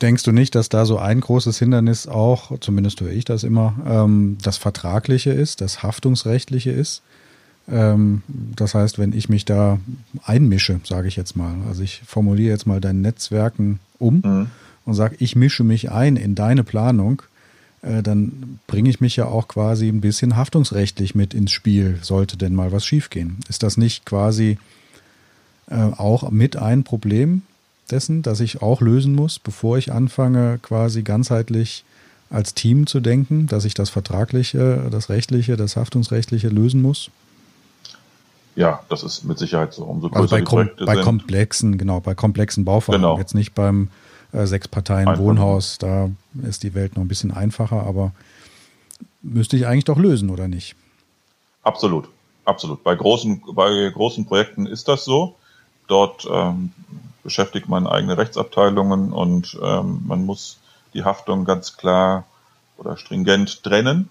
denkst 0.01 0.23
du 0.23 0.33
nicht, 0.33 0.55
dass 0.55 0.71
da 0.71 0.87
so 0.87 0.99
ein 0.99 1.21
großes 1.21 1.59
Hindernis 1.59 2.09
auch, 2.09 2.59
zumindest 2.61 3.01
höre 3.03 3.13
ich 3.13 3.27
das 3.27 3.45
immer, 3.45 3.75
ähm, 3.87 4.39
das 4.43 4.57
Vertragliche 4.57 5.31
ist, 5.31 5.61
das 5.61 5.83
Haftungsrechtliche 5.83 6.71
ist? 6.71 7.03
Ähm, 7.69 8.23
das 8.29 8.75
heißt, 8.75 8.99
wenn 8.99 9.13
ich 9.13 9.29
mich 9.29 9.45
da 9.45 9.79
einmische, 10.25 10.81
sage 10.85 11.09
ich 11.09 11.17
jetzt 11.17 11.37
mal, 11.37 11.55
also 11.69 11.83
ich 11.83 12.01
formuliere 12.07 12.53
jetzt 12.53 12.67
mal 12.67 12.81
dein 12.81 13.03
Netzwerken 13.03 13.81
um 13.99 14.23
mhm. 14.25 14.47
und 14.87 14.95
sage, 14.95 15.17
ich 15.19 15.37
mische 15.37 15.63
mich 15.63 15.91
ein 15.91 16.17
in 16.17 16.35
deine 16.35 16.65
Planung, 16.65 17.23
äh, 17.87 18.03
dann 18.03 18.59
bringe 18.67 18.91
ich 18.91 19.01
mich 19.01 19.17
ja 19.17 19.27
auch 19.27 19.49
quasi 19.49 19.89
ein 19.89 20.01
bisschen 20.01 20.37
haftungsrechtlich 20.37 21.15
mit 21.15 21.35
ins 21.35 21.53
Spiel, 21.53 21.99
sollte 22.03 22.37
denn 22.37 22.55
mal 22.55 22.73
was 22.73 22.85
schiefgehen. 22.85 23.39
Ist 23.49 23.63
das 23.63 23.77
nicht 23.77 24.05
quasi 24.05 24.59
äh, 25.71 25.77
auch 25.77 26.31
mit 26.31 26.57
ein 26.57 26.85
Problem 26.85 27.43
dessen, 27.91 28.23
das 28.23 28.41
ich 28.41 28.63
auch 28.63 28.81
lösen 28.81 29.15
muss, 29.15 29.39
bevor 29.39 29.79
ich 29.79 29.93
anfange, 29.93 30.59
quasi 30.61 31.03
ganzheitlich 31.03 31.85
als 32.29 32.55
Team 32.55 32.89
zu 32.89 32.99
denken, 32.99 33.47
dass 33.47 33.65
ich 33.65 33.75
das 33.75 33.89
Vertragliche, 33.89 34.89
das 34.91 35.09
Rechtliche, 35.09 35.57
das 35.57 35.77
Haftungsrechtliche 35.77 36.49
lösen 36.49 36.83
muss? 36.83 37.11
Ja, 38.57 38.81
das 38.89 39.05
ist 39.05 39.25
mit 39.25 39.39
Sicherheit 39.39 39.75
so. 39.75 39.85
Umso 39.85 40.09
größer 40.09 40.21
also 40.23 40.37
bei, 40.37 40.43
kom 40.43 40.71
bei 40.85 40.97
komplexen, 40.97 41.79
genau, 41.79 42.01
bei 42.01 42.15
komplexen 42.15 42.65
Bauvorhaben. 42.65 43.03
Genau. 43.03 43.19
Jetzt 43.19 43.35
nicht 43.35 43.55
beim 43.55 43.91
äh, 44.33 44.47
sechs 44.47 44.69
Parteien 44.69 45.09
Einfach. 45.09 45.23
Wohnhaus, 45.23 45.79
da 45.79 46.11
ist 46.43 46.63
die 46.63 46.75
Welt 46.75 46.97
noch 46.97 47.05
ein 47.05 47.09
bisschen 47.09 47.33
einfacher, 47.33 47.85
aber 47.85 48.13
müsste 49.23 49.57
ich 49.57 49.67
eigentlich 49.67 49.85
doch 49.85 49.99
lösen, 49.99 50.31
oder 50.31 50.49
nicht? 50.49 50.77
Absolut, 51.63 52.09
absolut. 52.45 52.85
Bei 52.85 52.95
großen, 52.95 53.43
bei 53.55 53.91
großen 53.91 54.27
Projekten 54.27 54.67
ist 54.67 54.89
das 54.89 55.05
so. 55.05 55.37
Dort 55.89 56.27
ähm, 56.31 56.73
beschäftigt 57.23 57.69
man 57.69 57.87
eigene 57.87 58.19
Rechtsabteilungen 58.19 59.13
und 59.13 59.59
ähm, 59.63 60.03
man 60.07 60.25
muss 60.25 60.59
die 60.95 61.05
Haftung 61.05 61.45
ganz 61.45 61.77
klar 61.77 62.25
oder 62.79 62.97
stringent 62.97 63.63
trennen 63.63 64.09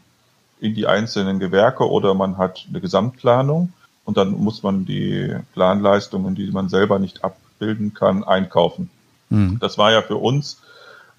in 0.59 0.73
die 0.73 0.87
einzelnen 0.87 1.39
Gewerke 1.39 1.89
oder 1.89 2.13
man 2.13 2.37
hat 2.37 2.65
eine 2.69 2.81
Gesamtplanung 2.81 3.73
und 4.03 4.17
dann 4.17 4.31
muss 4.31 4.63
man 4.63 4.85
die 4.85 5.35
Planleistungen, 5.53 6.35
die 6.35 6.51
man 6.51 6.69
selber 6.69 6.99
nicht 6.99 7.23
abbilden 7.23 7.93
kann, 7.93 8.23
einkaufen. 8.23 8.89
Mhm. 9.29 9.59
Das 9.59 9.77
war 9.77 9.91
ja 9.91 10.01
für 10.01 10.17
uns, 10.17 10.61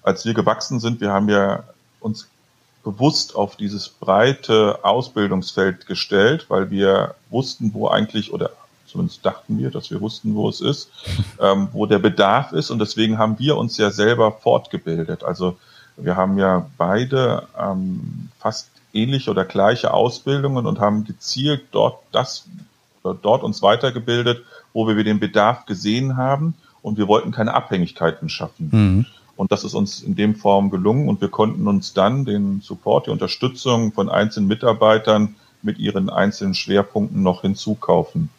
als 0.03 0.25
wir 0.25 0.33
gewachsen 0.33 0.79
sind, 0.79 1.01
wir 1.01 1.11
haben 1.11 1.29
ja 1.29 1.63
uns 1.99 2.27
bewusst 2.83 3.35
auf 3.35 3.57
dieses 3.57 3.89
breite 3.89 4.79
Ausbildungsfeld 4.83 5.87
gestellt, 5.87 6.45
weil 6.47 6.71
wir 6.71 7.15
wussten, 7.29 7.73
wo 7.73 7.89
eigentlich, 7.89 8.31
oder 8.31 8.51
zumindest 8.85 9.25
dachten 9.25 9.57
wir, 9.57 9.71
dass 9.71 9.91
wir 9.91 9.99
wussten, 9.99 10.35
wo 10.35 10.47
es 10.47 10.61
ist, 10.61 10.89
ähm, 11.41 11.67
wo 11.73 11.85
der 11.85 11.99
Bedarf 11.99 12.53
ist. 12.53 12.71
Und 12.71 12.79
deswegen 12.79 13.17
haben 13.17 13.39
wir 13.39 13.57
uns 13.57 13.77
ja 13.77 13.91
selber 13.91 14.31
fortgebildet. 14.31 15.23
Also 15.23 15.57
wir 15.97 16.15
haben 16.15 16.37
ja 16.37 16.65
beide 16.77 17.47
ähm, 17.59 18.29
fast 18.39 18.69
ähnliche 18.93 19.31
oder 19.31 19.43
gleiche 19.43 19.93
Ausbildungen 19.93 20.65
und 20.65 20.79
haben 20.79 21.03
gezielt 21.03 21.63
dort 21.71 21.99
das 22.11 22.45
dort 23.03 23.43
uns 23.43 23.61
weitergebildet, 23.61 24.43
wo 24.73 24.87
wir 24.87 25.03
den 25.03 25.19
Bedarf 25.19 25.65
gesehen 25.65 26.17
haben 26.17 26.55
und 26.87 26.97
wir 26.97 27.07
wollten 27.07 27.31
keine 27.31 27.53
Abhängigkeiten 27.53 28.29
schaffen. 28.29 28.69
Mhm. 28.71 29.05
Und 29.35 29.51
das 29.51 29.63
ist 29.63 29.75
uns 29.75 30.01
in 30.01 30.15
dem 30.15 30.35
Form 30.35 30.71
gelungen 30.71 31.07
und 31.07 31.21
wir 31.21 31.29
konnten 31.29 31.67
uns 31.67 31.93
dann 31.93 32.25
den 32.25 32.61
Support, 32.61 33.05
die 33.05 33.11
Unterstützung 33.11 33.91
von 33.91 34.09
einzelnen 34.09 34.47
Mitarbeitern 34.47 35.35
mit 35.61 35.77
ihren 35.77 36.09
einzelnen 36.09 36.55
Schwerpunkten 36.55 37.21
noch 37.21 37.41
hinzukaufen 37.41 38.29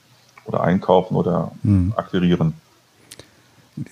oder 0.45 0.63
einkaufen 0.63 1.15
oder 1.15 1.53
mhm. 1.63 1.93
akquirieren. 1.95 2.55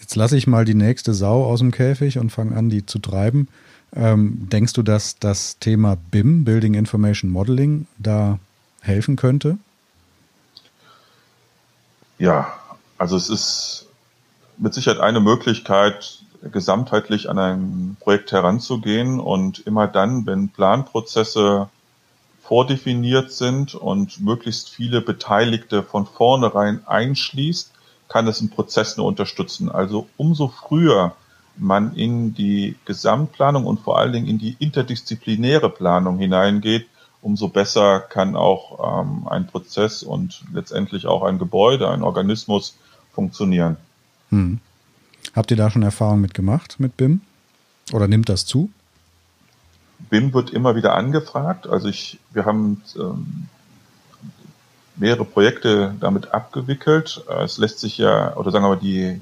Jetzt 0.01 0.17
lasse 0.17 0.37
ich 0.37 0.49
mal 0.49 0.65
die 0.65 0.75
nächste 0.75 1.15
Sau 1.15 1.45
aus 1.45 1.61
dem 1.61 1.71
Käfig 1.71 2.19
und 2.19 2.31
fange 2.31 2.57
an, 2.57 2.71
die 2.71 2.87
zu 2.87 2.99
treiben. 2.99 3.49
Ähm, 3.95 4.49
denkst 4.51 4.73
du, 4.73 4.83
dass 4.83 5.19
das 5.19 5.59
Thema 5.59 5.97
BIM, 6.11 6.45
Building 6.45 6.75
Information 6.75 7.31
Modeling, 7.31 7.87
da 7.99 8.41
helfen 8.81 9.15
könnte? 9.15 9.59
Ja, 12.19 12.53
also 12.99 13.17
es 13.17 13.29
ist 13.29 13.86
mit 14.59 14.75
Sicherheit 14.75 15.01
eine 15.01 15.21
Möglichkeit, 15.21 16.21
gesamtheitlich 16.53 17.29
an 17.29 17.39
ein 17.39 17.97
Projekt 18.01 18.33
heranzugehen 18.33 19.21
und 19.21 19.61
immer 19.61 19.87
dann, 19.87 20.27
wenn 20.27 20.49
Planprozesse 20.49 21.69
vordefiniert 22.41 23.33
sind 23.33 23.75
und 23.75 24.21
möglichst 24.21 24.71
viele 24.71 25.01
Beteiligte 25.01 25.83
von 25.83 26.07
vornherein 26.07 26.87
einschließt, 26.87 27.73
kann 28.09 28.29
es 28.29 28.41
einen 28.41 28.51
Prozess 28.51 28.97
nur 28.97 29.07
unterstützen. 29.07 29.71
Also 29.71 30.07
umso 30.17 30.49
früher 30.49 31.17
man 31.57 31.95
in 31.95 32.35
die 32.35 32.77
Gesamtplanung 32.85 33.67
und 33.67 33.81
vor 33.81 33.99
allen 33.99 34.13
Dingen 34.13 34.29
in 34.29 34.39
die 34.39 34.57
interdisziplinäre 34.59 35.71
Planung 35.71 36.19
hineingeht, 36.19 36.87
umso 37.23 37.49
besser 37.49 37.99
kann 38.01 38.37
auch 38.37 39.01
ähm, 39.03 39.27
ein 39.27 39.47
Prozess 39.47 40.03
und 40.03 40.43
letztendlich 40.53 41.07
auch 41.07 41.23
ein 41.23 41.39
Gebäude, 41.39 41.89
ein 41.89 42.03
Organismus 42.03 42.77
funktionieren. 43.13 43.79
Hm. 44.31 44.61
Habt 45.35 45.51
ihr 45.51 45.57
da 45.57 45.71
schon 45.71 45.83
Erfahrung 45.83 46.21
mit 46.21 46.35
gemacht 46.35 46.77
mit 46.79 46.97
BIM? 46.97 47.21
Oder 47.93 48.09
nimmt 48.09 48.29
das 48.29 48.47
zu? 48.47 48.71
BIM 50.11 50.33
wird 50.35 50.51
immer 50.51 50.77
wieder 50.77 50.95
angefragt. 50.95 51.67
Also 51.67 51.89
ich, 51.89 52.19
wir 52.33 52.45
haben 52.45 52.83
ähm, 52.97 53.49
mehrere 54.97 55.25
Projekte 55.25 55.95
damit 56.01 56.33
abgewickelt. 56.33 57.25
Es 57.43 57.59
lässt 57.59 57.81
sich 57.81 57.99
ja, 57.99 58.37
oder 58.37 58.51
sagen 58.51 58.65
wir 58.65 58.71
mal, 58.71 58.79
die, 58.79 59.21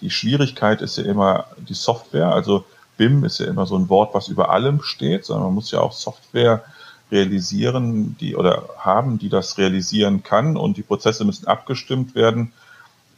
die 0.00 0.10
Schwierigkeit 0.10 0.82
ist 0.82 0.98
ja 0.98 1.04
immer 1.04 1.46
die 1.56 1.74
Software. 1.74 2.32
Also 2.32 2.64
BIM 2.96 3.24
ist 3.24 3.38
ja 3.38 3.46
immer 3.46 3.66
so 3.66 3.76
ein 3.76 3.88
Wort, 3.88 4.14
was 4.14 4.28
über 4.28 4.50
allem 4.50 4.82
steht, 4.82 5.24
sondern 5.24 5.46
man 5.46 5.54
muss 5.54 5.70
ja 5.70 5.80
auch 5.80 5.92
Software 5.92 6.64
realisieren, 7.10 8.16
die 8.18 8.34
oder 8.36 8.64
haben, 8.78 9.18
die 9.18 9.28
das 9.28 9.58
realisieren 9.58 10.22
kann 10.22 10.56
und 10.56 10.76
die 10.76 10.82
Prozesse 10.82 11.24
müssen 11.24 11.46
abgestimmt 11.46 12.14
werden. 12.14 12.52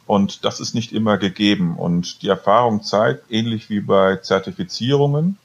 Und 0.07 0.45
das 0.45 0.61
ist 0.61 0.73
nicht 0.73 0.93
immer 0.93 1.17
gegeben. 1.17 1.75
Und 1.75 2.21
die 2.21 2.29
Erfahrung 2.29 2.81
zeigt, 2.81 3.29
ähnlich 3.29 3.69
wie 3.69 3.81
bei 3.81 4.15
Zertifizierungen, 4.15 5.37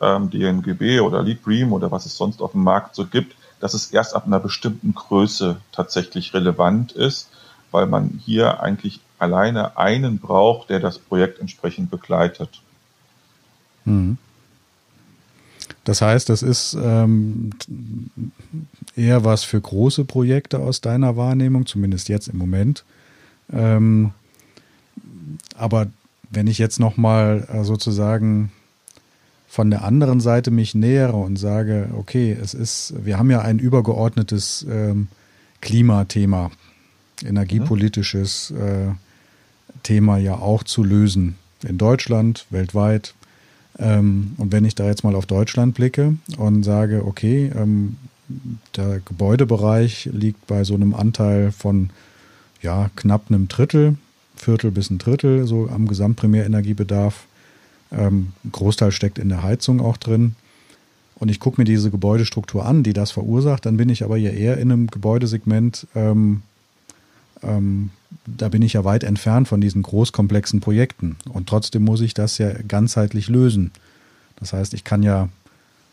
ähm, 0.00 0.30
DNGB 0.30 1.00
oder 1.00 1.22
Lead 1.22 1.42
Bream 1.42 1.72
oder 1.72 1.90
was 1.90 2.06
es 2.06 2.16
sonst 2.16 2.40
auf 2.40 2.52
dem 2.52 2.62
Markt 2.62 2.94
so 2.94 3.06
gibt, 3.06 3.34
dass 3.60 3.74
es 3.74 3.90
erst 3.90 4.14
ab 4.14 4.26
einer 4.26 4.38
bestimmten 4.38 4.94
Größe 4.94 5.56
tatsächlich 5.72 6.34
relevant 6.34 6.92
ist, 6.92 7.28
weil 7.72 7.86
man 7.86 8.20
hier 8.24 8.62
eigentlich 8.62 9.00
alleine 9.18 9.76
einen 9.76 10.18
braucht, 10.18 10.70
der 10.70 10.78
das 10.78 10.98
Projekt 10.98 11.40
entsprechend 11.40 11.90
begleitet. 11.90 12.60
Mhm. 13.84 14.18
Das 15.82 16.00
heißt, 16.02 16.28
das 16.28 16.42
ist 16.42 16.76
ähm, 16.80 17.50
eher 18.94 19.24
was 19.24 19.42
für 19.42 19.60
große 19.60 20.04
Projekte 20.04 20.58
aus 20.58 20.80
deiner 20.80 21.16
Wahrnehmung, 21.16 21.66
zumindest 21.66 22.08
jetzt 22.08 22.28
im 22.28 22.38
Moment. 22.38 22.84
Ähm, 23.52 24.12
aber 25.56 25.88
wenn 26.30 26.46
ich 26.46 26.58
jetzt 26.58 26.80
nochmal 26.80 27.46
äh, 27.52 27.64
sozusagen 27.64 28.50
von 29.48 29.70
der 29.70 29.84
anderen 29.84 30.20
Seite 30.20 30.50
mich 30.50 30.74
nähere 30.74 31.16
und 31.16 31.36
sage, 31.36 31.88
okay, 31.96 32.36
es 32.38 32.52
ist, 32.52 32.94
wir 33.04 33.18
haben 33.18 33.30
ja 33.30 33.40
ein 33.40 33.58
übergeordnetes 33.58 34.66
ähm, 34.68 35.08
Klimathema, 35.60 36.50
energiepolitisches 37.24 38.50
äh, 38.50 38.88
Thema 39.82 40.18
ja 40.18 40.34
auch 40.34 40.62
zu 40.62 40.84
lösen. 40.84 41.36
In 41.66 41.78
Deutschland, 41.78 42.46
weltweit. 42.50 43.14
Ähm, 43.78 44.34
und 44.36 44.52
wenn 44.52 44.64
ich 44.64 44.74
da 44.74 44.86
jetzt 44.86 45.04
mal 45.04 45.14
auf 45.14 45.26
Deutschland 45.26 45.74
blicke 45.74 46.16
und 46.36 46.62
sage, 46.62 47.04
okay, 47.06 47.50
ähm, 47.56 47.96
der 48.76 49.00
Gebäudebereich 49.04 50.10
liegt 50.12 50.46
bei 50.46 50.64
so 50.64 50.74
einem 50.74 50.94
Anteil 50.94 51.52
von 51.52 51.90
ja, 52.62 52.90
knapp 52.96 53.26
einem 53.28 53.48
Drittel, 53.48 53.96
Viertel 54.36 54.70
bis 54.70 54.90
ein 54.90 54.98
Drittel, 54.98 55.46
so 55.46 55.68
am 55.68 55.88
Gesamtprimärenergiebedarf. 55.88 57.26
Ähm, 57.92 58.32
ein 58.44 58.52
Großteil 58.52 58.92
steckt 58.92 59.18
in 59.18 59.28
der 59.28 59.42
Heizung 59.42 59.80
auch 59.80 59.96
drin. 59.96 60.34
Und 61.18 61.30
ich 61.30 61.40
gucke 61.40 61.60
mir 61.60 61.64
diese 61.64 61.90
Gebäudestruktur 61.90 62.66
an, 62.66 62.82
die 62.82 62.92
das 62.92 63.10
verursacht, 63.10 63.64
dann 63.64 63.78
bin 63.78 63.88
ich 63.88 64.04
aber 64.04 64.18
ja 64.18 64.30
eher 64.30 64.58
in 64.58 64.70
einem 64.70 64.86
Gebäudesegment, 64.88 65.86
ähm, 65.94 66.42
ähm, 67.42 67.90
da 68.26 68.48
bin 68.48 68.62
ich 68.62 68.74
ja 68.74 68.84
weit 68.84 69.02
entfernt 69.02 69.48
von 69.48 69.60
diesen 69.60 69.82
großkomplexen 69.82 70.60
Projekten. 70.60 71.16
Und 71.28 71.48
trotzdem 71.48 71.84
muss 71.84 72.02
ich 72.02 72.12
das 72.12 72.38
ja 72.38 72.52
ganzheitlich 72.68 73.28
lösen. 73.28 73.72
Das 74.38 74.52
heißt, 74.52 74.74
ich 74.74 74.84
kann 74.84 75.02
ja, 75.02 75.28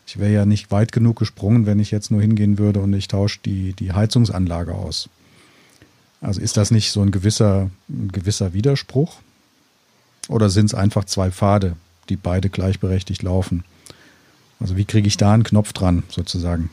ich 0.06 0.18
wäre 0.18 0.32
ja 0.32 0.44
nicht 0.44 0.70
weit 0.70 0.92
genug 0.92 1.18
gesprungen, 1.18 1.64
wenn 1.64 1.80
ich 1.80 1.90
jetzt 1.90 2.10
nur 2.10 2.20
hingehen 2.20 2.58
würde 2.58 2.80
und 2.80 2.92
ich 2.92 3.08
tausche 3.08 3.40
die, 3.44 3.72
die 3.72 3.92
Heizungsanlage 3.92 4.74
aus. 4.74 5.08
Also 6.24 6.40
ist 6.40 6.56
das 6.56 6.70
nicht 6.70 6.90
so 6.90 7.02
ein 7.02 7.10
gewisser, 7.10 7.70
ein 7.88 8.10
gewisser 8.10 8.54
Widerspruch? 8.54 9.16
Oder 10.28 10.48
sind 10.48 10.66
es 10.66 10.74
einfach 10.74 11.04
zwei 11.04 11.30
Pfade, 11.30 11.76
die 12.08 12.16
beide 12.16 12.48
gleichberechtigt 12.48 13.22
laufen? 13.22 13.62
Also 14.58 14.76
wie 14.76 14.86
kriege 14.86 15.06
ich 15.06 15.18
da 15.18 15.34
einen 15.34 15.44
Knopf 15.44 15.74
dran, 15.74 16.02
sozusagen? 16.08 16.70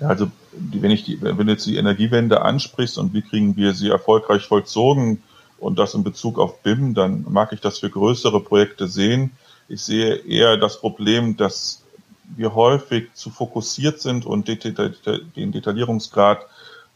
Ja, 0.00 0.08
also 0.08 0.28
wenn 0.52 0.90
ich 0.90 1.04
die, 1.04 1.22
wenn 1.22 1.36
du 1.36 1.52
jetzt 1.52 1.66
die 1.66 1.76
Energiewende 1.76 2.42
ansprichst 2.42 2.98
und 2.98 3.14
wie 3.14 3.22
kriegen 3.22 3.56
wir 3.56 3.74
sie 3.74 3.90
erfolgreich 3.90 4.42
vollzogen 4.42 5.22
und 5.58 5.78
das 5.78 5.94
in 5.94 6.02
Bezug 6.02 6.40
auf 6.40 6.62
BIM, 6.62 6.94
dann 6.94 7.24
mag 7.28 7.52
ich 7.52 7.60
das 7.60 7.78
für 7.78 7.90
größere 7.90 8.40
Projekte 8.40 8.88
sehen. 8.88 9.30
Ich 9.68 9.82
sehe 9.82 10.16
eher 10.16 10.56
das 10.56 10.80
Problem, 10.80 11.36
dass 11.36 11.84
wir 12.36 12.56
häufig 12.56 13.14
zu 13.14 13.30
fokussiert 13.30 14.00
sind 14.00 14.26
und 14.26 14.48
den 14.48 15.52
Detaillierungsgrad 15.52 16.46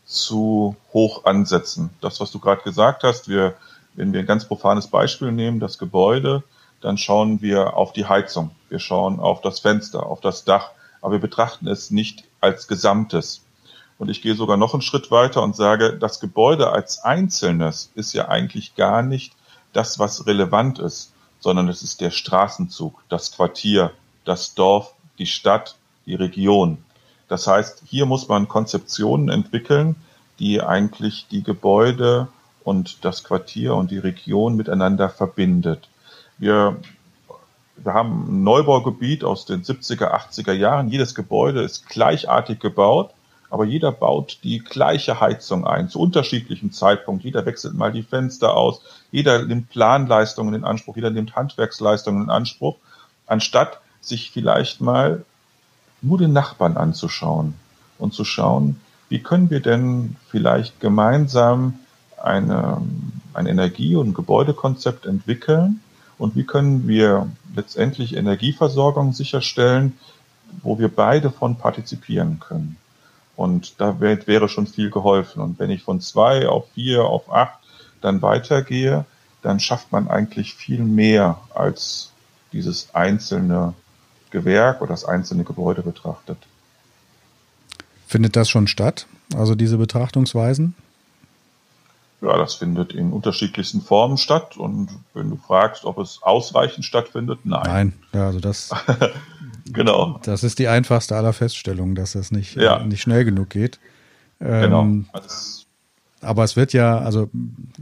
zu 0.08 0.74
hoch 0.92 1.24
ansetzen. 1.26 1.90
Das, 2.00 2.18
was 2.18 2.32
du 2.32 2.40
gerade 2.40 2.62
gesagt 2.62 3.04
hast, 3.04 3.28
wir 3.28 3.54
wenn 3.98 4.12
wir 4.12 4.20
ein 4.20 4.26
ganz 4.26 4.44
profanes 4.44 4.86
Beispiel 4.86 5.32
nehmen, 5.32 5.58
das 5.58 5.76
Gebäude, 5.76 6.44
dann 6.80 6.98
schauen 6.98 7.42
wir 7.42 7.76
auf 7.76 7.92
die 7.92 8.06
Heizung, 8.06 8.52
wir 8.68 8.78
schauen 8.78 9.18
auf 9.18 9.40
das 9.40 9.58
Fenster, 9.58 10.06
auf 10.06 10.20
das 10.20 10.44
Dach, 10.44 10.70
aber 11.02 11.14
wir 11.14 11.20
betrachten 11.20 11.66
es 11.66 11.90
nicht 11.90 12.22
als 12.40 12.68
Gesamtes. 12.68 13.42
Und 13.98 14.08
ich 14.08 14.22
gehe 14.22 14.36
sogar 14.36 14.56
noch 14.56 14.72
einen 14.72 14.82
Schritt 14.82 15.10
weiter 15.10 15.42
und 15.42 15.56
sage, 15.56 15.98
das 15.98 16.20
Gebäude 16.20 16.70
als 16.70 17.02
Einzelnes 17.02 17.90
ist 17.96 18.12
ja 18.12 18.28
eigentlich 18.28 18.76
gar 18.76 19.02
nicht 19.02 19.32
das, 19.72 19.98
was 19.98 20.28
relevant 20.28 20.78
ist, 20.78 21.12
sondern 21.40 21.68
es 21.68 21.82
ist 21.82 22.00
der 22.00 22.12
Straßenzug, 22.12 23.02
das 23.08 23.32
Quartier, 23.32 23.90
das 24.24 24.54
Dorf, 24.54 24.94
die 25.18 25.26
Stadt, 25.26 25.74
die 26.06 26.14
Region. 26.14 26.78
Das 27.28 27.46
heißt, 27.46 27.82
hier 27.86 28.06
muss 28.06 28.28
man 28.28 28.48
Konzeptionen 28.48 29.28
entwickeln, 29.28 29.96
die 30.38 30.62
eigentlich 30.62 31.26
die 31.30 31.42
Gebäude 31.42 32.28
und 32.64 33.04
das 33.04 33.24
Quartier 33.24 33.74
und 33.74 33.90
die 33.90 33.98
Region 33.98 34.56
miteinander 34.56 35.08
verbindet. 35.08 35.88
Wir, 36.38 36.76
wir 37.76 37.94
haben 37.94 38.26
ein 38.28 38.44
Neubaugebiet 38.44 39.24
aus 39.24 39.46
den 39.46 39.62
70er, 39.62 40.12
80er 40.12 40.52
Jahren. 40.52 40.88
Jedes 40.88 41.14
Gebäude 41.14 41.62
ist 41.62 41.88
gleichartig 41.88 42.60
gebaut, 42.60 43.10
aber 43.50 43.64
jeder 43.64 43.92
baut 43.92 44.38
die 44.42 44.58
gleiche 44.58 45.20
Heizung 45.20 45.66
ein, 45.66 45.88
zu 45.88 46.00
unterschiedlichem 46.00 46.72
Zeitpunkt. 46.72 47.24
Jeder 47.24 47.46
wechselt 47.46 47.74
mal 47.74 47.92
die 47.92 48.02
Fenster 48.02 48.56
aus, 48.56 48.82
jeder 49.10 49.44
nimmt 49.44 49.70
Planleistungen 49.70 50.54
in 50.54 50.64
Anspruch, 50.64 50.96
jeder 50.96 51.10
nimmt 51.10 51.36
Handwerksleistungen 51.36 52.24
in 52.24 52.30
Anspruch, 52.30 52.76
anstatt 53.26 53.80
sich 54.00 54.30
vielleicht 54.30 54.80
mal 54.80 55.24
nur 56.00 56.18
den 56.18 56.32
Nachbarn 56.32 56.76
anzuschauen 56.76 57.54
und 57.98 58.14
zu 58.14 58.24
schauen, 58.24 58.80
wie 59.08 59.22
können 59.22 59.50
wir 59.50 59.60
denn 59.60 60.16
vielleicht 60.28 60.80
gemeinsam 60.80 61.78
eine, 62.22 62.82
ein 63.34 63.46
Energie- 63.46 63.96
und 63.96 64.14
Gebäudekonzept 64.14 65.06
entwickeln 65.06 65.80
und 66.18 66.36
wie 66.36 66.44
können 66.44 66.86
wir 66.88 67.28
letztendlich 67.54 68.16
Energieversorgung 68.16 69.12
sicherstellen, 69.12 69.98
wo 70.62 70.78
wir 70.78 70.88
beide 70.88 71.30
von 71.30 71.56
partizipieren 71.56 72.40
können. 72.40 72.76
Und 73.36 73.80
da 73.80 74.00
wäre 74.00 74.48
schon 74.48 74.66
viel 74.66 74.90
geholfen. 74.90 75.40
Und 75.40 75.60
wenn 75.60 75.70
ich 75.70 75.82
von 75.82 76.00
zwei 76.00 76.48
auf 76.48 76.66
vier, 76.74 77.04
auf 77.04 77.32
acht 77.32 77.58
dann 78.00 78.20
weitergehe, 78.20 79.04
dann 79.42 79.60
schafft 79.60 79.92
man 79.92 80.08
eigentlich 80.08 80.54
viel 80.54 80.80
mehr 80.80 81.38
als 81.54 82.10
dieses 82.52 82.94
einzelne 82.94 83.74
Gewerk 84.30 84.80
oder 84.80 84.90
das 84.90 85.04
einzelne 85.04 85.44
Gebäude 85.44 85.82
betrachtet. 85.82 86.38
Findet 88.06 88.36
das 88.36 88.48
schon 88.48 88.66
statt? 88.66 89.06
Also 89.34 89.54
diese 89.54 89.76
Betrachtungsweisen? 89.76 90.74
Ja, 92.20 92.36
das 92.36 92.54
findet 92.54 92.92
in 92.92 93.12
unterschiedlichsten 93.12 93.80
Formen 93.80 94.16
statt. 94.16 94.56
Und 94.56 94.88
wenn 95.14 95.30
du 95.30 95.36
fragst, 95.36 95.84
ob 95.84 95.98
es 95.98 96.20
ausreichend 96.22 96.84
stattfindet, 96.84 97.40
nein. 97.44 97.62
Nein, 97.64 97.92
ja, 98.12 98.26
also 98.26 98.40
das. 98.40 98.70
genau. 99.72 100.18
Das 100.24 100.42
ist 100.42 100.58
die 100.58 100.68
einfachste 100.68 101.16
aller 101.16 101.32
Feststellungen, 101.32 101.94
dass 101.94 102.12
das 102.12 102.32
nicht, 102.32 102.56
ja. 102.56 102.80
nicht 102.80 103.02
schnell 103.02 103.24
genug 103.24 103.50
geht. 103.50 103.78
Genau. 104.40 104.82
Ähm, 104.82 105.06
aber 106.20 106.44
es 106.44 106.56
wird 106.56 106.72
ja, 106.72 106.98
also 106.98 107.30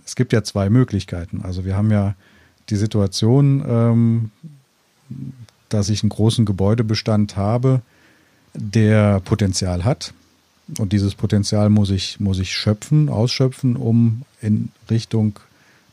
es 0.04 0.16
gibt 0.16 0.32
ja 0.32 0.42
zwei 0.42 0.68
Möglichkeiten. 0.68 1.42
Also 1.42 1.64
wir 1.64 1.76
haben 1.76 1.90
ja 1.90 2.14
die 2.68 2.76
Situation, 2.76 3.64
ähm, 3.66 4.30
dass 5.68 5.88
ich 5.88 6.02
einen 6.02 6.10
großen 6.10 6.44
Gebäudebestand 6.44 7.36
habe, 7.36 7.82
der 8.54 9.20
Potenzial 9.20 9.84
hat. 9.84 10.12
Und 10.78 10.92
dieses 10.92 11.14
Potenzial 11.14 11.70
muss 11.70 11.90
ich, 11.90 12.18
muss 12.18 12.38
ich 12.38 12.52
schöpfen, 12.52 13.08
ausschöpfen, 13.08 13.76
um 13.76 14.22
in 14.40 14.70
Richtung 14.90 15.38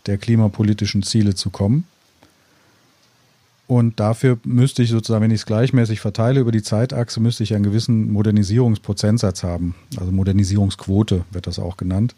der 0.06 0.18
klimapolitischen 0.18 1.04
Ziele 1.04 1.36
zu 1.36 1.50
kommen. 1.50 1.86
Und 3.68 4.00
dafür 4.00 4.38
müsste 4.44 4.84
ich 4.84 4.90
sozusagen, 4.90 5.24
wenn 5.24 5.32
ich 5.32 5.42
es 5.42 5.46
gleichmäßig 5.46 6.02
verteile 6.02 6.40
über 6.40 6.52
die 6.52 6.64
Zeitachse, 6.64 7.20
müsste 7.20 7.44
ich 7.44 7.54
einen 7.54 7.64
gewissen 7.64 8.12
Modernisierungsprozentsatz 8.12 9.44
haben. 9.44 9.76
Also 9.98 10.12
Modernisierungsquote 10.12 11.24
wird 11.32 11.48
das 11.48 11.60
auch 11.60 11.78
genannt. 11.78 12.16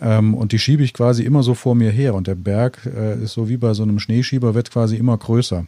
Ähm, 0.00 0.34
und 0.34 0.52
die 0.52 0.58
schiebe 0.58 0.82
ich 0.82 0.92
quasi 0.92 1.22
immer 1.22 1.42
so 1.42 1.54
vor 1.54 1.74
mir 1.74 1.90
her. 1.90 2.14
Und 2.14 2.26
der 2.26 2.34
Berg 2.34 2.86
äh, 2.86 3.22
ist 3.22 3.34
so 3.34 3.48
wie 3.48 3.56
bei 3.56 3.72
so 3.74 3.84
einem 3.84 4.00
Schneeschieber, 4.00 4.54
wird 4.54 4.70
quasi 4.70 4.96
immer 4.96 5.16
größer. 5.16 5.66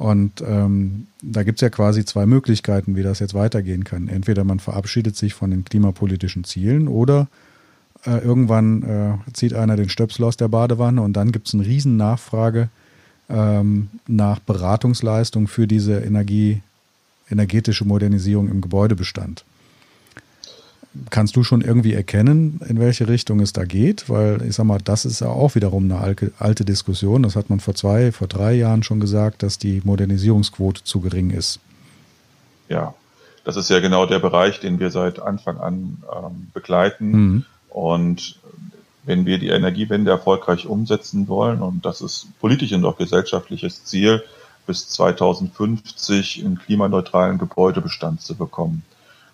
Und 0.00 0.40
ähm, 0.40 1.08
da 1.20 1.42
gibt 1.42 1.58
es 1.58 1.60
ja 1.60 1.68
quasi 1.68 2.06
zwei 2.06 2.24
Möglichkeiten, 2.24 2.96
wie 2.96 3.02
das 3.02 3.18
jetzt 3.18 3.34
weitergehen 3.34 3.84
kann. 3.84 4.08
Entweder 4.08 4.44
man 4.44 4.58
verabschiedet 4.58 5.14
sich 5.14 5.34
von 5.34 5.50
den 5.50 5.62
klimapolitischen 5.62 6.44
Zielen 6.44 6.88
oder 6.88 7.28
äh, 8.06 8.16
irgendwann 8.24 8.82
äh, 8.82 9.32
zieht 9.34 9.52
einer 9.52 9.76
den 9.76 9.90
Stöpsel 9.90 10.24
aus 10.24 10.38
der 10.38 10.48
Badewanne 10.48 11.02
und 11.02 11.12
dann 11.12 11.32
gibt 11.32 11.48
es 11.48 11.54
eine 11.54 11.66
riesen 11.66 11.98
Nachfrage 11.98 12.70
ähm, 13.28 13.90
nach 14.06 14.38
Beratungsleistung 14.38 15.48
für 15.48 15.66
diese 15.66 15.98
Energie, 16.00 16.62
energetische 17.30 17.84
Modernisierung 17.84 18.48
im 18.48 18.62
Gebäudebestand. 18.62 19.44
Kannst 21.10 21.36
du 21.36 21.44
schon 21.44 21.60
irgendwie 21.60 21.94
erkennen, 21.94 22.60
in 22.68 22.80
welche 22.80 23.06
Richtung 23.06 23.38
es 23.40 23.52
da 23.52 23.64
geht? 23.64 24.08
Weil 24.08 24.42
ich 24.42 24.56
sag 24.56 24.64
mal, 24.64 24.80
das 24.82 25.04
ist 25.04 25.20
ja 25.20 25.28
auch 25.28 25.54
wiederum 25.54 25.84
eine 25.84 26.00
alte, 26.00 26.32
alte 26.38 26.64
Diskussion. 26.64 27.22
Das 27.22 27.36
hat 27.36 27.48
man 27.48 27.60
vor 27.60 27.74
zwei, 27.76 28.10
vor 28.10 28.26
drei 28.26 28.54
Jahren 28.54 28.82
schon 28.82 28.98
gesagt, 28.98 29.44
dass 29.44 29.58
die 29.58 29.82
Modernisierungsquote 29.84 30.82
zu 30.82 31.00
gering 31.00 31.30
ist. 31.30 31.60
Ja, 32.68 32.94
das 33.44 33.56
ist 33.56 33.70
ja 33.70 33.78
genau 33.78 34.06
der 34.06 34.18
Bereich, 34.18 34.58
den 34.58 34.80
wir 34.80 34.90
seit 34.90 35.20
Anfang 35.20 35.58
an 35.58 36.02
ähm, 36.12 36.50
begleiten. 36.52 37.10
Mhm. 37.10 37.44
Und 37.68 38.40
wenn 39.04 39.26
wir 39.26 39.38
die 39.38 39.48
Energiewende 39.48 40.10
erfolgreich 40.10 40.66
umsetzen 40.66 41.28
wollen, 41.28 41.62
und 41.62 41.84
das 41.86 42.00
ist 42.00 42.28
politisch 42.40 42.72
und 42.72 42.84
auch 42.84 42.98
gesellschaftliches 42.98 43.84
Ziel, 43.84 44.22
bis 44.66 44.88
2050 44.88 46.44
einen 46.44 46.58
klimaneutralen 46.58 47.38
Gebäudebestand 47.38 48.20
zu 48.20 48.34
bekommen. 48.34 48.84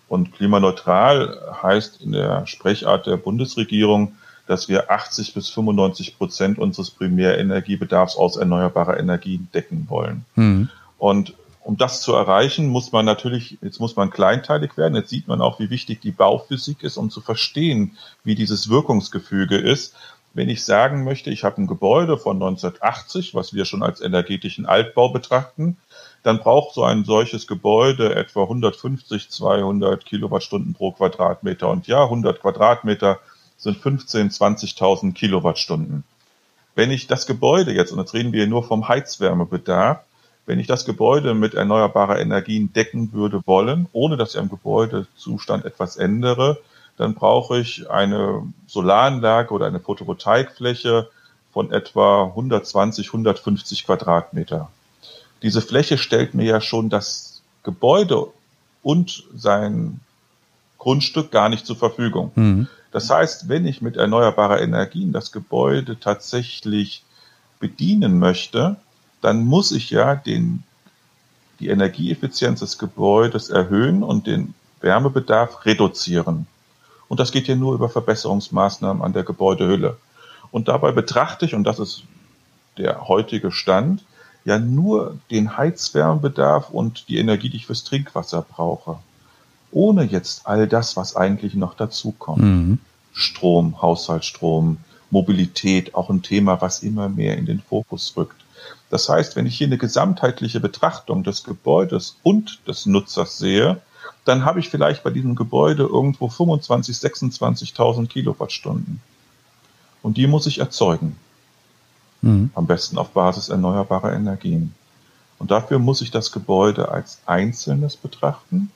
Und 0.07 0.33
klimaneutral 0.33 1.55
heißt 1.61 2.01
in 2.01 2.13
der 2.13 2.47
Sprechart 2.47 3.07
der 3.07 3.17
Bundesregierung, 3.17 4.15
dass 4.47 4.69
wir 4.69 4.89
80 4.89 5.33
bis 5.33 5.49
95 5.49 6.17
Prozent 6.17 6.57
unseres 6.57 6.91
Primärenergiebedarfs 6.91 8.15
aus 8.15 8.37
erneuerbarer 8.37 8.97
Energien 8.97 9.49
decken 9.53 9.87
wollen. 9.89 10.25
Mhm. 10.35 10.69
Und 10.97 11.33
um 11.67 11.75
das 11.77 12.01
zu 12.01 12.13
erreichen, 12.13 12.67
muss 12.67 12.93
man 12.93 13.03
natürlich, 13.03 13.57
jetzt 13.61 13.81
muss 13.81 13.97
man 13.97 14.09
kleinteilig 14.09 14.77
werden. 14.77 14.95
Jetzt 14.95 15.09
sieht 15.09 15.27
man 15.27 15.41
auch, 15.41 15.59
wie 15.59 15.69
wichtig 15.69 15.99
die 15.99 16.13
Bauphysik 16.13 16.81
ist, 16.81 16.95
um 16.95 17.09
zu 17.09 17.19
verstehen, 17.19 17.97
wie 18.23 18.35
dieses 18.35 18.69
Wirkungsgefüge 18.69 19.57
ist. 19.57 19.93
Wenn 20.33 20.47
ich 20.47 20.63
sagen 20.63 21.03
möchte, 21.03 21.29
ich 21.29 21.43
habe 21.43 21.61
ein 21.61 21.67
Gebäude 21.67 22.17
von 22.17 22.37
1980, 22.37 23.35
was 23.35 23.53
wir 23.53 23.65
schon 23.65 23.83
als 23.83 23.99
energetischen 23.99 24.65
Altbau 24.65 25.09
betrachten, 25.09 25.75
dann 26.27 26.39
braucht 26.39 26.73
so 26.73 26.83
ein 26.83 27.05
solches 27.05 27.47
Gebäude 27.47 28.13
etwa 28.13 28.43
150, 28.43 29.29
200 29.29 30.05
Kilowattstunden 30.05 30.73
pro 30.73 30.91
Quadratmeter. 30.91 31.69
Und 31.69 31.87
ja, 31.87 32.03
100 32.03 32.41
Quadratmeter 32.41 33.19
sind 33.55 33.77
15, 33.77 34.31
20.000 34.31 35.13
Kilowattstunden. 35.13 36.03
Wenn 36.75 36.91
ich 36.91 37.07
das 37.07 37.27
Gebäude 37.27 37.71
jetzt, 37.71 37.93
und 37.93 37.99
jetzt 37.99 38.13
reden 38.13 38.33
wir 38.33 38.45
nur 38.45 38.63
vom 38.63 38.89
Heizwärmebedarf, 38.89 40.01
wenn 40.45 40.59
ich 40.59 40.67
das 40.67 40.83
Gebäude 40.83 41.33
mit 41.33 41.53
erneuerbarer 41.53 42.19
Energien 42.19 42.73
decken 42.73 43.13
würde 43.13 43.41
wollen, 43.45 43.87
ohne 43.93 44.17
dass 44.17 44.35
ich 44.35 44.41
am 44.41 44.49
Gebäudezustand 44.49 45.63
etwas 45.63 45.95
ändere, 45.95 46.57
dann 46.97 47.13
brauche 47.13 47.57
ich 47.57 47.89
eine 47.89 48.43
Solaranlage 48.67 49.53
oder 49.53 49.67
eine 49.67 49.79
Photovoltaikfläche 49.79 51.09
von 51.53 51.71
etwa 51.71 52.25
120, 52.25 53.07
150 53.07 53.85
Quadratmeter 53.85 54.69
diese 55.41 55.61
Fläche 55.61 55.97
stellt 55.97 56.33
mir 56.33 56.45
ja 56.45 56.61
schon 56.61 56.89
das 56.89 57.41
Gebäude 57.63 58.27
und 58.83 59.23
sein 59.35 59.99
Grundstück 60.77 61.31
gar 61.31 61.49
nicht 61.49 61.65
zur 61.65 61.75
Verfügung. 61.75 62.31
Mhm. 62.35 62.67
Das 62.91 63.09
heißt, 63.09 63.49
wenn 63.49 63.67
ich 63.67 63.81
mit 63.81 63.97
erneuerbarer 63.97 64.61
Energien 64.61 65.11
das 65.11 65.31
Gebäude 65.31 65.99
tatsächlich 65.99 67.03
bedienen 67.59 68.19
möchte, 68.19 68.77
dann 69.21 69.45
muss 69.45 69.71
ich 69.71 69.89
ja 69.89 70.15
den, 70.15 70.63
die 71.59 71.67
Energieeffizienz 71.67 72.61
des 72.61 72.77
Gebäudes 72.77 73.49
erhöhen 73.49 74.03
und 74.03 74.27
den 74.27 74.53
Wärmebedarf 74.81 75.65
reduzieren. 75.65 76.47
Und 77.07 77.19
das 77.19 77.31
geht 77.31 77.47
ja 77.47 77.55
nur 77.55 77.73
über 77.73 77.89
Verbesserungsmaßnahmen 77.89 79.01
an 79.01 79.13
der 79.13 79.23
Gebäudehülle. 79.23 79.97
Und 80.51 80.67
dabei 80.67 80.91
betrachte 80.91 81.45
ich, 81.45 81.55
und 81.55 81.63
das 81.63 81.79
ist 81.79 82.03
der 82.77 83.07
heutige 83.07 83.51
Stand, 83.51 84.03
ja 84.47 84.57
nur 84.59 85.17
den 85.29 85.57
Heizwärmebedarf 85.57 86.69
und 86.69 87.09
die 87.09 87.17
Energie, 87.17 87.49
die 87.49 87.57
ich 87.57 87.65
fürs 87.65 87.83
Trinkwasser 87.83 88.45
brauche. 88.49 88.97
Ohne 89.71 90.03
jetzt 90.03 90.47
all 90.47 90.69
das, 90.69 90.95
was 90.95 91.17
eigentlich 91.17 91.53
noch 91.53 91.73
dazukommt. 91.73 92.41
Mhm. 92.41 92.79
Strom, 93.11 93.81
Haushaltsstrom, 93.81 94.77
Mobilität, 95.11 95.95
auch 95.95 96.09
ein 96.09 96.21
Thema, 96.21 96.61
was 96.61 96.81
immer 96.81 97.09
mehr 97.09 97.37
in 97.37 97.45
den 97.45 97.59
Fokus 97.59 98.13
rückt. 98.15 98.41
Das 98.89 99.09
heißt, 99.09 99.35
wenn 99.35 99.47
ich 99.47 99.57
hier 99.57 99.67
eine 99.67 99.77
gesamtheitliche 99.77 100.61
Betrachtung 100.61 101.25
des 101.25 101.43
Gebäudes 101.43 102.15
und 102.23 102.65
des 102.69 102.85
Nutzers 102.85 103.37
sehe, 103.37 103.81
dann 104.23 104.45
habe 104.45 104.61
ich 104.61 104.69
vielleicht 104.69 105.03
bei 105.03 105.09
diesem 105.09 105.35
Gebäude 105.35 105.83
irgendwo 105.83 106.29
25, 106.29 106.95
26.000 106.95 108.07
Kilowattstunden. 108.07 109.01
Und 110.01 110.15
die 110.15 110.27
muss 110.27 110.47
ich 110.47 110.59
erzeugen. 110.59 111.17
Mhm. 112.21 112.51
Am 112.55 112.67
besten 112.67 112.97
auf 112.97 113.09
Basis 113.09 113.49
erneuerbarer 113.49 114.13
Energien. 114.13 114.73
Und 115.39 115.51
dafür 115.51 115.79
muss 115.79 116.01
ich 116.01 116.11
das 116.11 116.31
Gebäude 116.31 116.89
als 116.89 117.19
Einzelnes 117.25 117.95
betrachten, 117.95 118.71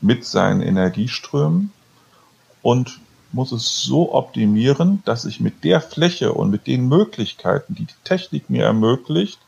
mit 0.00 0.24
seinen 0.26 0.60
Energieströmen 0.60 1.72
und 2.60 3.00
muss 3.32 3.52
es 3.52 3.82
so 3.82 4.14
optimieren, 4.14 5.02
dass 5.04 5.24
ich 5.24 5.40
mit 5.40 5.64
der 5.64 5.80
Fläche 5.80 6.32
und 6.32 6.50
mit 6.50 6.66
den 6.66 6.88
Möglichkeiten, 6.88 7.74
die 7.74 7.86
die 7.86 7.94
Technik 8.04 8.50
mir 8.50 8.64
ermöglicht, 8.64 9.40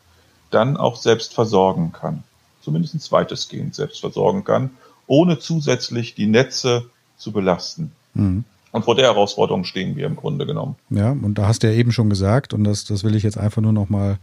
dann 0.49 0.75
auch 0.75 0.95
selbst 0.95 1.33
versorgen 1.33 1.91
kann. 1.93 2.23
Zumindest 2.61 3.11
weitestgehend 3.11 3.75
selbst 3.75 4.01
versorgen 4.01 4.43
kann, 4.43 4.71
ohne 5.05 5.39
zusätzlich 5.39 6.15
die 6.15 6.27
Netze 6.27 6.89
zu 7.17 7.31
belasten. 7.31 7.91
Mhm. 8.13 8.43
Und 8.77 8.83
vor 8.83 8.95
der 8.95 9.05
Herausforderung 9.05 9.63
stehen 9.63 9.95
wir 9.95 10.05
im 10.05 10.15
Grunde 10.15 10.45
genommen. 10.45 10.75
Ja, 10.89 11.11
und 11.11 11.37
da 11.37 11.47
hast 11.47 11.63
du 11.63 11.67
ja 11.67 11.73
eben 11.73 11.91
schon 11.91 12.09
gesagt, 12.09 12.53
und 12.53 12.63
das, 12.63 12.85
das 12.85 13.03
will 13.03 13.15
ich 13.15 13.23
jetzt 13.23 13.37
einfach 13.37 13.61
nur 13.61 13.73
noch 13.73 13.89
mal 13.89 14.19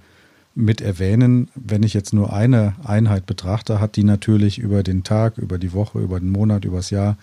mit 0.54 0.80
erwähnen, 0.80 1.48
wenn 1.56 1.82
ich 1.82 1.94
jetzt 1.94 2.12
nur 2.14 2.32
eine 2.32 2.74
Einheit 2.84 3.26
betrachte, 3.26 3.80
hat 3.80 3.96
die 3.96 4.04
natürlich 4.04 4.58
über 4.58 4.84
den 4.84 5.02
Tag, 5.02 5.38
über 5.38 5.58
die 5.58 5.72
Woche, 5.72 5.98
über 5.98 6.20
den 6.20 6.30
Monat, 6.30 6.64
über 6.64 6.76
das 6.76 6.90
Jahr 6.90 7.16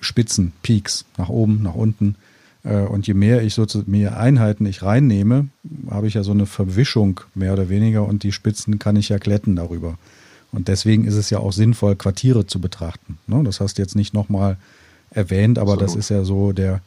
Spitzen, 0.00 0.52
Peaks, 0.62 1.04
nach 1.16 1.28
oben, 1.28 1.62
nach 1.62 1.74
unten. 1.74 2.14
Äh, 2.62 2.82
und 2.82 3.08
je 3.08 3.14
mehr 3.14 3.42
ich 3.42 3.54
sozusagen 3.54 3.90
mehr 3.90 4.18
Einheiten 4.20 4.64
ich 4.66 4.82
reinnehme, 4.82 5.48
habe 5.90 6.06
ich 6.06 6.14
ja 6.14 6.22
so 6.22 6.30
eine 6.30 6.46
Verwischung 6.46 7.20
mehr 7.34 7.52
oder 7.52 7.68
weniger 7.68 8.06
und 8.06 8.22
die 8.22 8.30
Spitzen 8.30 8.78
kann 8.78 8.94
ich 8.94 9.08
ja 9.08 9.18
glätten 9.18 9.56
darüber. 9.56 9.98
Und 10.52 10.68
deswegen 10.68 11.04
ist 11.04 11.14
es 11.14 11.30
ja 11.30 11.38
auch 11.40 11.52
sinnvoll, 11.52 11.96
Quartiere 11.96 12.46
zu 12.46 12.60
betrachten. 12.60 13.18
Ne? 13.26 13.42
Das 13.42 13.60
heißt 13.60 13.78
jetzt 13.78 13.96
nicht 13.96 14.14
nochmal 14.14 14.56
erwähnt, 15.10 15.58
aber 15.58 15.72
Absolut. 15.72 15.90
das 15.90 15.96
ist 15.96 16.10
ja 16.10 16.24
so 16.24 16.52
der, 16.52 16.80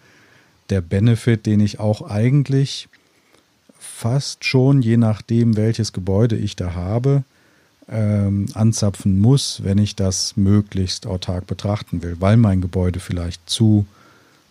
der 0.69 0.81
Benefit, 0.81 1.45
den 1.45 1.59
ich 1.59 1.79
auch 1.79 2.01
eigentlich 2.01 2.87
fast 3.79 4.45
schon, 4.45 4.81
je 4.81 4.97
nachdem, 4.97 5.57
welches 5.57 5.93
Gebäude 5.93 6.35
ich 6.35 6.55
da 6.55 6.73
habe, 6.73 7.23
ähm, 7.89 8.47
anzapfen 8.53 9.19
muss, 9.19 9.63
wenn 9.63 9.77
ich 9.77 9.95
das 9.95 10.37
möglichst 10.37 11.05
autark 11.05 11.45
betrachten 11.45 12.01
will, 12.01 12.17
weil 12.19 12.37
mein 12.37 12.61
Gebäude 12.61 12.99
vielleicht 12.99 13.49
zu 13.49 13.85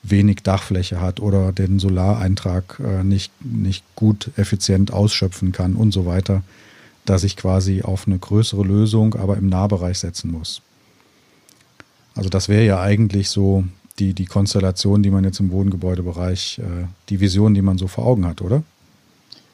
wenig 0.03 0.43
Dachfläche 0.43 1.01
hat 1.01 1.21
oder 1.21 1.53
den 1.53 1.79
Solareintrag 1.79 2.81
äh, 2.85 3.03
nicht, 3.03 3.33
nicht 3.45 3.85
gut 3.97 4.31
effizient 4.37 4.93
ausschöpfen 4.93 5.53
kann 5.53 5.75
und 5.75 5.93
so 5.93 6.07
weiter, 6.07 6.43
dass 7.05 7.25
ich 7.25 7.37
quasi 7.37 7.83
auf 7.83 8.07
eine 8.07 8.19
größere 8.19 8.63
Lösung, 8.63 9.15
aber 9.15 9.37
im 9.37 9.49
Nahbereich 9.49 9.99
setzen 9.99 10.31
muss. 10.31 10.63
Also 12.15 12.29
das 12.29 12.49
wäre 12.49 12.65
ja 12.65 12.81
eigentlich 12.81 13.29
so 13.31 13.65
die, 13.99 14.15
die 14.15 14.27
Konstellation, 14.27 15.03
die 15.03 15.11
man 15.11 15.25
jetzt 15.25 15.41
im 15.41 15.51
Wohngebäudebereich, 15.51 16.59
äh, 16.59 16.87
die 17.09 17.21
Vision, 17.21 17.55
die 17.55 17.63
man 17.63 17.79
so 17.79 17.87
vor 17.87 18.07
Augen 18.07 18.27
hat, 18.27 18.41
oder? 18.41 18.63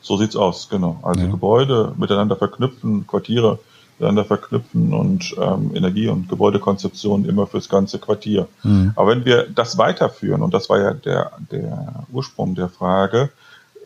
So 0.00 0.16
sieht's 0.16 0.36
aus, 0.36 0.68
genau. 0.68 1.00
Also 1.02 1.22
ja. 1.22 1.30
Gebäude 1.30 1.92
miteinander 1.96 2.36
verknüpfen, 2.36 3.06
Quartiere 3.06 3.58
miteinander 3.98 4.24
verknüpfen 4.24 4.92
und 4.92 5.34
ähm, 5.40 5.74
Energie- 5.74 6.08
und 6.08 6.28
Gebäudekonzeption 6.28 7.24
immer 7.24 7.46
fürs 7.46 7.68
ganze 7.68 7.98
Quartier. 7.98 8.46
Mhm. 8.62 8.92
Aber 8.94 9.10
wenn 9.10 9.24
wir 9.24 9.48
das 9.48 9.78
weiterführen, 9.78 10.42
und 10.42 10.52
das 10.52 10.68
war 10.68 10.78
ja 10.78 10.92
der, 10.92 11.32
der 11.50 12.04
Ursprung 12.12 12.54
der 12.54 12.68
Frage, 12.68 13.30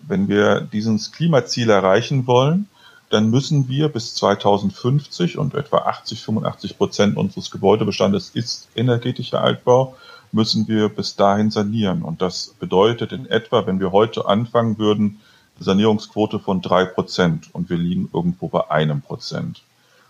wenn 0.06 0.28
wir 0.28 0.60
dieses 0.60 1.12
Klimaziel 1.12 1.70
erreichen 1.70 2.26
wollen, 2.26 2.66
dann 3.10 3.28
müssen 3.28 3.68
wir 3.68 3.88
bis 3.88 4.14
2050 4.14 5.36
und 5.36 5.54
etwa 5.54 5.78
80, 5.78 6.22
85 6.22 6.78
Prozent 6.78 7.16
unseres 7.16 7.50
Gebäudebestandes 7.50 8.30
ist 8.30 8.68
energetischer 8.76 9.42
Altbau, 9.42 9.96
müssen 10.30 10.68
wir 10.68 10.88
bis 10.88 11.16
dahin 11.16 11.50
sanieren. 11.50 12.02
Und 12.02 12.22
das 12.22 12.54
bedeutet 12.60 13.10
in 13.10 13.26
etwa, 13.26 13.66
wenn 13.66 13.80
wir 13.80 13.90
heute 13.90 14.26
anfangen 14.26 14.78
würden, 14.78 15.20
eine 15.56 15.64
Sanierungsquote 15.64 16.38
von 16.38 16.62
drei 16.62 16.84
Prozent 16.84 17.52
und 17.52 17.68
wir 17.68 17.76
liegen 17.76 18.08
irgendwo 18.14 18.46
bei 18.46 18.70
einem 18.70 19.02
Prozent. 19.02 19.62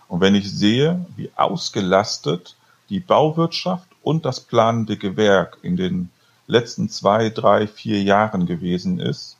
Und 0.07 0.21
wenn 0.21 0.35
ich 0.35 0.51
sehe, 0.51 1.03
wie 1.15 1.31
ausgelastet 1.35 2.55
die 2.89 2.99
Bauwirtschaft 2.99 3.87
und 4.03 4.25
das 4.25 4.41
planende 4.41 4.95
Gewerk 4.95 5.57
in 5.63 5.75
den 5.75 6.09
letzten 6.45 6.87
zwei, 6.89 7.29
drei, 7.29 7.65
vier 7.65 8.03
Jahren 8.03 8.45
gewesen 8.45 8.99
ist 8.99 9.37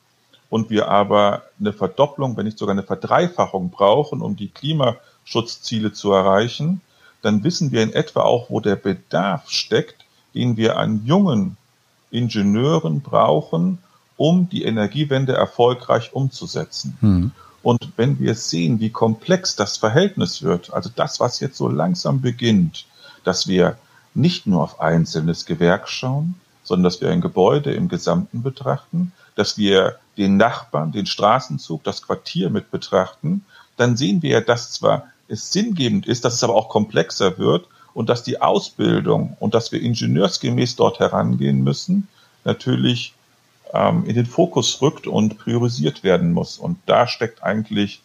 und 0.52 0.70
wir 0.70 0.90
aber 0.90 1.44
eine 1.60 1.72
Verdopplung, 1.72 2.36
wenn 2.36 2.44
nicht 2.46 2.60
sogar 2.60 2.74
eine 2.74 2.84
Verdreifachung 2.84 3.72
brauchen, 3.72 4.22
um 4.22 4.36
die 4.36 4.50
Klimaschutzziele 4.50 5.94
zu 5.94 6.12
erreichen, 6.12 6.82
dann 7.22 7.46
wissen 7.46 7.72
wir 7.72 7.82
in 7.82 7.94
etwa 7.94 8.24
auch, 8.24 8.50
wo 8.50 8.60
der 8.60 8.76
Bedarf 8.76 9.50
steckt, 9.50 10.04
den 10.36 10.58
wir 10.58 10.78
an 10.78 11.06
jungen 11.06 11.56
Ingenieuren 12.12 13.00
brauchen, 13.00 13.78
um 14.18 14.50
die 14.50 14.66
Energiewende 14.66 15.34
erfolgreich 15.34 16.14
umzusetzen. 16.14 16.98
Hm. 17.00 17.32
Und 17.64 17.94
wenn 17.96 18.20
wir 18.20 18.36
sehen, 18.36 18.82
wie 18.82 18.90
komplex 18.90 19.56
das 19.56 19.78
Verhältnis 19.78 20.44
wird, 20.44 20.74
also 20.74 20.90
das, 20.94 21.22
was 21.22 21.40
jetzt 21.40 21.56
so 21.56 21.70
langsam 21.70 22.20
beginnt, 22.20 22.86
dass 23.24 23.48
wir 23.48 23.78
nicht 24.14 24.48
nur 24.48 24.64
auf 24.64 24.82
einzelnes 24.82 25.46
Gewerk 25.46 25.88
schauen, 25.88 26.36
sondern 26.64 26.84
dass 26.84 27.00
wir 27.00 27.10
ein 27.10 27.22
Gebäude 27.22 27.74
im 27.74 27.88
Gesamten 27.88 28.44
betrachten, 28.44 29.14
dass 29.36 29.58
wir 29.58 29.98
den 30.18 30.38
Nachbarn, 30.38 30.92
den 30.92 31.06
Straßenzug, 31.06 31.84
das 31.84 32.02
Quartier 32.02 32.50
mit 32.50 32.72
betrachten, 32.72 33.46
dann 33.78 33.98
sehen 33.98 34.22
wir 34.22 34.32
ja, 34.32 34.42
dass 34.42 34.72
zwar 34.72 35.08
es 35.28 35.52
sinngebend 35.52 36.06
ist, 36.06 36.26
dass 36.26 36.34
es 36.36 36.44
aber 36.44 36.56
auch 36.56 36.70
komplexer 36.70 37.38
wird 37.38 37.68
und 37.94 38.10
dass 38.10 38.24
die 38.24 38.42
Ausbildung 38.42 39.38
und 39.40 39.54
dass 39.54 39.72
wir 39.72 39.82
ingenieursgemäß 39.82 40.76
dort 40.76 41.00
herangehen 41.00 41.64
müssen, 41.64 42.08
natürlich 42.44 43.14
ähm, 43.74 44.06
in 44.06 44.16
den 44.16 44.26
Fokus 44.26 44.82
rückt 44.82 45.08
und 45.08 45.38
priorisiert 45.38 46.04
werden 46.04 46.34
muss. 46.34 46.58
Und 46.58 46.78
da 46.86 47.08
steckt 47.08 47.44
eigentlich 47.44 48.02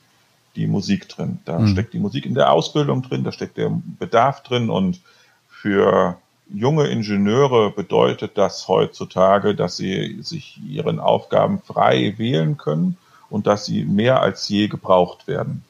die 0.55 0.67
Musik 0.67 1.09
drin. 1.09 1.39
Da 1.45 1.59
mhm. 1.59 1.69
steckt 1.69 1.93
die 1.93 1.99
Musik 1.99 2.27
in 2.27 2.35
der 2.35 2.53
Ausbildung 2.53 3.03
drin, 3.03 3.25
da 3.25 3.33
steckt 3.33 3.57
der 3.57 3.71
Bedarf 3.99 4.43
drin 4.43 4.71
und 4.71 5.01
für 5.49 6.17
junge 6.53 6.87
Ingenieure 6.89 7.71
bedeutet 7.71 8.33
das 8.39 8.69
heutzutage, 8.69 9.55
dass 9.55 9.77
sie 9.77 10.19
sich 10.23 10.61
ihren 10.67 11.01
Aufgaben 11.01 11.61
frei 11.61 12.15
wählen 12.17 12.57
können 12.57 12.97
und 13.29 13.47
dass 13.47 13.65
sie 13.65 13.85
mehr 13.85 14.21
als 14.21 14.49
je 14.49 14.69
gebraucht 14.69 15.27
werden. 15.27 15.63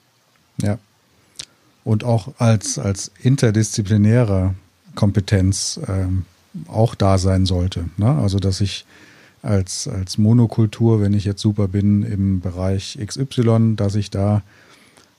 Ja. 0.61 0.79
Und 1.85 2.05
auch 2.05 2.29
als, 2.39 2.79
als 2.79 3.11
interdisziplinäre 3.23 4.55
Kompetenz 4.95 5.81
ähm, 5.87 6.25
auch 6.69 6.95
da 6.95 7.19
sein 7.19 7.47
sollte. 7.47 7.89
Ne? 7.97 8.11
Also, 8.19 8.39
dass 8.39 8.61
ich 8.61 8.87
als, 9.43 9.87
als 9.87 10.19
Monokultur, 10.19 11.01
wenn 11.01 11.13
ich 11.13 11.25
jetzt 11.25 11.41
super 11.41 11.69
bin 11.69 12.03
im 12.03 12.41
Bereich 12.41 12.99
XY, 13.05 13.75
dass 13.77 13.95
ich 13.95 14.11
da 14.11 14.43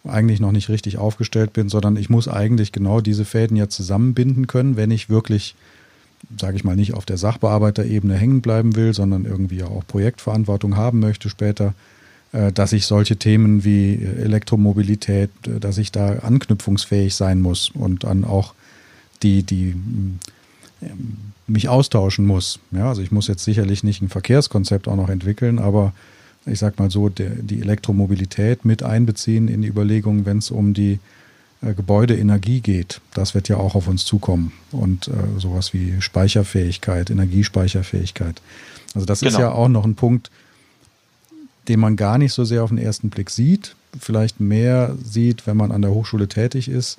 eigentlich 0.07 0.39
noch 0.39 0.51
nicht 0.51 0.69
richtig 0.69 0.97
aufgestellt 0.97 1.53
bin, 1.53 1.69
sondern 1.69 1.95
ich 1.97 2.09
muss 2.09 2.27
eigentlich 2.27 2.71
genau 2.71 3.01
diese 3.01 3.25
Fäden 3.25 3.57
ja 3.57 3.69
zusammenbinden 3.69 4.47
können, 4.47 4.75
wenn 4.77 4.91
ich 4.91 5.09
wirklich, 5.09 5.55
sage 6.39 6.55
ich 6.57 6.63
mal, 6.63 6.75
nicht 6.75 6.93
auf 6.93 7.05
der 7.05 7.17
Sachbearbeiterebene 7.17 8.15
hängen 8.15 8.41
bleiben 8.41 8.75
will, 8.75 8.93
sondern 8.93 9.25
irgendwie 9.25 9.63
auch 9.63 9.85
Projektverantwortung 9.87 10.75
haben 10.75 10.99
möchte 10.99 11.29
später, 11.29 11.73
äh, 12.31 12.51
dass 12.51 12.73
ich 12.73 12.85
solche 12.85 13.17
Themen 13.17 13.63
wie 13.63 13.95
Elektromobilität, 13.95 15.29
äh, 15.45 15.59
dass 15.59 15.77
ich 15.77 15.91
da 15.91 16.19
anknüpfungsfähig 16.19 17.15
sein 17.15 17.41
muss 17.41 17.69
und 17.73 18.03
dann 18.03 18.23
auch 18.23 18.53
die, 19.23 19.43
die 19.43 19.75
ähm, 20.81 21.17
mich 21.47 21.69
austauschen 21.69 22.25
muss. 22.25 22.59
Ja, 22.71 22.89
also 22.89 23.01
ich 23.01 23.11
muss 23.11 23.27
jetzt 23.27 23.43
sicherlich 23.43 23.83
nicht 23.83 24.01
ein 24.01 24.09
Verkehrskonzept 24.09 24.87
auch 24.87 24.95
noch 24.95 25.09
entwickeln, 25.09 25.59
aber 25.59 25.93
ich 26.47 26.59
sag 26.59 26.79
mal 26.79 26.89
so, 26.89 27.09
der, 27.09 27.29
die 27.29 27.61
Elektromobilität 27.61 28.65
mit 28.65 28.83
einbeziehen 28.83 29.47
in 29.47 29.61
die 29.61 29.67
Überlegungen, 29.67 30.25
wenn 30.25 30.39
es 30.39 30.51
um 30.51 30.73
die 30.73 30.99
äh, 31.61 31.73
Gebäudeenergie 31.73 32.61
geht. 32.61 33.01
Das 33.13 33.35
wird 33.35 33.49
ja 33.49 33.57
auch 33.57 33.75
auf 33.75 33.87
uns 33.87 34.05
zukommen. 34.05 34.51
Und 34.71 35.07
äh, 35.07 35.39
sowas 35.39 35.73
wie 35.73 36.01
Speicherfähigkeit, 36.01 37.09
Energiespeicherfähigkeit. 37.09 38.41
Also 38.93 39.05
das 39.05 39.19
genau. 39.19 39.31
ist 39.31 39.39
ja 39.39 39.51
auch 39.51 39.67
noch 39.67 39.85
ein 39.85 39.95
Punkt, 39.95 40.31
den 41.67 41.79
man 41.79 41.95
gar 41.95 42.17
nicht 42.17 42.33
so 42.33 42.45
sehr 42.45 42.63
auf 42.63 42.69
den 42.69 42.77
ersten 42.77 43.09
Blick 43.09 43.29
sieht, 43.29 43.75
vielleicht 43.99 44.39
mehr 44.39 44.95
sieht, 45.03 45.47
wenn 45.47 45.57
man 45.57 45.71
an 45.71 45.81
der 45.81 45.91
Hochschule 45.91 46.27
tätig 46.27 46.69
ist, 46.69 46.97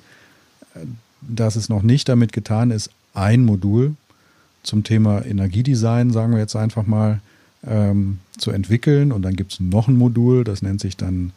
dass 1.21 1.55
es 1.55 1.69
noch 1.69 1.81
nicht 1.81 2.07
damit 2.07 2.33
getan 2.33 2.71
ist, 2.71 2.91
ein 3.13 3.43
Modul 3.43 3.95
zum 4.63 4.83
Thema 4.83 5.25
Energiedesign, 5.25 6.11
sagen 6.11 6.33
wir 6.33 6.39
jetzt 6.39 6.55
einfach 6.55 6.85
mal, 6.85 7.21
ähm, 7.65 8.19
zu 8.39 8.51
entwickeln. 8.51 9.11
Und 9.11 9.21
dann 9.21 9.35
gibt 9.35 9.53
es 9.53 9.59
noch 9.59 9.87
ein 9.87 9.97
Modul, 9.97 10.43
das 10.43 10.61
nennt 10.61 10.81
sich 10.81 10.97
dann 10.97 11.31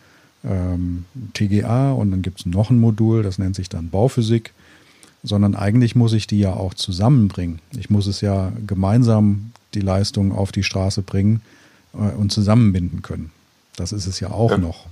ähm, 0.44 1.04
TGA 1.34 1.92
und 1.92 2.10
dann 2.10 2.22
gibt 2.22 2.40
es 2.40 2.46
noch 2.46 2.70
ein 2.70 2.80
Modul, 2.80 3.22
das 3.22 3.38
nennt 3.38 3.56
sich 3.56 3.68
dann 3.68 3.90
Bauphysik. 3.90 4.52
Sondern 5.24 5.54
eigentlich 5.54 5.94
muss 5.94 6.14
ich 6.14 6.26
die 6.26 6.40
ja 6.40 6.54
auch 6.54 6.74
zusammenbringen. 6.74 7.60
Ich 7.76 7.90
muss 7.90 8.08
es 8.08 8.20
ja 8.20 8.52
gemeinsam 8.66 9.52
die 9.74 9.80
Leistung 9.80 10.32
auf 10.32 10.50
die 10.50 10.64
Straße 10.64 11.02
bringen 11.02 11.42
äh, 11.94 12.14
und 12.16 12.32
zusammenbinden 12.32 13.02
können. 13.02 13.30
Das 13.76 13.92
ist 13.92 14.06
es 14.06 14.20
ja 14.20 14.30
auch 14.30 14.50
ja. 14.50 14.58
noch. 14.58 14.86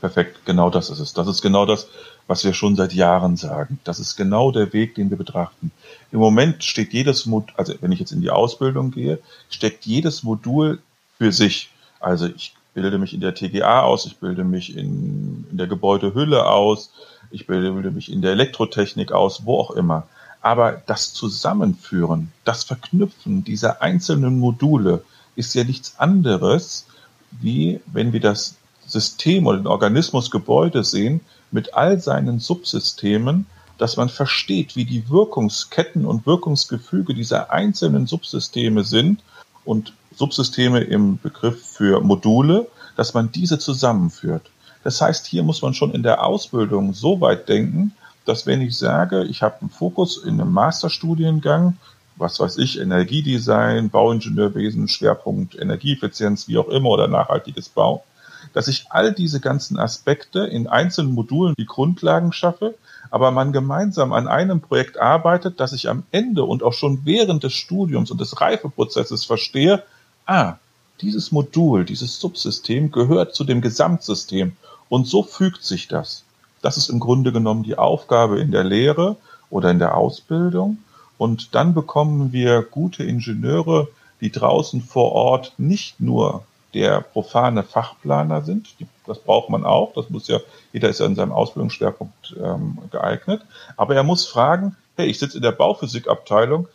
Perfekt, 0.00 0.44
genau 0.44 0.70
das 0.70 0.90
ist 0.90 0.98
es. 0.98 1.14
Das 1.14 1.26
ist 1.26 1.40
genau 1.40 1.64
das, 1.64 1.88
was 2.26 2.44
wir 2.44 2.52
schon 2.52 2.76
seit 2.76 2.92
Jahren 2.92 3.36
sagen. 3.36 3.78
Das 3.84 3.98
ist 3.98 4.16
genau 4.16 4.50
der 4.50 4.72
Weg, 4.72 4.94
den 4.94 5.10
wir 5.10 5.16
betrachten. 5.16 5.70
Im 6.12 6.18
Moment 6.18 6.62
steht 6.62 6.92
jedes 6.92 7.26
Modul, 7.26 7.54
also 7.56 7.74
wenn 7.80 7.90
ich 7.90 8.00
jetzt 8.00 8.12
in 8.12 8.20
die 8.20 8.30
Ausbildung 8.30 8.90
gehe, 8.90 9.18
steckt 9.48 9.86
jedes 9.86 10.22
Modul 10.22 10.80
für 11.24 11.32
sich. 11.32 11.70
Also 12.00 12.26
ich 12.26 12.54
bilde 12.74 12.98
mich 12.98 13.14
in 13.14 13.20
der 13.20 13.34
TGA 13.34 13.80
aus, 13.80 14.04
ich 14.04 14.18
bilde 14.18 14.44
mich 14.44 14.76
in, 14.76 15.46
in 15.50 15.56
der 15.56 15.66
Gebäudehülle 15.66 16.44
aus, 16.44 16.92
ich 17.30 17.46
bilde, 17.46 17.72
bilde 17.72 17.90
mich 17.90 18.12
in 18.12 18.20
der 18.20 18.32
Elektrotechnik 18.32 19.10
aus, 19.10 19.46
wo 19.46 19.58
auch 19.58 19.70
immer. 19.70 20.06
Aber 20.42 20.82
das 20.84 21.14
Zusammenführen, 21.14 22.30
das 22.44 22.64
Verknüpfen 22.64 23.42
dieser 23.42 23.80
einzelnen 23.80 24.38
Module 24.38 25.02
ist 25.34 25.54
ja 25.54 25.64
nichts 25.64 25.98
anderes, 25.98 26.84
wie 27.30 27.80
wenn 27.86 28.12
wir 28.12 28.20
das 28.20 28.56
System 28.86 29.46
oder 29.46 29.56
den 29.56 29.66
Organismus 29.66 30.30
Gebäude 30.30 30.84
sehen, 30.84 31.22
mit 31.50 31.72
all 31.72 31.98
seinen 32.00 32.38
Subsystemen 32.38 33.46
dass 33.76 33.96
man 33.96 34.08
versteht, 34.08 34.76
wie 34.76 34.84
die 34.84 35.10
Wirkungsketten 35.10 36.06
und 36.06 36.26
Wirkungsgefüge 36.26 37.12
dieser 37.12 37.50
einzelnen 37.50 38.06
Subsysteme 38.06 38.84
sind 38.84 39.20
und 39.64 39.94
Subsysteme 40.16 40.80
im 40.80 41.18
Begriff 41.18 41.64
für 41.64 42.00
Module, 42.00 42.68
dass 42.96 43.14
man 43.14 43.32
diese 43.32 43.58
zusammenführt. 43.58 44.50
Das 44.82 45.00
heißt, 45.00 45.26
hier 45.26 45.42
muss 45.42 45.62
man 45.62 45.74
schon 45.74 45.92
in 45.92 46.02
der 46.02 46.24
Ausbildung 46.24 46.92
so 46.92 47.20
weit 47.20 47.48
denken, 47.48 47.92
dass 48.24 48.46
wenn 48.46 48.60
ich 48.60 48.76
sage, 48.76 49.24
ich 49.24 49.42
habe 49.42 49.60
einen 49.60 49.70
Fokus 49.70 50.18
in 50.18 50.40
einem 50.40 50.52
Masterstudiengang, 50.52 51.76
was 52.16 52.38
weiß 52.38 52.58
ich, 52.58 52.78
Energiedesign, 52.78 53.90
Bauingenieurwesen, 53.90 54.88
Schwerpunkt 54.88 55.56
Energieeffizienz, 55.56 56.48
wie 56.48 56.58
auch 56.58 56.68
immer, 56.68 56.90
oder 56.90 57.08
nachhaltiges 57.08 57.68
Bau, 57.68 58.04
dass 58.52 58.68
ich 58.68 58.86
all 58.90 59.12
diese 59.12 59.40
ganzen 59.40 59.78
Aspekte 59.78 60.40
in 60.40 60.66
einzelnen 60.66 61.12
Modulen 61.12 61.54
die 61.58 61.66
Grundlagen 61.66 62.32
schaffe, 62.32 62.74
aber 63.10 63.30
man 63.30 63.52
gemeinsam 63.52 64.12
an 64.12 64.28
einem 64.28 64.60
Projekt 64.60 64.98
arbeitet, 64.98 65.60
dass 65.60 65.72
ich 65.72 65.88
am 65.88 66.04
Ende 66.10 66.44
und 66.44 66.62
auch 66.62 66.72
schon 66.72 67.00
während 67.04 67.42
des 67.42 67.52
Studiums 67.52 68.10
und 68.10 68.20
des 68.20 68.40
Reifeprozesses 68.40 69.24
verstehe, 69.24 69.82
ah, 70.26 70.56
dieses 71.00 71.32
Modul, 71.32 71.84
dieses 71.84 72.18
Subsystem 72.20 72.90
gehört 72.90 73.34
zu 73.34 73.44
dem 73.44 73.60
Gesamtsystem 73.60 74.56
und 74.88 75.06
so 75.06 75.22
fügt 75.22 75.64
sich 75.64 75.88
das. 75.88 76.24
Das 76.62 76.76
ist 76.76 76.88
im 76.88 77.00
Grunde 77.00 77.32
genommen 77.32 77.62
die 77.62 77.76
Aufgabe 77.76 78.40
in 78.40 78.50
der 78.50 78.64
Lehre 78.64 79.16
oder 79.50 79.70
in 79.70 79.78
der 79.78 79.96
Ausbildung. 79.96 80.78
Und 81.18 81.54
dann 81.54 81.74
bekommen 81.74 82.32
wir 82.32 82.62
gute 82.62 83.04
Ingenieure, 83.04 83.88
die 84.20 84.32
draußen 84.32 84.80
vor 84.80 85.12
Ort 85.12 85.52
nicht 85.58 86.00
nur 86.00 86.44
der 86.72 87.00
profane 87.00 87.62
Fachplaner 87.62 88.42
sind. 88.42 88.68
Das 89.06 89.18
braucht 89.18 89.48
man 89.48 89.64
auch. 89.64 89.92
Das 89.94 90.10
muss 90.10 90.26
ja, 90.28 90.40
jeder 90.72 90.88
ist 90.88 91.00
ja 91.00 91.06
in 91.06 91.14
seinem 91.14 91.32
Ausbildungsschwerpunkt 91.32 92.36
ähm, 92.42 92.78
geeignet. 92.90 93.42
Aber 93.76 93.94
er 93.94 94.02
muss 94.02 94.26
fragen, 94.26 94.76
hey, 94.96 95.06
ich 95.06 95.18
sitze 95.18 95.36
in 95.36 95.42
der 95.42 95.52
Bauphysikabteilung, 95.52 96.66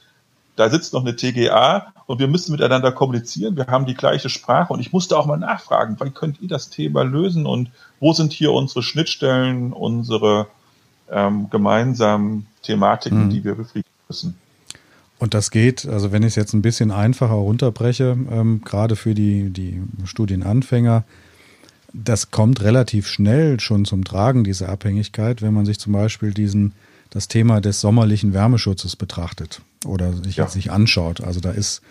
da 0.60 0.70
sitzt 0.70 0.92
noch 0.94 1.06
eine 1.06 1.16
TGA 1.16 1.94
und 2.06 2.20
wir 2.20 2.28
müssen 2.28 2.52
miteinander 2.52 2.92
kommunizieren. 2.92 3.56
Wir 3.56 3.68
haben 3.68 3.86
die 3.86 3.94
gleiche 3.94 4.28
Sprache 4.28 4.74
und 4.74 4.82
ich 4.82 4.92
musste 4.92 5.18
auch 5.18 5.26
mal 5.26 5.38
nachfragen, 5.38 5.98
wie 6.02 6.10
könnt 6.10 6.42
ihr 6.42 6.50
das 6.50 6.70
Thema 6.70 7.04
lösen 7.04 7.46
und 7.46 7.72
wo 8.02 8.12
sind 8.12 8.34
hier 8.34 8.52
unsere 8.52 8.84
Schnittstellen, 8.84 9.72
unsere 9.72 10.48
ähm, 11.10 11.50
gemeinsamen 11.50 12.46
Thematiken, 12.62 13.26
mhm. 13.26 13.30
die 13.30 13.46
wir 13.46 13.56
befriedigen 13.56 13.90
müssen. 14.10 14.36
Und 15.18 15.34
das 15.34 15.50
geht, 15.50 15.86
also 15.88 16.12
wenn 16.12 16.24
ich 16.24 16.30
es 16.30 16.36
jetzt 16.36 16.54
ein 16.54 16.62
bisschen 16.62 16.92
einfacher 16.92 17.36
runterbreche, 17.36 18.18
ähm, 18.30 18.62
gerade 18.66 18.98
für 18.98 19.14
die, 19.14 19.52
die 19.52 19.82
Studienanfänger, 20.04 21.06
das 21.94 22.32
kommt 22.32 22.62
relativ 22.62 23.08
schnell 23.08 23.62
schon 23.62 23.86
zum 23.86 24.04
Tragen, 24.04 24.44
diese 24.44 24.68
Abhängigkeit, 24.68 25.42
wenn 25.42 25.54
man 25.54 25.66
sich 25.66 25.80
zum 25.80 25.94
Beispiel 25.94 26.34
diesen, 26.34 26.74
das 27.12 27.30
Thema 27.30 27.62
des 27.62 27.80
sommerlichen 27.80 28.34
Wärmeschutzes 28.34 28.98
betrachtet 28.98 29.62
oder 29.86 30.14
sich, 30.14 30.38
ja. 30.38 30.48
sich 30.48 30.72
anschaut. 30.72 31.22
Also 31.22 31.40
da 31.40 31.52
ist 31.52 31.82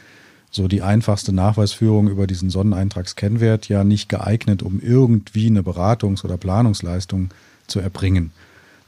so 0.50 0.68
die 0.68 0.82
einfachste 0.82 1.32
Nachweisführung 1.32 2.08
über 2.08 2.26
diesen 2.26 2.50
Sonneneintragskennwert 2.50 3.68
ja 3.68 3.84
nicht 3.84 4.08
geeignet, 4.08 4.62
um 4.62 4.80
irgendwie 4.80 5.46
eine 5.46 5.60
Beratungs- 5.62 6.24
oder 6.24 6.36
Planungsleistung 6.36 7.30
zu 7.66 7.80
erbringen. 7.80 8.32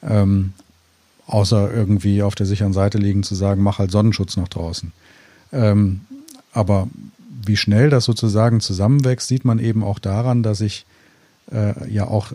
Ähm, 0.03 0.55
außer 1.27 1.73
irgendwie 1.73 2.23
auf 2.23 2.35
der 2.35 2.47
sicheren 2.47 2.73
Seite 2.73 2.99
liegen 2.99 3.23
zu 3.23 3.35
sagen, 3.35 3.63
mach 3.63 3.79
halt 3.79 3.91
Sonnenschutz 3.91 4.37
noch 4.37 4.49
draußen. 4.49 4.93
Ähm, 5.53 6.01
aber 6.53 6.89
wie 7.45 7.57
schnell 7.57 7.91
das 7.91 8.05
sozusagen 8.05 8.61
zusammenwächst, 8.61 9.29
sieht 9.29 9.45
man 9.45 9.59
eben 9.59 9.85
auch 9.85 9.99
daran, 9.99 10.43
dass 10.43 10.61
ich 10.61 10.87
äh, 11.53 11.93
ja 11.93 12.07
auch 12.07 12.33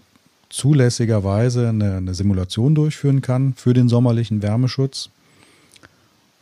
zulässigerweise 0.49 1.70
eine, 1.70 1.97
eine, 1.97 2.13
Simulation 2.13 2.76
durchführen 2.76 3.22
kann 3.22 3.53
für 3.55 3.74
den 3.74 3.89
sommerlichen 3.89 4.41
Wärmeschutz, 4.41 5.09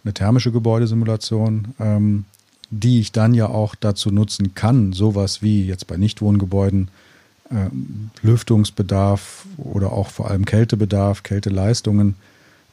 eine 0.04 0.14
thermische 0.14 0.52
Gebäudesimulation, 0.52 1.74
ähm, 1.80 2.26
die 2.70 3.00
ich 3.00 3.12
dann 3.12 3.34
ja 3.34 3.48
auch 3.48 3.76
dazu 3.76 4.10
nutzen 4.10 4.56
kann, 4.56 4.94
sowas 4.94 5.42
wie 5.42 5.66
jetzt 5.66 5.88
bei 5.88 5.98
Nichtwohngebäuden 5.98 6.90
äh, 7.50 7.70
Lüftungsbedarf 8.22 9.46
oder 9.58 9.92
auch 9.92 10.10
vor 10.10 10.30
allem 10.30 10.46
Kältebedarf, 10.46 11.24
Kälteleistungen 11.24 12.16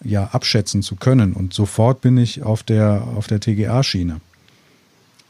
ja 0.03 0.25
abschätzen 0.33 0.83
zu 0.83 0.97
können. 0.97 1.35
Und 1.35 1.53
sofort 1.53 2.01
bin 2.01 2.17
ich 2.17 2.43
auf 2.43 2.63
der, 2.63 3.07
auf 3.17 3.27
der 3.27 3.41
TGA-Schiene. 3.41 4.21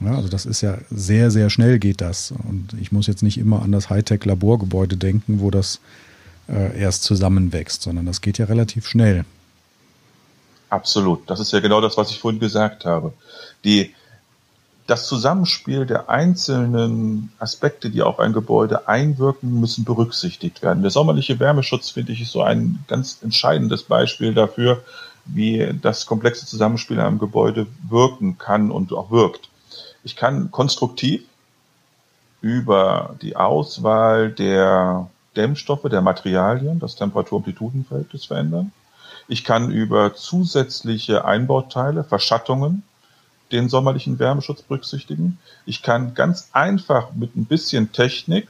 Ja, 0.00 0.14
also 0.16 0.28
das 0.28 0.46
ist 0.46 0.62
ja 0.62 0.78
sehr, 0.90 1.30
sehr 1.30 1.50
schnell 1.50 1.78
geht 1.78 2.00
das. 2.00 2.32
Und 2.32 2.74
ich 2.80 2.92
muss 2.92 3.06
jetzt 3.06 3.22
nicht 3.22 3.38
immer 3.38 3.62
an 3.62 3.72
das 3.72 3.90
Hightech-Laborgebäude 3.90 4.96
denken, 4.96 5.40
wo 5.40 5.50
das 5.50 5.80
äh, 6.48 6.78
erst 6.78 7.02
zusammenwächst, 7.02 7.82
sondern 7.82 8.06
das 8.06 8.20
geht 8.20 8.38
ja 8.38 8.46
relativ 8.46 8.86
schnell. 8.86 9.24
Absolut. 10.70 11.28
Das 11.28 11.40
ist 11.40 11.52
ja 11.52 11.60
genau 11.60 11.80
das, 11.80 11.96
was 11.96 12.10
ich 12.10 12.20
vorhin 12.20 12.40
gesagt 12.40 12.84
habe. 12.84 13.12
Die, 13.64 13.94
das 14.86 15.06
Zusammenspiel 15.06 15.84
der 15.84 16.08
einzelnen 16.08 17.32
Aspekte, 17.38 17.90
die 17.90 18.02
auf 18.02 18.20
ein 18.20 18.32
Gebäude 18.32 18.88
einwirken, 18.88 19.60
müssen 19.60 19.84
berücksichtigt 19.84 20.62
werden. 20.62 20.82
Der 20.82 20.92
sommerliche 20.92 21.38
Wärmeschutz, 21.40 21.90
finde 21.90 22.12
ich, 22.12 22.22
ist 22.22 22.32
so 22.32 22.42
ein 22.42 22.84
ganz 22.86 23.18
entscheidendes 23.20 23.82
Beispiel 23.82 24.32
dafür, 24.32 24.82
wie 25.26 25.74
das 25.82 26.06
komplexe 26.06 26.46
Zusammenspiel 26.46 26.96
in 26.96 27.02
einem 27.02 27.18
Gebäude 27.18 27.66
wirken 27.88 28.38
kann 28.38 28.70
und 28.70 28.92
auch 28.92 29.10
wirkt. 29.10 29.48
Ich 30.02 30.16
kann 30.16 30.50
konstruktiv 30.50 31.22
über 32.40 33.16
die 33.20 33.36
Auswahl 33.36 34.30
der 34.30 35.10
Dämmstoffe, 35.36 35.88
der 35.90 36.00
Materialien, 36.00 36.78
das 36.78 36.96
Temperatur-Amplitudenverhältnis 36.96 38.24
verändern. 38.24 38.72
Ich 39.30 39.44
kann 39.44 39.70
über 39.70 40.16
zusätzliche 40.16 41.24
Einbauteile, 41.24 42.02
Verschattungen, 42.02 42.82
den 43.52 43.68
sommerlichen 43.68 44.18
Wärmeschutz 44.18 44.62
berücksichtigen. 44.62 45.38
Ich 45.66 45.82
kann 45.84 46.14
ganz 46.14 46.48
einfach 46.52 47.12
mit 47.14 47.36
ein 47.36 47.44
bisschen 47.44 47.92
Technik, 47.92 48.48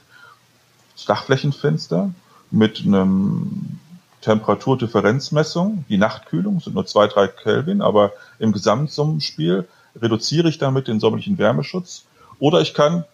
Dachflächenfenster, 1.06 2.14
mit 2.50 2.80
einem 2.80 3.78
Temperaturdifferenzmessung, 4.22 5.84
die 5.90 5.98
Nachtkühlung 5.98 6.60
sind 6.60 6.76
nur 6.76 6.86
zwei, 6.86 7.08
drei 7.08 7.28
Kelvin, 7.28 7.82
aber 7.82 8.12
im 8.38 8.52
Gesamtsummenspiel 8.52 9.68
reduziere 10.00 10.48
ich 10.48 10.56
damit 10.56 10.88
den 10.88 10.98
sommerlichen 10.98 11.36
Wärmeschutz. 11.36 12.04
Oder 12.38 12.62
ich 12.62 12.72
kann, 12.72 13.04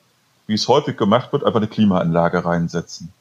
wie 0.46 0.54
es 0.54 0.68
häufig 0.68 0.96
gemacht 0.96 1.32
wird, 1.32 1.42
einfach 1.42 1.58
eine 1.58 1.66
Klimaanlage 1.66 2.44
reinsetzen. 2.44 3.12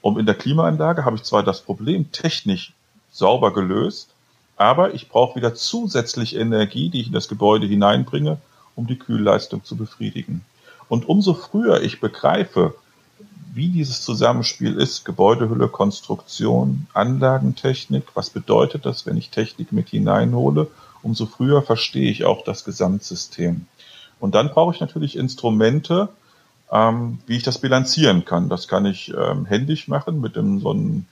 Und 0.00 0.16
in 0.16 0.26
der 0.26 0.36
Klimaanlage 0.36 1.04
habe 1.04 1.16
ich 1.16 1.24
zwar 1.24 1.42
das 1.42 1.60
Problem 1.60 2.12
technisch 2.12 2.72
sauber 3.18 3.52
gelöst, 3.52 4.10
aber 4.56 4.94
ich 4.94 5.08
brauche 5.08 5.36
wieder 5.36 5.54
zusätzlich 5.54 6.36
Energie, 6.36 6.88
die 6.88 7.00
ich 7.00 7.08
in 7.08 7.12
das 7.12 7.28
Gebäude 7.28 7.66
hineinbringe, 7.66 8.38
um 8.74 8.86
die 8.86 8.98
Kühlleistung 8.98 9.64
zu 9.64 9.76
befriedigen. 9.76 10.44
Und 10.88 11.08
umso 11.08 11.34
früher 11.34 11.82
ich 11.82 12.00
begreife, 12.00 12.74
wie 13.52 13.68
dieses 13.68 14.02
Zusammenspiel 14.02 14.74
ist, 14.74 15.04
Gebäudehülle, 15.04 15.68
Konstruktion, 15.68 16.86
Anlagentechnik, 16.94 18.04
was 18.14 18.30
bedeutet 18.30 18.86
das, 18.86 19.04
wenn 19.06 19.16
ich 19.16 19.30
Technik 19.30 19.72
mit 19.72 19.88
hineinhole 19.88 20.68
umso 21.02 21.26
früher 21.26 21.62
verstehe 21.62 22.10
ich 22.10 22.24
auch 22.24 22.44
das 22.44 22.64
Gesamtsystem. 22.64 23.66
Und 24.20 24.34
dann 24.34 24.50
brauche 24.50 24.74
ich 24.74 24.80
natürlich 24.80 25.16
Instrumente, 25.16 26.08
ähm, 26.72 27.18
wie 27.26 27.36
ich 27.36 27.42
das 27.42 27.58
bilanzieren 27.58 28.24
kann. 28.24 28.48
Das 28.48 28.68
kann 28.68 28.84
ich 28.84 29.12
ähm, 29.16 29.46
händisch 29.46 29.88
machen 29.88 30.20
mit 30.20 30.36
dem, 30.36 30.60
so 30.60 30.70
einem 30.70 31.06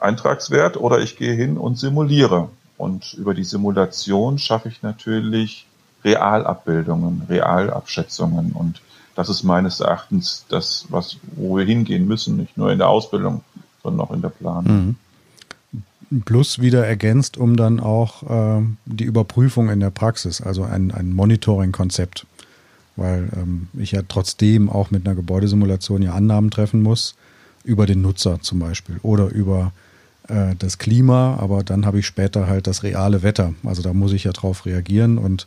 Eintragswert 0.00 0.76
oder 0.76 1.00
ich 1.00 1.16
gehe 1.16 1.34
hin 1.34 1.56
und 1.56 1.78
simuliere. 1.78 2.48
Und 2.76 3.14
über 3.14 3.34
die 3.34 3.44
Simulation 3.44 4.38
schaffe 4.38 4.68
ich 4.68 4.82
natürlich 4.82 5.66
Realabbildungen, 6.04 7.22
Realabschätzungen. 7.28 8.52
Und 8.52 8.80
das 9.14 9.28
ist 9.28 9.42
meines 9.42 9.80
Erachtens 9.80 10.44
das, 10.48 10.86
was, 10.90 11.16
wo 11.36 11.56
wir 11.56 11.64
hingehen 11.64 12.06
müssen, 12.06 12.36
nicht 12.36 12.56
nur 12.56 12.72
in 12.72 12.78
der 12.78 12.88
Ausbildung, 12.88 13.42
sondern 13.82 14.06
auch 14.06 14.12
in 14.12 14.22
der 14.22 14.28
Planung. 14.28 14.96
Mhm. 16.10 16.22
Plus 16.24 16.60
wieder 16.60 16.86
ergänzt 16.86 17.38
um 17.38 17.56
dann 17.56 17.80
auch 17.80 18.22
äh, 18.22 18.62
die 18.84 19.04
Überprüfung 19.04 19.70
in 19.70 19.80
der 19.80 19.90
Praxis, 19.90 20.40
also 20.40 20.62
ein, 20.62 20.92
ein 20.92 21.12
Monitoring-Konzept. 21.12 22.26
Weil 22.96 23.30
ähm, 23.34 23.68
ich 23.74 23.92
ja 23.92 24.02
trotzdem 24.06 24.68
auch 24.70 24.90
mit 24.90 25.06
einer 25.06 25.16
Gebäudesimulation 25.16 26.02
ja 26.02 26.12
Annahmen 26.12 26.50
treffen 26.50 26.82
muss, 26.82 27.16
über 27.64 27.86
den 27.86 28.02
Nutzer 28.02 28.40
zum 28.40 28.58
Beispiel 28.58 29.00
oder 29.02 29.28
über 29.28 29.72
äh, 30.28 30.54
das 30.58 30.78
Klima, 30.78 31.36
aber 31.40 31.62
dann 31.62 31.86
habe 31.86 31.98
ich 31.98 32.06
später 32.06 32.46
halt 32.46 32.66
das 32.66 32.82
reale 32.82 33.22
Wetter. 33.22 33.54
Also 33.64 33.82
da 33.82 33.92
muss 33.92 34.12
ich 34.12 34.24
ja 34.24 34.32
drauf 34.32 34.66
reagieren 34.66 35.18
und 35.18 35.46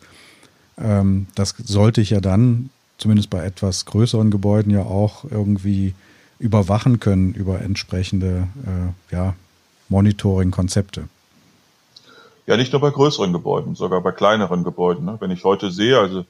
ähm, 0.78 1.28
das 1.36 1.56
sollte 1.58 2.02
ich 2.02 2.12
ja 2.12 2.22
dann, 2.22 2.70
zumindest 2.98 3.30
bei 3.30 3.44
etwas 3.44 3.86
größeren 3.86 4.32
Gebäuden, 4.32 4.72
ja 4.72 4.84
auch 4.84 5.24
irgendwie 5.30 5.94
überwachen 6.40 7.00
können 7.00 7.34
über 7.34 7.62
entsprechende 7.62 8.48
äh, 8.66 9.14
ja, 9.16 9.36
Monitoring-Konzepte? 9.90 11.08
Ja, 12.46 12.56
nicht 12.58 12.72
nur 12.72 12.82
bei 12.82 12.92
größeren 12.92 13.34
Gebäuden, 13.34 13.76
sogar 13.76 14.02
bei 14.02 14.12
kleineren 14.12 14.64
Gebäuden. 14.64 15.06
Ne? 15.06 15.18
Wenn 15.20 15.32
ich 15.32 15.44
heute 15.44 15.72
sehe, 15.72 16.00
also 16.00 16.26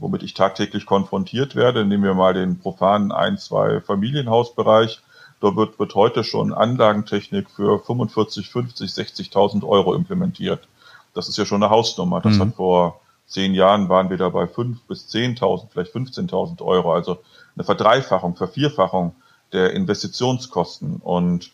womit 0.00 0.22
ich 0.22 0.34
tagtäglich 0.34 0.86
konfrontiert 0.86 1.54
werde, 1.54 1.84
nehmen 1.84 2.04
wir 2.04 2.14
mal 2.14 2.34
den 2.34 2.58
profanen 2.58 3.12
ein, 3.12 3.38
zwei 3.38 3.80
Familienhausbereich, 3.80 5.00
da 5.42 5.56
wird, 5.56 5.78
wird 5.80 5.94
heute 5.96 6.22
schon 6.22 6.54
Anlagentechnik 6.54 7.50
für 7.50 7.80
45, 7.80 8.48
50, 8.48 8.90
60.000 8.90 9.66
Euro 9.66 9.94
implementiert. 9.94 10.68
Das 11.14 11.28
ist 11.28 11.36
ja 11.36 11.44
schon 11.44 11.62
eine 11.62 11.70
Hausnummer. 11.70 12.20
Das 12.20 12.36
mhm. 12.36 12.40
hat 12.40 12.54
vor 12.54 13.00
zehn 13.26 13.52
Jahren 13.52 13.88
waren 13.88 14.08
wir 14.08 14.18
da 14.18 14.28
bei 14.28 14.46
5 14.46 14.82
bis 14.82 15.08
10.000, 15.08 15.68
vielleicht 15.72 15.92
15.000 15.92 16.62
Euro. 16.62 16.94
Also 16.94 17.18
eine 17.56 17.64
Verdreifachung, 17.64 18.36
Vervierfachung 18.36 19.16
der 19.52 19.72
Investitionskosten. 19.72 20.96
Und 20.96 21.50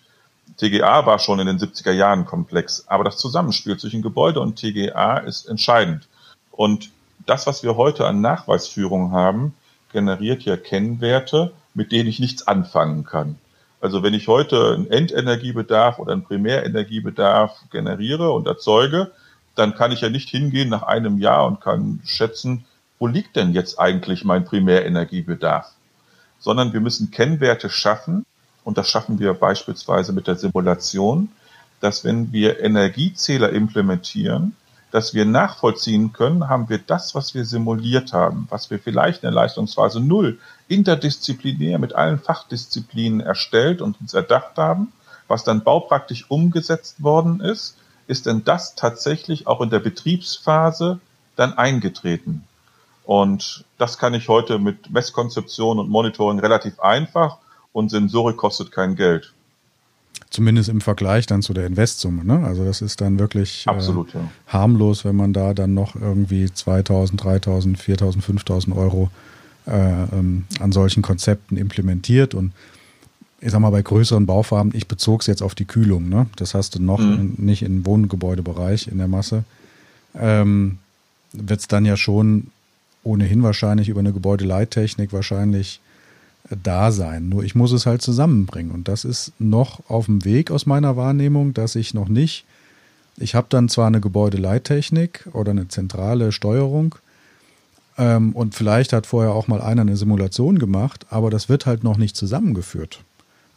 TGA 0.59 1.07
war 1.07 1.18
schon 1.18 1.39
in 1.41 1.47
den 1.47 1.59
70er 1.59 1.93
Jahren 1.93 2.26
komplex, 2.26 2.84
aber 2.89 3.05
das 3.05 3.16
Zusammenspiel 3.16 3.78
zwischen 3.78 4.03
Gebäude 4.03 4.41
und 4.41 4.57
TGA 4.57 5.18
ist 5.18 5.47
entscheidend. 5.47 6.09
Und 6.51 6.91
das, 7.24 7.47
was 7.47 7.62
wir 7.62 7.76
heute 7.76 8.07
an 8.07 8.20
Nachweisführung 8.20 9.12
haben, 9.12 9.55
generiert 9.93 10.43
ja 10.43 10.59
Kennwerte, 10.59 11.53
mit 11.72 11.91
denen 11.91 12.09
ich 12.09 12.20
nichts 12.20 12.47
anfangen 12.47 13.05
kann. 13.05 13.39
Also 13.80 14.02
wenn 14.02 14.14
ich 14.14 14.26
heute 14.26 14.74
einen 14.74 14.90
Endenergiebedarf 14.90 15.98
oder 15.98 16.12
einen 16.12 16.24
Primärenergiebedarf 16.24 17.52
generiere 17.70 18.32
und 18.32 18.46
erzeuge, 18.46 19.12
dann 19.54 19.74
kann 19.74 19.92
ich 19.92 20.00
ja 20.00 20.08
nicht 20.08 20.28
hingehen 20.28 20.68
nach 20.68 20.82
einem 20.82 21.18
Jahr 21.18 21.46
und 21.46 21.60
kann 21.60 22.00
schätzen, 22.04 22.64
wo 22.98 23.06
liegt 23.06 23.36
denn 23.36 23.52
jetzt 23.52 23.78
eigentlich 23.78 24.24
mein 24.24 24.44
Primärenergiebedarf? 24.44 25.70
Sondern 26.40 26.72
wir 26.72 26.80
müssen 26.80 27.10
Kennwerte 27.10 27.70
schaffen, 27.70 28.24
und 28.64 28.76
das 28.76 28.88
schaffen 28.88 29.18
wir 29.18 29.32
beispielsweise 29.34 30.12
mit 30.12 30.26
der 30.26 30.36
Simulation, 30.36 31.30
dass 31.80 32.04
wenn 32.04 32.32
wir 32.32 32.60
Energiezähler 32.60 33.50
implementieren, 33.50 34.56
dass 34.90 35.14
wir 35.14 35.24
nachvollziehen 35.24 36.12
können, 36.12 36.48
haben 36.48 36.68
wir 36.68 36.78
das, 36.78 37.14
was 37.14 37.34
wir 37.34 37.44
simuliert 37.44 38.12
haben, 38.12 38.46
was 38.50 38.70
wir 38.70 38.78
vielleicht 38.78 39.22
in 39.22 39.28
der 39.28 39.32
Leistungsphase 39.32 40.00
null 40.00 40.38
interdisziplinär 40.68 41.78
mit 41.78 41.94
allen 41.94 42.18
Fachdisziplinen 42.18 43.20
erstellt 43.20 43.80
und 43.82 44.00
uns 44.00 44.14
erdacht 44.14 44.56
haben, 44.56 44.92
was 45.26 45.44
dann 45.44 45.64
baupraktisch 45.64 46.26
umgesetzt 46.30 47.02
worden 47.02 47.40
ist, 47.40 47.76
ist 48.06 48.26
denn 48.26 48.44
das 48.44 48.74
tatsächlich 48.74 49.46
auch 49.46 49.60
in 49.60 49.70
der 49.70 49.80
Betriebsphase 49.80 51.00
dann 51.36 51.52
eingetreten? 51.54 52.44
Und 53.04 53.64
das 53.78 53.98
kann 53.98 54.14
ich 54.14 54.28
heute 54.28 54.58
mit 54.58 54.90
Messkonzeption 54.90 55.78
und 55.78 55.88
Monitoring 55.88 56.38
relativ 56.38 56.80
einfach 56.80 57.38
und 57.72 57.90
Sensorik 57.90 58.36
kostet 58.36 58.72
kein 58.72 58.96
Geld. 58.96 59.32
Zumindest 60.30 60.68
im 60.68 60.82
Vergleich 60.82 61.26
dann 61.26 61.40
zu 61.40 61.54
der 61.54 61.66
Investsumme. 61.66 62.24
Ne? 62.24 62.46
Also 62.46 62.64
das 62.64 62.82
ist 62.82 63.00
dann 63.00 63.18
wirklich 63.18 63.66
äh, 63.66 63.70
Absolut, 63.70 64.14
äh, 64.14 64.18
ja. 64.18 64.24
harmlos, 64.48 65.04
wenn 65.04 65.16
man 65.16 65.32
da 65.32 65.54
dann 65.54 65.72
noch 65.72 65.94
irgendwie 65.94 66.52
2000, 66.52 67.22
3000, 67.22 67.78
4000, 67.78 68.24
5000 68.24 68.76
Euro 68.76 69.04
äh, 69.04 69.38
ähm, 69.68 70.44
an 70.60 70.72
solchen 70.72 71.02
Konzepten 71.02 71.56
implementiert. 71.56 72.34
Und 72.34 72.52
ich 73.40 73.50
sag 73.50 73.60
mal, 73.60 73.70
bei 73.70 73.82
größeren 73.82 74.26
Baufarben, 74.26 74.72
ich 74.74 74.88
bezog 74.88 75.20
es 75.20 75.26
jetzt 75.26 75.42
auf 75.42 75.54
die 75.54 75.66
Kühlung. 75.66 76.08
Ne? 76.08 76.26
Das 76.36 76.54
hast 76.54 76.74
du 76.74 76.82
noch 76.82 77.00
mhm. 77.00 77.34
in, 77.38 77.44
nicht 77.46 77.62
im 77.62 77.86
Wohngebäudebereich 77.86 78.88
in 78.88 78.98
der 78.98 79.08
Masse. 79.08 79.44
Ähm, 80.14 80.78
Wird 81.32 81.60
es 81.60 81.68
dann 81.68 81.84
ja 81.84 81.96
schon 81.96 82.48
ohnehin 83.04 83.42
wahrscheinlich 83.42 83.88
über 83.88 84.00
eine 84.00 84.12
Gebäudeleittechnik 84.12 85.12
wahrscheinlich 85.12 85.80
da 86.62 86.90
sein. 86.90 87.28
Nur 87.28 87.44
ich 87.44 87.54
muss 87.54 87.72
es 87.72 87.86
halt 87.86 88.02
zusammenbringen. 88.02 88.72
Und 88.72 88.88
das 88.88 89.04
ist 89.04 89.32
noch 89.38 89.88
auf 89.88 90.06
dem 90.06 90.24
Weg 90.24 90.50
aus 90.50 90.66
meiner 90.66 90.96
Wahrnehmung, 90.96 91.54
dass 91.54 91.74
ich 91.74 91.94
noch 91.94 92.08
nicht, 92.08 92.44
ich 93.16 93.34
habe 93.34 93.48
dann 93.50 93.68
zwar 93.68 93.86
eine 93.86 94.00
Gebäudeleittechnik 94.00 95.28
oder 95.32 95.50
eine 95.50 95.68
zentrale 95.68 96.32
Steuerung, 96.32 96.94
Ähm, 97.99 98.32
und 98.32 98.55
vielleicht 98.55 98.92
hat 98.92 99.07
vorher 99.07 99.32
auch 99.32 99.49
mal 99.49 99.61
einer 99.61 99.82
eine 99.82 99.96
Simulation 99.96 100.59
gemacht, 100.59 101.07
aber 101.11 101.30
das 101.30 101.49
wird 101.49 101.66
halt 101.66 101.84
noch 101.84 101.99
nicht 101.99 102.16
zusammengeführt. 102.16 103.01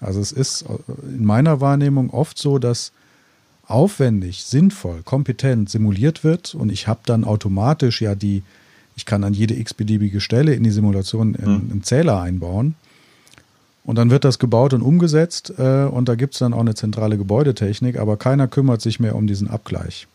Also 0.02 0.20
es 0.20 0.32
ist 0.32 0.64
äh, 0.64 0.76
in 1.08 1.24
meiner 1.24 1.62
Wahrnehmung 1.62 2.10
oft 2.10 2.38
so, 2.38 2.58
dass 2.58 2.92
aufwendig, 3.68 4.44
sinnvoll, 4.44 5.02
kompetent 5.04 5.70
simuliert 5.70 6.24
wird 6.24 6.56
und 6.56 6.72
ich 6.72 6.88
habe 6.88 7.02
dann 7.06 7.24
automatisch 7.24 8.02
ja 8.02 8.16
die, 8.16 8.44
ich 8.96 9.06
kann 9.06 9.24
an 9.24 9.34
jede 9.34 9.56
x-beliebige 9.56 10.20
Stelle 10.20 10.54
in 10.54 10.64
die 10.64 10.72
Simulation 10.72 11.36
einen, 11.36 11.72
einen 11.72 11.84
Zähler 11.84 12.20
einbauen. 12.20 12.76
Und 13.84 13.96
dann 13.96 14.12
wird 14.12 14.26
das 14.26 14.38
gebaut 14.38 14.74
und 14.74 14.82
umgesetzt 14.82 15.54
äh, 15.58 15.86
und 15.86 16.08
da 16.10 16.16
gibt 16.16 16.34
es 16.34 16.39
dann 16.39 16.54
auch 16.54 16.60
eine 16.60 16.76
zentrale 16.76 17.18
Gebäudetechnik, 17.18 17.98
aber 17.98 18.18
keiner 18.18 18.48
kümmert 18.48 18.82
sich 18.82 19.00
mehr 19.00 19.16
um 19.16 19.26
diesen 19.26 19.48
Abgleich. 19.48 20.08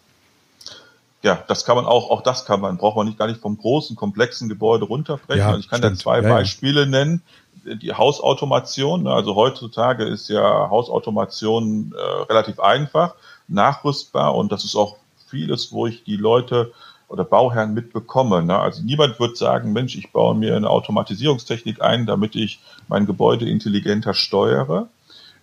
Ja, 1.27 1.43
das 1.49 1.64
kann 1.64 1.74
man 1.74 1.87
auch, 1.87 2.11
auch 2.11 2.22
das 2.22 2.45
kann 2.45 2.61
man, 2.61 2.77
braucht 2.77 2.97
man 2.97 3.05
nicht 3.05 3.18
gar 3.18 3.27
nicht 3.27 3.41
vom 3.41 3.59
großen, 3.59 3.97
komplexen 3.97 4.49
Gebäude 4.49 4.85
runterbrechen. 4.85 5.41
Ja, 5.41 5.49
also 5.49 5.59
ich 5.59 5.68
kann 5.68 5.81
stimmt. 5.81 5.97
da 5.97 6.01
zwei 6.01 6.22
ja, 6.22 6.29
Beispiele 6.29 6.83
ja. 6.83 6.87
nennen. 6.87 7.20
Die 7.64 7.93
Hausautomation, 7.93 9.03
ne, 9.03 9.12
also 9.12 9.35
heutzutage 9.35 10.05
ist 10.05 10.29
ja 10.29 10.70
Hausautomation 10.70 11.93
äh, 11.97 12.22
relativ 12.33 12.61
einfach, 12.61 13.16
nachrüstbar 13.49 14.37
und 14.37 14.53
das 14.53 14.62
ist 14.62 14.77
auch 14.77 14.99
vieles, 15.29 15.72
wo 15.72 15.89
ich 15.89 16.05
die 16.05 16.14
Leute 16.16 16.72
oder 17.09 17.24
Bauherren 17.24 17.74
mitbekomme. 17.74 18.45
Ne? 18.45 18.57
Also 18.57 18.85
niemand 18.85 19.18
wird 19.18 19.37
sagen, 19.37 19.72
Mensch, 19.72 19.97
ich 19.97 20.12
baue 20.12 20.37
mir 20.37 20.55
eine 20.55 20.70
Automatisierungstechnik 20.70 21.83
ein, 21.83 22.07
damit 22.07 22.37
ich 22.37 22.61
mein 22.87 23.05
Gebäude 23.05 23.49
intelligenter 23.49 24.14
steuere, 24.14 24.87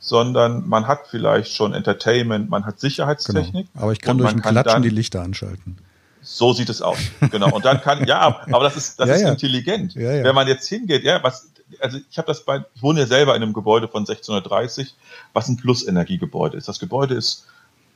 sondern 0.04 0.68
man 0.68 0.86
hat 0.86 1.08
vielleicht 1.10 1.56
schon 1.56 1.74
Entertainment, 1.74 2.50
man 2.50 2.66
hat 2.66 2.78
Sicherheitstechnik. 2.78 3.68
Genau. 3.72 3.84
Aber 3.84 3.94
ich 3.94 4.02
kann 4.02 4.18
durch 4.18 4.34
ein 4.34 4.42
Klatschen 4.42 4.84
die 4.84 4.90
Lichter 4.90 5.22
anschalten. 5.22 5.78
So 6.22 6.52
sieht 6.52 6.68
es 6.68 6.82
aus. 6.82 6.98
Genau. 7.32 7.50
Und 7.56 7.64
dann 7.64 7.80
kann, 7.80 8.06
ja, 8.06 8.20
aber 8.20 8.66
das 8.66 8.76
ist, 8.76 9.00
das 9.00 9.08
ja, 9.08 9.16
ist 9.16 9.22
ja. 9.22 9.30
intelligent. 9.30 9.96
Ja, 9.96 10.24
Wenn 10.24 10.36
man 10.36 10.48
jetzt 10.50 10.68
hingeht, 10.68 11.06
ja, 11.06 11.24
was, 11.24 11.50
also 11.80 12.00
ich 12.10 12.18
habe 12.18 12.28
das 12.28 12.44
bei, 12.44 12.66
ich 12.76 12.84
wohne 12.84 13.00
ja 13.00 13.06
selber 13.08 13.34
in 13.34 13.44
einem 13.44 13.54
Gebäude 13.54 13.88
von 13.88 14.02
1630, 14.02 14.94
was 15.32 15.48
ein 15.48 15.56
Plusenergiegebäude 15.56 16.58
ist. 16.58 16.68
Das 16.68 16.80
Gebäude 16.80 17.16
ist 17.16 17.48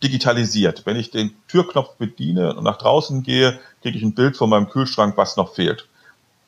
digitalisiert. 0.01 0.85
Wenn 0.85 0.95
ich 0.95 1.11
den 1.11 1.31
Türknopf 1.49 1.95
bediene 1.97 2.55
und 2.55 2.63
nach 2.63 2.77
draußen 2.77 3.21
gehe, 3.21 3.59
kriege 3.81 3.97
ich 3.97 4.03
ein 4.03 4.13
Bild 4.15 4.37
von 4.37 4.49
meinem 4.49 4.69
Kühlschrank, 4.69 5.17
was 5.17 5.35
noch 5.35 5.55
fehlt. 5.55 5.89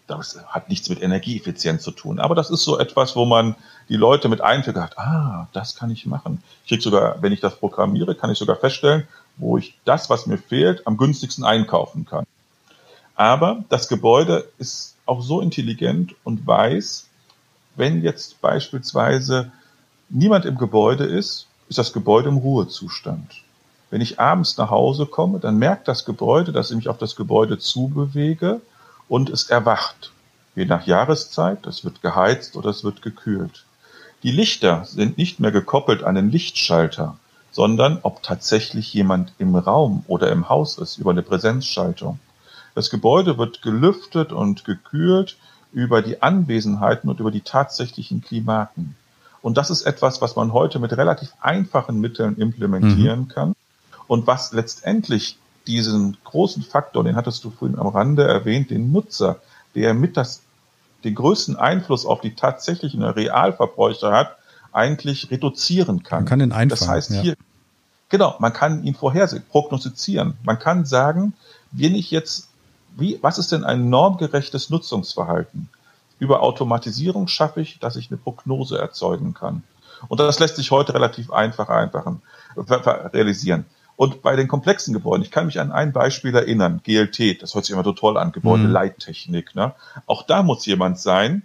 Das 0.09 0.39
hat 0.47 0.69
nichts 0.69 0.89
mit 0.89 1.03
Energieeffizienz 1.03 1.83
zu 1.83 1.91
tun. 1.91 2.19
Aber 2.19 2.33
das 2.33 2.49
ist 2.49 2.63
so 2.63 2.79
etwas, 2.79 3.15
wo 3.15 3.25
man 3.25 3.55
die 3.89 3.95
Leute 3.95 4.27
mit 4.27 4.41
einführt, 4.41 4.97
ah, 4.97 5.47
das 5.53 5.75
kann 5.75 5.91
ich 5.91 6.07
machen. 6.07 6.41
Ich 6.63 6.69
kriege 6.69 6.81
sogar, 6.81 7.21
wenn 7.21 7.31
ich 7.31 7.41
das 7.41 7.55
programmiere, 7.55 8.15
kann 8.15 8.31
ich 8.31 8.39
sogar 8.39 8.55
feststellen, 8.55 9.07
wo 9.37 9.59
ich 9.59 9.77
das, 9.85 10.09
was 10.09 10.25
mir 10.25 10.39
fehlt, 10.39 10.87
am 10.87 10.97
günstigsten 10.97 11.45
einkaufen 11.45 12.07
kann. 12.07 12.25
Aber 13.15 13.63
das 13.69 13.87
Gebäude 13.87 14.49
ist 14.57 14.95
auch 15.05 15.21
so 15.21 15.41
intelligent 15.41 16.15
und 16.23 16.47
weiß, 16.47 17.07
wenn 17.75 18.01
jetzt 18.01 18.41
beispielsweise 18.41 19.51
niemand 20.09 20.45
im 20.45 20.57
Gebäude 20.57 21.03
ist, 21.03 21.45
ist 21.67 21.77
das 21.77 21.93
Gebäude 21.93 22.29
im 22.29 22.37
Ruhezustand. 22.37 23.43
Wenn 23.91 24.01
ich 24.01 24.19
abends 24.19 24.57
nach 24.57 24.71
Hause 24.71 25.05
komme, 25.05 25.39
dann 25.39 25.57
merkt 25.59 25.87
das 25.87 26.03
Gebäude, 26.03 26.51
dass 26.51 26.71
ich 26.71 26.77
mich 26.77 26.89
auf 26.89 26.97
das 26.97 27.15
Gebäude 27.15 27.59
zubewege 27.59 28.59
und 29.09 29.29
es 29.29 29.49
erwacht. 29.49 30.11
Je 30.55 30.65
nach 30.65 30.87
Jahreszeit, 30.87 31.65
es 31.67 31.83
wird 31.83 32.01
geheizt 32.01 32.55
oder 32.55 32.69
es 32.69 32.83
wird 32.83 33.01
gekühlt. 33.01 33.65
Die 34.23 34.31
Lichter 34.31 34.85
sind 34.85 35.17
nicht 35.17 35.39
mehr 35.39 35.51
gekoppelt 35.51 36.03
an 36.03 36.15
den 36.15 36.29
Lichtschalter, 36.29 37.17
sondern 37.51 37.99
ob 38.03 38.23
tatsächlich 38.23 38.93
jemand 38.93 39.33
im 39.39 39.55
Raum 39.55 40.03
oder 40.07 40.31
im 40.31 40.49
Haus 40.49 40.77
ist 40.77 40.97
über 40.97 41.11
eine 41.11 41.23
Präsenzschaltung. 41.23 42.19
Das 42.75 42.89
Gebäude 42.89 43.37
wird 43.37 43.61
gelüftet 43.61 44.31
und 44.31 44.63
gekühlt 44.63 45.37
über 45.71 46.01
die 46.01 46.21
Anwesenheiten 46.21 47.09
und 47.09 47.19
über 47.19 47.31
die 47.31 47.41
tatsächlichen 47.41 48.21
Klimaten. 48.21 48.95
Und 49.41 49.57
das 49.57 49.69
ist 49.69 49.83
etwas, 49.83 50.21
was 50.21 50.35
man 50.35 50.53
heute 50.53 50.79
mit 50.79 50.91
relativ 50.93 51.31
einfachen 51.39 51.99
Mitteln 51.99 52.37
implementieren 52.37 53.21
mhm. 53.21 53.27
kann 53.29 53.55
und 54.07 54.27
was 54.27 54.51
letztendlich 54.51 55.37
diesen 55.69 56.17
großen 56.23 56.63
Faktor, 56.63 57.03
den 57.03 57.15
hattest 57.15 57.43
du 57.43 57.51
vorhin 57.51 57.77
am 57.77 57.87
Rande 57.87 58.27
erwähnt, 58.27 58.71
den 58.71 58.91
Nutzer, 58.91 59.39
der 59.75 59.93
mit 59.93 60.17
das, 60.17 60.41
den 61.03 61.13
größten 61.13 61.55
Einfluss 61.55 62.07
auf 62.07 62.21
die 62.21 62.33
tatsächlichen 62.33 63.03
Realverbräuche 63.03 64.11
hat, 64.11 64.35
eigentlich 64.71 65.29
reduzieren 65.29 66.01
kann. 66.01 66.23
Man 66.23 66.25
kann 66.25 66.39
ihn 66.39 66.51
einfangen. 66.51 66.69
Das 66.69 66.87
heißt 66.87 67.13
hier, 67.13 67.33
ja. 67.33 67.35
genau, 68.09 68.35
man 68.39 68.51
kann 68.51 68.83
ihn 68.83 68.95
vorhersehen, 68.95 69.43
prognostizieren. 69.47 70.37
Man 70.43 70.57
kann 70.57 70.85
sagen, 70.85 71.33
wenn 71.71 71.93
ich 71.93 72.09
jetzt, 72.09 72.49
wie, 72.97 73.19
was 73.21 73.37
ist 73.37 73.51
denn 73.51 73.63
ein 73.63 73.89
normgerechtes 73.89 74.71
Nutzungsverhalten? 74.71 75.69
Über 76.17 76.41
Automatisierung 76.41 77.27
schaffe 77.27 77.61
ich, 77.61 77.79
dass 77.79 77.95
ich 77.95 78.09
eine 78.09 78.17
Prognose 78.17 78.79
erzeugen 78.79 79.35
kann. 79.35 79.63
Und 80.07 80.19
das 80.19 80.39
lässt 80.39 80.55
sich 80.55 80.71
heute 80.71 80.95
relativ 80.95 81.31
einfach 81.31 81.69
einfachen, 81.69 82.21
realisieren. 82.57 83.65
Und 83.99 84.21
bei 84.21 84.37
den 84.37 84.47
komplexen 84.47 84.93
Gebäuden, 84.93 85.25
ich 85.25 85.29
kann 85.29 85.47
mich 85.47 85.59
an 85.59 85.73
ein 85.73 85.91
Beispiel 85.91 86.33
erinnern, 86.33 86.79
GLT, 86.85 87.41
das 87.41 87.53
hört 87.53 87.65
sich 87.65 87.73
immer 87.73 87.83
so 87.83 87.91
toll 87.91 88.17
an, 88.17 88.31
Gebäudeleittechnik. 88.31 89.55
Ne? 89.55 89.73
Auch 90.05 90.23
da 90.23 90.41
muss 90.41 90.65
jemand 90.65 90.97
sein, 90.97 91.41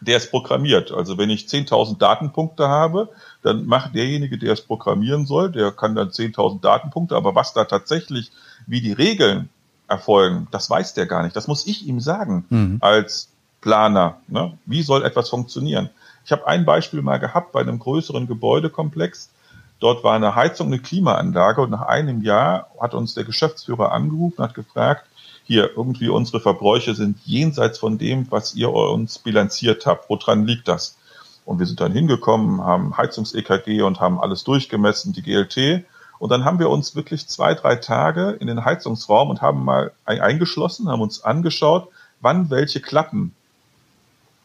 der 0.00 0.16
es 0.16 0.28
programmiert. 0.28 0.90
Also 0.90 1.16
wenn 1.16 1.30
ich 1.30 1.46
10.000 1.46 1.96
Datenpunkte 1.98 2.66
habe, 2.66 3.10
dann 3.42 3.66
macht 3.66 3.94
derjenige, 3.94 4.36
der 4.36 4.54
es 4.54 4.62
programmieren 4.62 5.26
soll, 5.26 5.52
der 5.52 5.70
kann 5.70 5.94
dann 5.94 6.08
10.000 6.08 6.60
Datenpunkte, 6.60 7.14
aber 7.14 7.36
was 7.36 7.52
da 7.52 7.64
tatsächlich, 7.66 8.32
wie 8.66 8.80
die 8.80 8.92
Regeln 8.92 9.48
erfolgen, 9.86 10.48
das 10.50 10.68
weiß 10.68 10.94
der 10.94 11.06
gar 11.06 11.22
nicht. 11.22 11.36
Das 11.36 11.46
muss 11.46 11.68
ich 11.68 11.86
ihm 11.86 12.00
sagen 12.00 12.46
mhm. 12.48 12.78
als 12.80 13.28
Planer. 13.60 14.16
Ne? 14.26 14.58
Wie 14.66 14.82
soll 14.82 15.04
etwas 15.04 15.28
funktionieren? 15.28 15.90
Ich 16.24 16.32
habe 16.32 16.48
ein 16.48 16.64
Beispiel 16.64 17.02
mal 17.02 17.18
gehabt 17.18 17.52
bei 17.52 17.60
einem 17.60 17.78
größeren 17.78 18.26
Gebäudekomplex. 18.26 19.30
Dort 19.78 20.04
war 20.04 20.14
eine 20.14 20.34
Heizung, 20.34 20.68
eine 20.68 20.78
Klimaanlage 20.78 21.60
und 21.60 21.70
nach 21.70 21.82
einem 21.82 22.22
Jahr 22.22 22.70
hat 22.80 22.94
uns 22.94 23.14
der 23.14 23.24
Geschäftsführer 23.24 23.92
angerufen 23.92 24.36
und 24.38 24.44
hat 24.44 24.54
gefragt, 24.54 25.04
hier 25.44 25.70
irgendwie 25.76 26.08
unsere 26.08 26.40
Verbräuche 26.40 26.94
sind 26.94 27.18
jenseits 27.24 27.78
von 27.78 27.98
dem, 27.98 28.30
was 28.30 28.54
ihr 28.54 28.72
uns 28.72 29.18
bilanziert 29.18 29.86
habt. 29.86 30.08
Woran 30.08 30.46
liegt 30.46 30.66
das? 30.66 30.96
Und 31.44 31.60
wir 31.60 31.66
sind 31.66 31.80
dann 31.80 31.92
hingekommen, 31.92 32.62
haben 32.62 32.96
Heizungs-EKG 32.96 33.82
und 33.82 34.00
haben 34.00 34.18
alles 34.18 34.42
durchgemessen, 34.42 35.12
die 35.12 35.22
GLT. 35.22 35.84
Und 36.18 36.30
dann 36.30 36.44
haben 36.44 36.58
wir 36.58 36.70
uns 36.70 36.96
wirklich 36.96 37.28
zwei, 37.28 37.54
drei 37.54 37.76
Tage 37.76 38.30
in 38.30 38.48
den 38.48 38.64
Heizungsraum 38.64 39.30
und 39.30 39.42
haben 39.42 39.64
mal 39.64 39.92
eingeschlossen, 40.04 40.88
haben 40.88 41.02
uns 41.02 41.22
angeschaut, 41.22 41.88
wann 42.20 42.50
welche 42.50 42.80
Klappen 42.80 43.34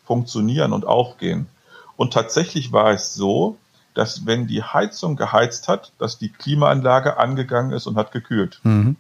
funktionieren 0.06 0.74
und 0.74 0.86
aufgehen. 0.86 1.48
Und 1.96 2.14
tatsächlich 2.14 2.72
war 2.72 2.92
es 2.92 3.16
so, 3.16 3.58
dass 3.94 4.26
wenn 4.26 4.48
die 4.48 4.64
Heizung 4.64 5.16
geheizt 5.16 5.68
hat, 5.68 5.92
dass 5.98 6.18
die 6.18 6.30
Klimaanlage 6.30 7.18
angegangen 7.18 7.72
ist 7.72 7.88
und 7.88 7.96
hat 7.96 8.12
gekühlt. 8.12 8.60
Mhm. 8.64 8.96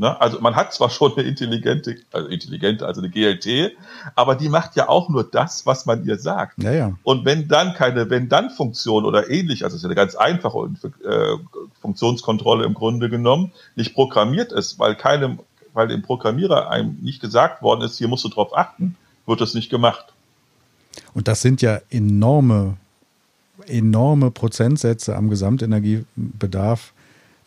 Ne? 0.00 0.18
Also 0.18 0.40
man 0.40 0.56
hat 0.56 0.72
zwar 0.72 0.88
schon 0.88 1.12
eine 1.12 1.28
intelligente, 1.28 1.96
also 2.10 2.26
intelligente, 2.28 2.86
also 2.86 3.02
eine 3.02 3.10
GLT, 3.10 3.72
aber 4.14 4.34
die 4.34 4.48
macht 4.48 4.74
ja 4.74 4.88
auch 4.88 5.10
nur 5.10 5.24
das, 5.24 5.66
was 5.66 5.84
man 5.84 6.06
ihr 6.06 6.18
sagt. 6.18 6.62
Ja, 6.62 6.72
ja. 6.72 6.92
Und 7.02 7.26
wenn 7.26 7.48
dann 7.48 7.74
keine 7.74 8.08
Wenn-Dann-Funktion 8.08 9.04
oder 9.04 9.28
ähnlich, 9.28 9.62
also 9.62 9.76
es 9.76 9.80
ist 9.80 9.82
ja 9.82 9.88
eine 9.88 9.94
ganz 9.94 10.14
einfache 10.14 10.70
äh, 11.04 11.36
Funktionskontrolle 11.82 12.64
im 12.64 12.72
Grunde 12.72 13.10
genommen, 13.10 13.52
nicht 13.76 13.92
programmiert 13.92 14.52
ist, 14.52 14.78
weil 14.78 14.94
keinem, 14.94 15.40
weil 15.74 15.88
dem 15.88 16.00
Programmierer 16.00 16.70
einem 16.70 16.96
nicht 17.02 17.20
gesagt 17.20 17.60
worden 17.60 17.82
ist, 17.82 17.98
hier 17.98 18.08
musst 18.08 18.24
du 18.24 18.30
drauf 18.30 18.56
achten, 18.56 18.96
wird 19.26 19.42
das 19.42 19.52
nicht 19.52 19.68
gemacht. 19.68 20.14
Und 21.12 21.28
das 21.28 21.42
sind 21.42 21.60
ja 21.60 21.78
enorme, 21.90 22.78
enorme 23.66 24.30
Prozentsätze 24.30 25.16
am 25.16 25.30
Gesamtenergiebedarf, 25.30 26.92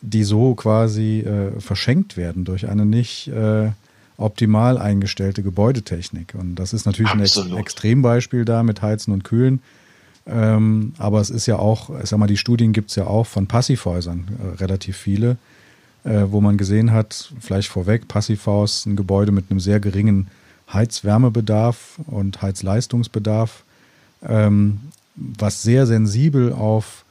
die 0.00 0.24
so 0.24 0.54
quasi 0.54 1.20
äh, 1.20 1.60
verschenkt 1.60 2.16
werden 2.16 2.44
durch 2.44 2.68
eine 2.68 2.84
nicht 2.84 3.28
äh, 3.28 3.70
optimal 4.16 4.78
eingestellte 4.78 5.42
Gebäudetechnik. 5.42 6.34
Und 6.34 6.56
das 6.56 6.72
ist 6.72 6.86
natürlich 6.86 7.12
Absolut. 7.12 7.50
ein 7.50 7.56
Ex 7.58 7.64
Extrembeispiel 7.64 8.44
da 8.44 8.62
mit 8.62 8.82
Heizen 8.82 9.12
und 9.12 9.24
Kühlen. 9.24 9.60
Ähm, 10.26 10.94
aber 10.98 11.20
es 11.20 11.30
ist 11.30 11.46
ja 11.46 11.58
auch, 11.58 11.90
ich 12.02 12.08
sag 12.08 12.18
mal, 12.18 12.26
die 12.26 12.36
Studien 12.36 12.72
gibt 12.72 12.90
es 12.90 12.96
ja 12.96 13.06
auch 13.06 13.26
von 13.26 13.46
Passivhäusern 13.46 14.26
äh, 14.28 14.56
relativ 14.56 14.96
viele, 14.96 15.36
äh, 16.04 16.24
wo 16.28 16.40
man 16.40 16.56
gesehen 16.56 16.92
hat, 16.92 17.32
vielleicht 17.40 17.68
vorweg, 17.68 18.08
Passivhaus, 18.08 18.86
ein 18.86 18.96
Gebäude 18.96 19.32
mit 19.32 19.50
einem 19.50 19.60
sehr 19.60 19.80
geringen 19.80 20.28
Heizwärmebedarf 20.72 21.98
und 22.06 22.40
Heizleistungsbedarf, 22.40 23.64
ähm, 24.26 24.80
was 25.14 25.62
sehr 25.62 25.86
sensibel 25.86 26.52
auf 26.52 27.04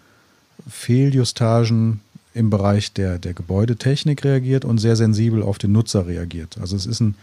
Fehljustagen 0.67 2.01
im 2.33 2.49
Bereich 2.49 2.93
der, 2.93 3.19
der 3.19 3.33
Gebäudetechnik 3.33 4.23
reagiert 4.23 4.65
und 4.65 4.79
sehr 4.79 4.95
sensibel 4.95 5.43
auf 5.43 5.57
den 5.57 5.71
Nutzer 5.71 6.07
reagiert. 6.07 6.57
Also 6.59 6.75
es 6.75 6.85
ist 6.85 6.99
ein 6.99 7.15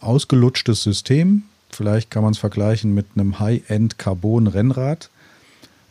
ausgelutschtes 0.00 0.82
System. 0.82 1.42
Vielleicht 1.70 2.10
kann 2.10 2.22
man 2.22 2.32
es 2.32 2.38
vergleichen 2.38 2.94
mit 2.94 3.06
einem 3.14 3.38
High-End 3.38 3.98
Carbon-Rennrad. 3.98 5.08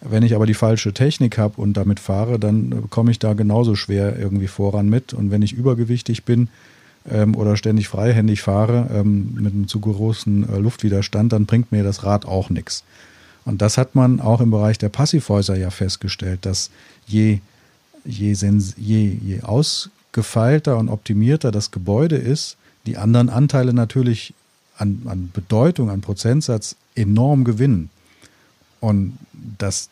Wenn 0.01 0.23
ich 0.23 0.35
aber 0.35 0.45
die 0.45 0.53
falsche 0.53 0.93
Technik 0.93 1.37
habe 1.37 1.61
und 1.61 1.73
damit 1.73 1.99
fahre, 1.99 2.39
dann 2.39 2.89
komme 2.89 3.11
ich 3.11 3.19
da 3.19 3.33
genauso 3.33 3.75
schwer 3.75 4.17
irgendwie 4.17 4.47
voran 4.47 4.89
mit. 4.89 5.13
Und 5.13 5.31
wenn 5.31 5.41
ich 5.41 5.53
übergewichtig 5.53 6.25
bin, 6.25 6.49
ähm, 7.09 7.35
oder 7.35 7.57
ständig 7.57 7.87
freihändig 7.87 8.41
fahre 8.41 8.89
ähm, 8.93 9.33
mit 9.35 9.53
einem 9.53 9.67
zu 9.67 9.79
großen 9.79 10.49
äh, 10.49 10.57
Luftwiderstand, 10.59 11.33
dann 11.33 11.45
bringt 11.45 11.71
mir 11.71 11.83
das 11.83 12.03
Rad 12.03 12.25
auch 12.25 12.49
nichts. 12.49 12.83
Und 13.45 13.61
das 13.61 13.77
hat 13.77 13.95
man 13.95 14.19
auch 14.19 14.41
im 14.41 14.51
Bereich 14.51 14.77
der 14.77 14.89
Passivhäuser 14.89 15.55
ja 15.55 15.69
festgestellt, 15.69 16.45
dass 16.45 16.69
je, 17.07 17.39
je, 18.05 18.33
je, 18.33 19.17
je 19.23 19.41
ausgefeilter 19.41 20.77
und 20.77 20.89
optimierter 20.89 21.51
das 21.51 21.71
Gebäude 21.71 22.15
ist, 22.15 22.57
die 22.85 22.97
anderen 22.97 23.29
Anteile 23.29 23.73
natürlich 23.73 24.33
an, 24.77 25.01
an 25.05 25.29
Bedeutung, 25.33 25.89
an 25.89 26.01
Prozentsatz 26.01 26.75
enorm 26.95 27.43
gewinnen. 27.43 27.89
Und 28.79 29.17
dass, 29.57 29.89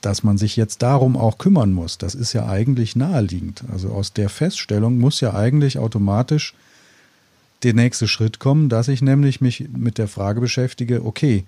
dass 0.00 0.22
man 0.22 0.38
sich 0.38 0.56
jetzt 0.56 0.82
darum 0.82 1.16
auch 1.16 1.38
kümmern 1.38 1.72
muss, 1.72 1.98
das 1.98 2.14
ist 2.14 2.32
ja 2.32 2.46
eigentlich 2.46 2.94
naheliegend. 2.94 3.64
Also 3.72 3.88
aus 3.88 4.12
der 4.12 4.28
Feststellung 4.28 4.98
muss 4.98 5.20
ja 5.20 5.34
eigentlich 5.34 5.78
automatisch 5.78 6.54
der 7.62 7.74
nächste 7.74 8.08
Schritt 8.08 8.38
kommen, 8.38 8.68
dass 8.68 8.88
ich 8.88 9.02
nämlich 9.02 9.40
mich 9.40 9.68
mit 9.74 9.98
der 9.98 10.08
Frage 10.08 10.40
beschäftige, 10.40 11.04
okay, 11.04 11.44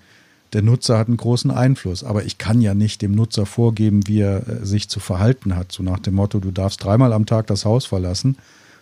der 0.55 0.63
Nutzer 0.63 0.97
hat 0.97 1.09
einen 1.09 1.17
großen 1.17 1.51
Einfluss, 1.51 2.05
aber 2.05 2.25
ich 2.25 2.39
kann 2.39 2.61
ja 2.61 2.75
nicht 2.75 3.03
dem 3.03 3.13
Nutzer 3.13 3.45
vorgeben, 3.45 4.07
wie 4.07 4.21
er 4.21 4.49
äh, 4.49 4.65
sich 4.65 4.89
zu 4.89 5.01
verhalten 5.01 5.57
hat, 5.57 5.73
so 5.73 5.83
nach 5.83 5.99
dem 5.99 6.15
Motto, 6.15 6.39
du 6.39 6.53
darfst 6.53 6.83
dreimal 6.83 7.13
am 7.13 7.27
Tag 7.27 7.49
das 7.49 7.65
Haus 7.65 7.85
verlassen, 7.85 8.37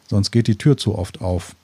sonst 0.09 0.31
geht 0.31 0.47
die 0.47 0.59
Tür 0.59 0.77
zu 0.77 0.97
oft 0.97 1.21
auf. 1.21 1.57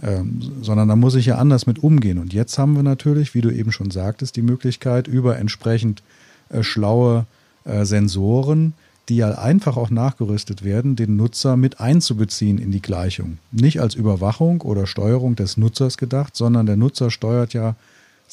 Ähm, 0.00 0.40
sondern 0.62 0.88
da 0.88 0.96
muss 0.96 1.14
ich 1.14 1.26
ja 1.26 1.36
anders 1.36 1.66
mit 1.66 1.80
umgehen. 1.80 2.18
Und 2.18 2.32
jetzt 2.32 2.58
haben 2.58 2.74
wir 2.74 2.82
natürlich, 2.82 3.34
wie 3.34 3.40
du 3.40 3.50
eben 3.50 3.70
schon 3.70 3.90
sagtest, 3.90 4.36
die 4.36 4.42
Möglichkeit, 4.42 5.06
über 5.06 5.38
entsprechend 5.38 6.02
äh, 6.48 6.62
schlaue 6.62 7.26
äh, 7.64 7.84
Sensoren, 7.84 8.74
die 9.08 9.16
ja 9.16 9.30
einfach 9.38 9.76
auch 9.76 9.90
nachgerüstet 9.90 10.64
werden, 10.64 10.96
den 10.96 11.16
Nutzer 11.16 11.56
mit 11.56 11.80
einzubeziehen 11.80 12.58
in 12.58 12.70
die 12.70 12.82
Gleichung. 12.82 13.38
Nicht 13.50 13.80
als 13.80 13.94
Überwachung 13.94 14.60
oder 14.62 14.86
Steuerung 14.86 15.36
des 15.36 15.56
Nutzers 15.56 15.98
gedacht, 15.98 16.36
sondern 16.36 16.66
der 16.66 16.76
Nutzer 16.76 17.10
steuert 17.10 17.52
ja 17.52 17.74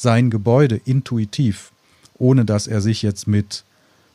sein 0.00 0.30
Gebäude 0.30 0.80
intuitiv, 0.86 1.72
ohne 2.18 2.46
dass 2.46 2.66
er 2.66 2.80
sich 2.80 3.02
jetzt 3.02 3.28
mit 3.28 3.64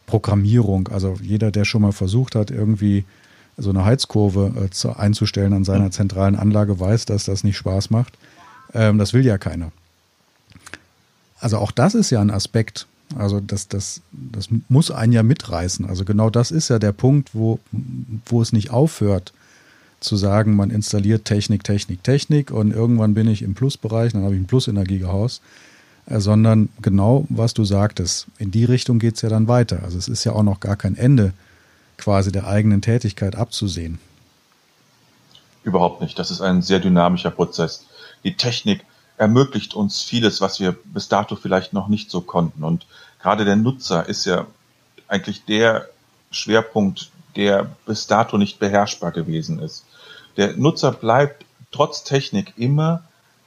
Programmierung, 0.08 0.88
also 0.88 1.16
jeder, 1.22 1.52
der 1.52 1.64
schon 1.64 1.84
mal 1.84 1.92
versucht 1.92 2.34
hat, 2.34 2.50
irgendwie 2.50 3.06
so 3.56 3.70
eine 3.70 3.86
Heizkurve 3.86 4.66
äh, 4.66 4.70
zu, 4.72 4.98
einzustellen 4.98 5.54
an 5.54 5.64
seiner 5.64 5.92
zentralen 5.92 6.36
Anlage, 6.36 6.80
weiß, 6.80 7.06
dass 7.06 7.26
das 7.26 7.44
nicht 7.44 7.58
Spaß 7.58 7.92
macht. 7.92 8.18
Ähm, 8.74 8.98
das 8.98 9.14
will 9.14 9.24
ja 9.24 9.38
keiner. 9.38 9.72
Also 11.40 11.60
auch 11.60 11.72
das 11.72 11.94
ist 11.94 12.10
ja 12.10 12.20
ein 12.20 12.32
Aspekt. 12.32 12.88
Also 13.16 13.40
das, 13.40 13.68
das, 13.68 14.02
das 14.12 14.50
muss 14.70 14.90
einen 14.90 15.14
ja 15.14 15.22
mitreißen. 15.22 15.86
Also 15.86 16.04
genau 16.04 16.32
das 16.32 16.50
ist 16.50 16.70
ja 16.70 16.80
der 16.80 16.94
Punkt, 16.94 17.30
wo, 17.34 17.60
wo 18.26 18.42
es 18.42 18.54
nicht 18.54 18.72
aufhört 18.72 19.34
zu 20.00 20.16
sagen, 20.16 20.56
man 20.56 20.72
installiert 20.72 21.26
Technik, 21.26 21.64
Technik, 21.64 22.04
Technik 22.04 22.50
und 22.50 22.72
irgendwann 22.72 23.14
bin 23.14 23.28
ich 23.28 23.44
im 23.44 23.54
Plusbereich, 23.54 24.14
dann 24.14 24.24
habe 24.24 24.34
ich 24.34 24.42
ein 24.42 24.48
Plusenergiehaus, 24.48 25.38
äh, 25.38 25.42
sondern 26.08 26.70
genau, 26.82 27.26
was 27.30 27.54
du 27.54 27.66
sagtest, 27.66 28.28
in 28.38 28.52
die 28.52 28.66
Richtung 28.66 29.00
geht 29.00 29.16
es 29.16 29.22
ja 29.22 29.30
dann 29.30 29.48
weiter. 29.48 29.82
Also 29.84 29.98
es 29.98 30.08
ist 30.08 30.24
ja 30.24 30.34
auch 30.34 30.44
noch 30.44 30.60
gar 30.60 30.76
kein 30.76 30.96
Ende 30.96 31.34
quasi 31.98 32.32
der 32.32 32.48
eigenen 32.48 32.82
Tätigkeit 32.82 33.36
abzusehen. 33.36 34.00
Überhaupt 35.64 36.02
nicht. 36.02 36.20
Das 36.20 36.30
ist 36.30 36.42
ein 36.42 36.62
sehr 36.62 36.80
dynamischer 36.80 37.32
Prozess. 37.32 37.86
Die 38.24 38.36
Technik 38.36 38.86
ermöglicht 39.18 39.74
uns 39.74 40.04
vieles, 40.04 40.42
was 40.42 40.60
wir 40.60 40.74
bis 40.86 41.08
dato 41.08 41.36
vielleicht 41.36 41.74
noch 41.74 41.88
nicht 41.88 42.12
so 42.12 42.22
konnten. 42.22 42.64
Und 42.64 42.86
gerade 43.20 43.46
der 43.46 43.56
Nutzer 43.56 44.08
ist 44.08 44.26
ja 44.26 44.46
eigentlich 45.08 45.46
der 45.46 45.90
Schwerpunkt, 46.32 47.10
der 47.36 47.72
bis 47.86 48.08
dato 48.08 48.38
nicht 48.38 48.60
beherrschbar 48.60 49.12
gewesen 49.12 49.60
ist. 49.60 49.86
Der 50.38 50.56
Nutzer 50.58 50.92
bleibt 50.92 51.46
trotz 51.72 52.04
Technik 52.04 52.54
immer 52.58 53.04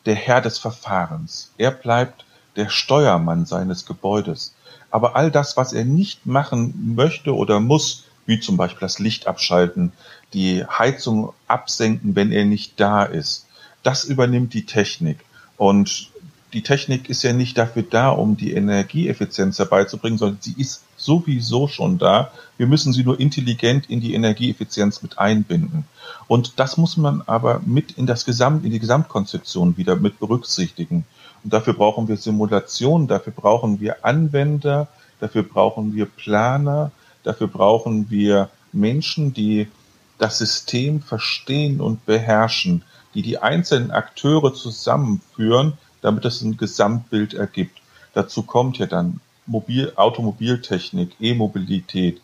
der 0.06 0.14
Herr 0.14 0.40
des 0.40 0.58
Verfahrens. 0.58 1.52
Er 1.58 1.70
bleibt 1.70 2.24
der 2.56 2.68
Steuermann 2.68 3.46
seines 3.46 3.86
Gebäudes. 3.86 4.54
Aber 4.90 5.16
all 5.16 5.30
das, 5.30 5.56
was 5.56 5.72
er 5.72 5.84
nicht 5.84 6.26
machen 6.26 6.94
möchte 6.94 7.34
oder 7.34 7.60
muss, 7.60 8.04
wie 8.26 8.40
zum 8.40 8.56
Beispiel 8.56 8.80
das 8.80 8.98
Licht 8.98 9.26
abschalten, 9.26 9.92
die 10.34 10.64
Heizung 10.64 11.32
absenken, 11.46 12.14
wenn 12.14 12.32
er 12.32 12.44
nicht 12.44 12.78
da 12.78 13.04
ist. 13.04 13.46
Das 13.82 14.04
übernimmt 14.04 14.54
die 14.54 14.66
Technik. 14.66 15.18
Und 15.56 16.10
die 16.52 16.62
Technik 16.62 17.10
ist 17.10 17.22
ja 17.22 17.32
nicht 17.32 17.58
dafür 17.58 17.82
da, 17.82 18.08
um 18.10 18.36
die 18.36 18.52
Energieeffizienz 18.52 19.58
herbeizubringen, 19.58 20.18
sondern 20.18 20.38
sie 20.40 20.54
ist 20.56 20.82
sowieso 20.96 21.68
schon 21.68 21.98
da. 21.98 22.30
Wir 22.56 22.66
müssen 22.66 22.92
sie 22.92 23.04
nur 23.04 23.20
intelligent 23.20 23.90
in 23.90 24.00
die 24.00 24.14
Energieeffizienz 24.14 25.02
mit 25.02 25.18
einbinden. 25.18 25.84
Und 26.26 26.58
das 26.58 26.76
muss 26.76 26.96
man 26.96 27.22
aber 27.26 27.60
mit 27.64 27.92
in 27.92 28.06
das 28.06 28.24
Gesamt, 28.24 28.64
in 28.64 28.70
die 28.70 28.78
Gesamtkonzeption 28.78 29.76
wieder 29.76 29.96
mit 29.96 30.18
berücksichtigen. 30.18 31.04
Und 31.44 31.52
dafür 31.52 31.74
brauchen 31.74 32.08
wir 32.08 32.16
Simulationen, 32.16 33.08
dafür 33.08 33.32
brauchen 33.32 33.80
wir 33.80 34.04
Anwender, 34.04 34.88
dafür 35.20 35.42
brauchen 35.42 35.94
wir 35.94 36.06
Planer, 36.06 36.90
Dafür 37.28 37.48
brauchen 37.48 38.10
wir 38.10 38.48
Menschen, 38.72 39.34
die 39.34 39.68
das 40.16 40.38
System 40.38 41.02
verstehen 41.02 41.78
und 41.78 42.06
beherrschen, 42.06 42.84
die 43.14 43.20
die 43.20 43.36
einzelnen 43.36 43.90
Akteure 43.90 44.54
zusammenführen, 44.54 45.74
damit 46.00 46.24
es 46.24 46.40
ein 46.40 46.56
Gesamtbild 46.56 47.34
ergibt. 47.34 47.82
Dazu 48.14 48.42
kommt 48.42 48.78
ja 48.78 48.86
dann 48.86 49.20
Mobil 49.44 49.92
Automobiltechnik, 49.96 51.16
E-Mobilität. 51.20 52.22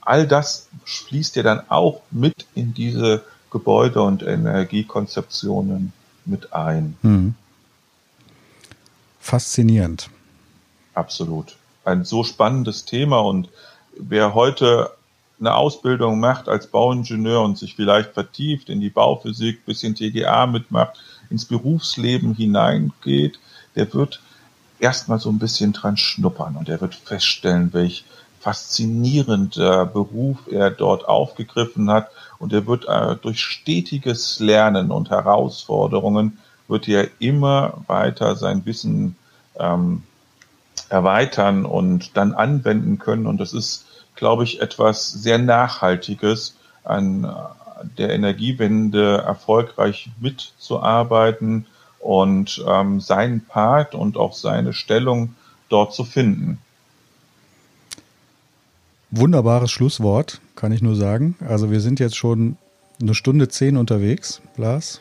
All 0.00 0.26
das 0.28 0.68
fließt 0.84 1.34
ja 1.34 1.42
dann 1.42 1.62
auch 1.68 2.02
mit 2.12 2.46
in 2.54 2.74
diese 2.74 3.24
Gebäude- 3.50 4.02
und 4.02 4.22
Energiekonzeptionen 4.22 5.92
mit 6.26 6.52
ein. 6.52 6.96
Hm. 7.02 7.34
Faszinierend. 9.24 10.10
Absolut. 10.92 11.56
Ein 11.86 12.04
so 12.04 12.24
spannendes 12.24 12.84
Thema 12.84 13.20
und 13.20 13.48
wer 13.96 14.34
heute 14.34 14.90
eine 15.40 15.54
Ausbildung 15.54 16.20
macht 16.20 16.46
als 16.46 16.66
Bauingenieur 16.66 17.40
und 17.40 17.56
sich 17.56 17.74
vielleicht 17.74 18.12
vertieft 18.12 18.68
in 18.68 18.82
die 18.82 18.90
Bauphysik, 18.90 19.64
bisschen 19.64 19.94
TGA 19.94 20.44
mitmacht, 20.46 21.00
ins 21.30 21.46
Berufsleben 21.46 22.34
hineingeht, 22.34 23.38
der 23.76 23.94
wird 23.94 24.20
erstmal 24.78 25.18
so 25.18 25.30
ein 25.30 25.38
bisschen 25.38 25.72
dran 25.72 25.96
schnuppern 25.96 26.56
und 26.56 26.68
er 26.68 26.82
wird 26.82 26.94
feststellen, 26.94 27.72
welch 27.72 28.04
faszinierender 28.40 29.86
Beruf 29.86 30.36
er 30.50 30.70
dort 30.70 31.08
aufgegriffen 31.08 31.90
hat 31.90 32.10
und 32.38 32.52
er 32.52 32.66
wird 32.66 32.86
äh, 32.86 33.16
durch 33.16 33.40
stetiges 33.40 34.38
Lernen 34.38 34.90
und 34.90 35.08
Herausforderungen 35.08 36.38
wird 36.68 36.88
er 36.88 37.08
immer 37.18 37.84
weiter 37.86 38.36
sein 38.36 38.64
Wissen 38.64 39.16
ähm, 39.58 40.02
erweitern 40.88 41.64
und 41.64 42.16
dann 42.16 42.32
anwenden 42.32 42.98
können. 42.98 43.26
Und 43.26 43.38
das 43.38 43.52
ist, 43.52 43.86
glaube 44.14 44.44
ich, 44.44 44.60
etwas 44.60 45.12
sehr 45.12 45.38
Nachhaltiges, 45.38 46.56
an 46.84 47.26
der 47.98 48.10
Energiewende 48.10 49.18
erfolgreich 49.18 50.10
mitzuarbeiten 50.20 51.66
und 51.98 52.62
ähm, 52.66 53.00
seinen 53.00 53.44
Part 53.44 53.94
und 53.94 54.16
auch 54.16 54.34
seine 54.34 54.72
Stellung 54.72 55.34
dort 55.68 55.94
zu 55.94 56.04
finden. 56.04 56.58
Wunderbares 59.10 59.70
Schlusswort, 59.70 60.40
kann 60.56 60.72
ich 60.72 60.82
nur 60.82 60.96
sagen. 60.96 61.36
Also 61.46 61.70
wir 61.70 61.80
sind 61.80 62.00
jetzt 62.00 62.16
schon 62.16 62.56
eine 63.00 63.14
Stunde 63.14 63.48
zehn 63.48 63.76
unterwegs, 63.76 64.42
Blas. 64.56 65.00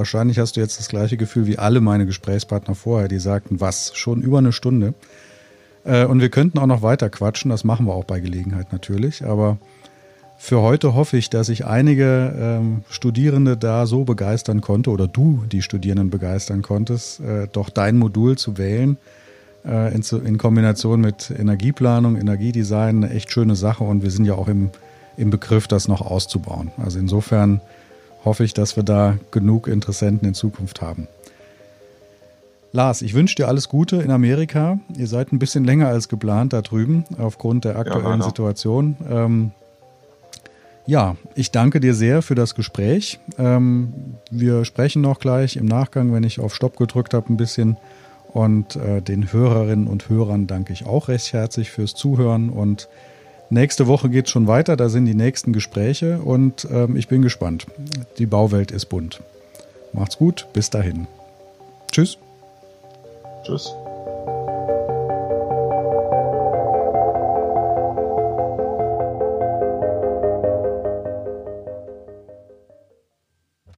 Wahrscheinlich 0.00 0.38
hast 0.38 0.56
du 0.56 0.60
jetzt 0.60 0.78
das 0.78 0.88
gleiche 0.88 1.18
Gefühl 1.18 1.46
wie 1.46 1.58
alle 1.58 1.82
meine 1.82 2.06
Gesprächspartner 2.06 2.74
vorher, 2.74 3.06
die 3.06 3.18
sagten, 3.18 3.60
was, 3.60 3.94
schon 3.94 4.22
über 4.22 4.38
eine 4.38 4.50
Stunde. 4.50 4.94
Äh, 5.84 6.06
und 6.06 6.22
wir 6.22 6.30
könnten 6.30 6.58
auch 6.58 6.64
noch 6.64 6.80
weiter 6.80 7.10
quatschen, 7.10 7.50
das 7.50 7.64
machen 7.64 7.84
wir 7.84 7.92
auch 7.92 8.04
bei 8.04 8.18
Gelegenheit 8.18 8.72
natürlich. 8.72 9.26
Aber 9.26 9.58
für 10.38 10.62
heute 10.62 10.94
hoffe 10.94 11.18
ich, 11.18 11.28
dass 11.28 11.50
ich 11.50 11.66
einige 11.66 12.34
ähm, 12.34 12.82
Studierende 12.88 13.58
da 13.58 13.84
so 13.84 14.04
begeistern 14.04 14.62
konnte 14.62 14.88
oder 14.88 15.06
du 15.06 15.44
die 15.52 15.60
Studierenden 15.60 16.08
begeistern 16.08 16.62
konntest, 16.62 17.20
äh, 17.20 17.46
doch 17.52 17.68
dein 17.68 17.98
Modul 17.98 18.38
zu 18.38 18.56
wählen 18.56 18.96
äh, 19.66 19.94
in, 19.94 20.02
in, 20.24 20.38
Kombination 20.38 21.02
mit 21.02 21.30
Energieplanung, 21.30 22.16
Energiedesign, 22.16 23.04
eine 23.04 23.14
echt 23.14 23.30
schöne 23.30 23.54
Sache 23.54 23.84
und 23.84 24.02
wir 24.02 24.10
sind 24.10 24.24
ja 24.24 24.32
auch 24.32 24.48
im, 24.48 24.70
im 25.18 25.28
Begriff, 25.28 25.68
das 25.68 25.88
noch 25.88 26.00
auszubauen. 26.00 26.70
Also 26.82 26.98
insofern 26.98 27.60
hoffe 28.24 28.44
ich, 28.44 28.54
dass 28.54 28.76
wir 28.76 28.82
da 28.82 29.18
genug 29.30 29.68
Interessenten 29.68 30.28
in 30.28 30.34
Zukunft 30.34 30.82
haben. 30.82 31.08
Lars, 32.72 33.02
ich 33.02 33.14
wünsche 33.14 33.34
dir 33.34 33.48
alles 33.48 33.68
Gute 33.68 33.96
in 33.96 34.12
Amerika. 34.12 34.78
Ihr 34.96 35.08
seid 35.08 35.32
ein 35.32 35.40
bisschen 35.40 35.64
länger 35.64 35.88
als 35.88 36.08
geplant 36.08 36.52
da 36.52 36.62
drüben, 36.62 37.04
aufgrund 37.18 37.64
der 37.64 37.76
aktuellen 37.76 38.20
ja, 38.20 38.26
Situation. 38.26 38.96
Ähm, 39.10 39.50
ja, 40.86 41.16
ich 41.34 41.50
danke 41.50 41.80
dir 41.80 41.94
sehr 41.94 42.22
für 42.22 42.36
das 42.36 42.54
Gespräch. 42.54 43.18
Ähm, 43.38 43.92
wir 44.30 44.64
sprechen 44.64 45.02
noch 45.02 45.18
gleich 45.18 45.56
im 45.56 45.66
Nachgang, 45.66 46.12
wenn 46.12 46.22
ich 46.22 46.38
auf 46.38 46.54
Stopp 46.54 46.76
gedrückt 46.76 47.12
habe, 47.12 47.32
ein 47.32 47.36
bisschen. 47.36 47.76
Und 48.32 48.76
äh, 48.76 49.02
den 49.02 49.32
Hörerinnen 49.32 49.88
und 49.88 50.08
Hörern 50.08 50.46
danke 50.46 50.72
ich 50.72 50.86
auch 50.86 51.08
recht 51.08 51.32
herzlich 51.32 51.70
fürs 51.70 51.94
Zuhören 51.94 52.50
und 52.50 52.88
Nächste 53.52 53.88
Woche 53.88 54.08
geht 54.08 54.26
es 54.26 54.30
schon 54.30 54.46
weiter, 54.46 54.76
da 54.76 54.88
sind 54.88 55.06
die 55.06 55.14
nächsten 55.14 55.52
Gespräche 55.52 56.20
und 56.20 56.68
ähm, 56.70 56.94
ich 56.96 57.08
bin 57.08 57.20
gespannt. 57.20 57.66
Die 58.18 58.26
Bauwelt 58.26 58.70
ist 58.70 58.86
bunt. 58.86 59.20
Macht's 59.92 60.18
gut, 60.18 60.46
bis 60.52 60.70
dahin. 60.70 61.08
Tschüss. 61.90 62.16
Tschüss. 63.44 63.74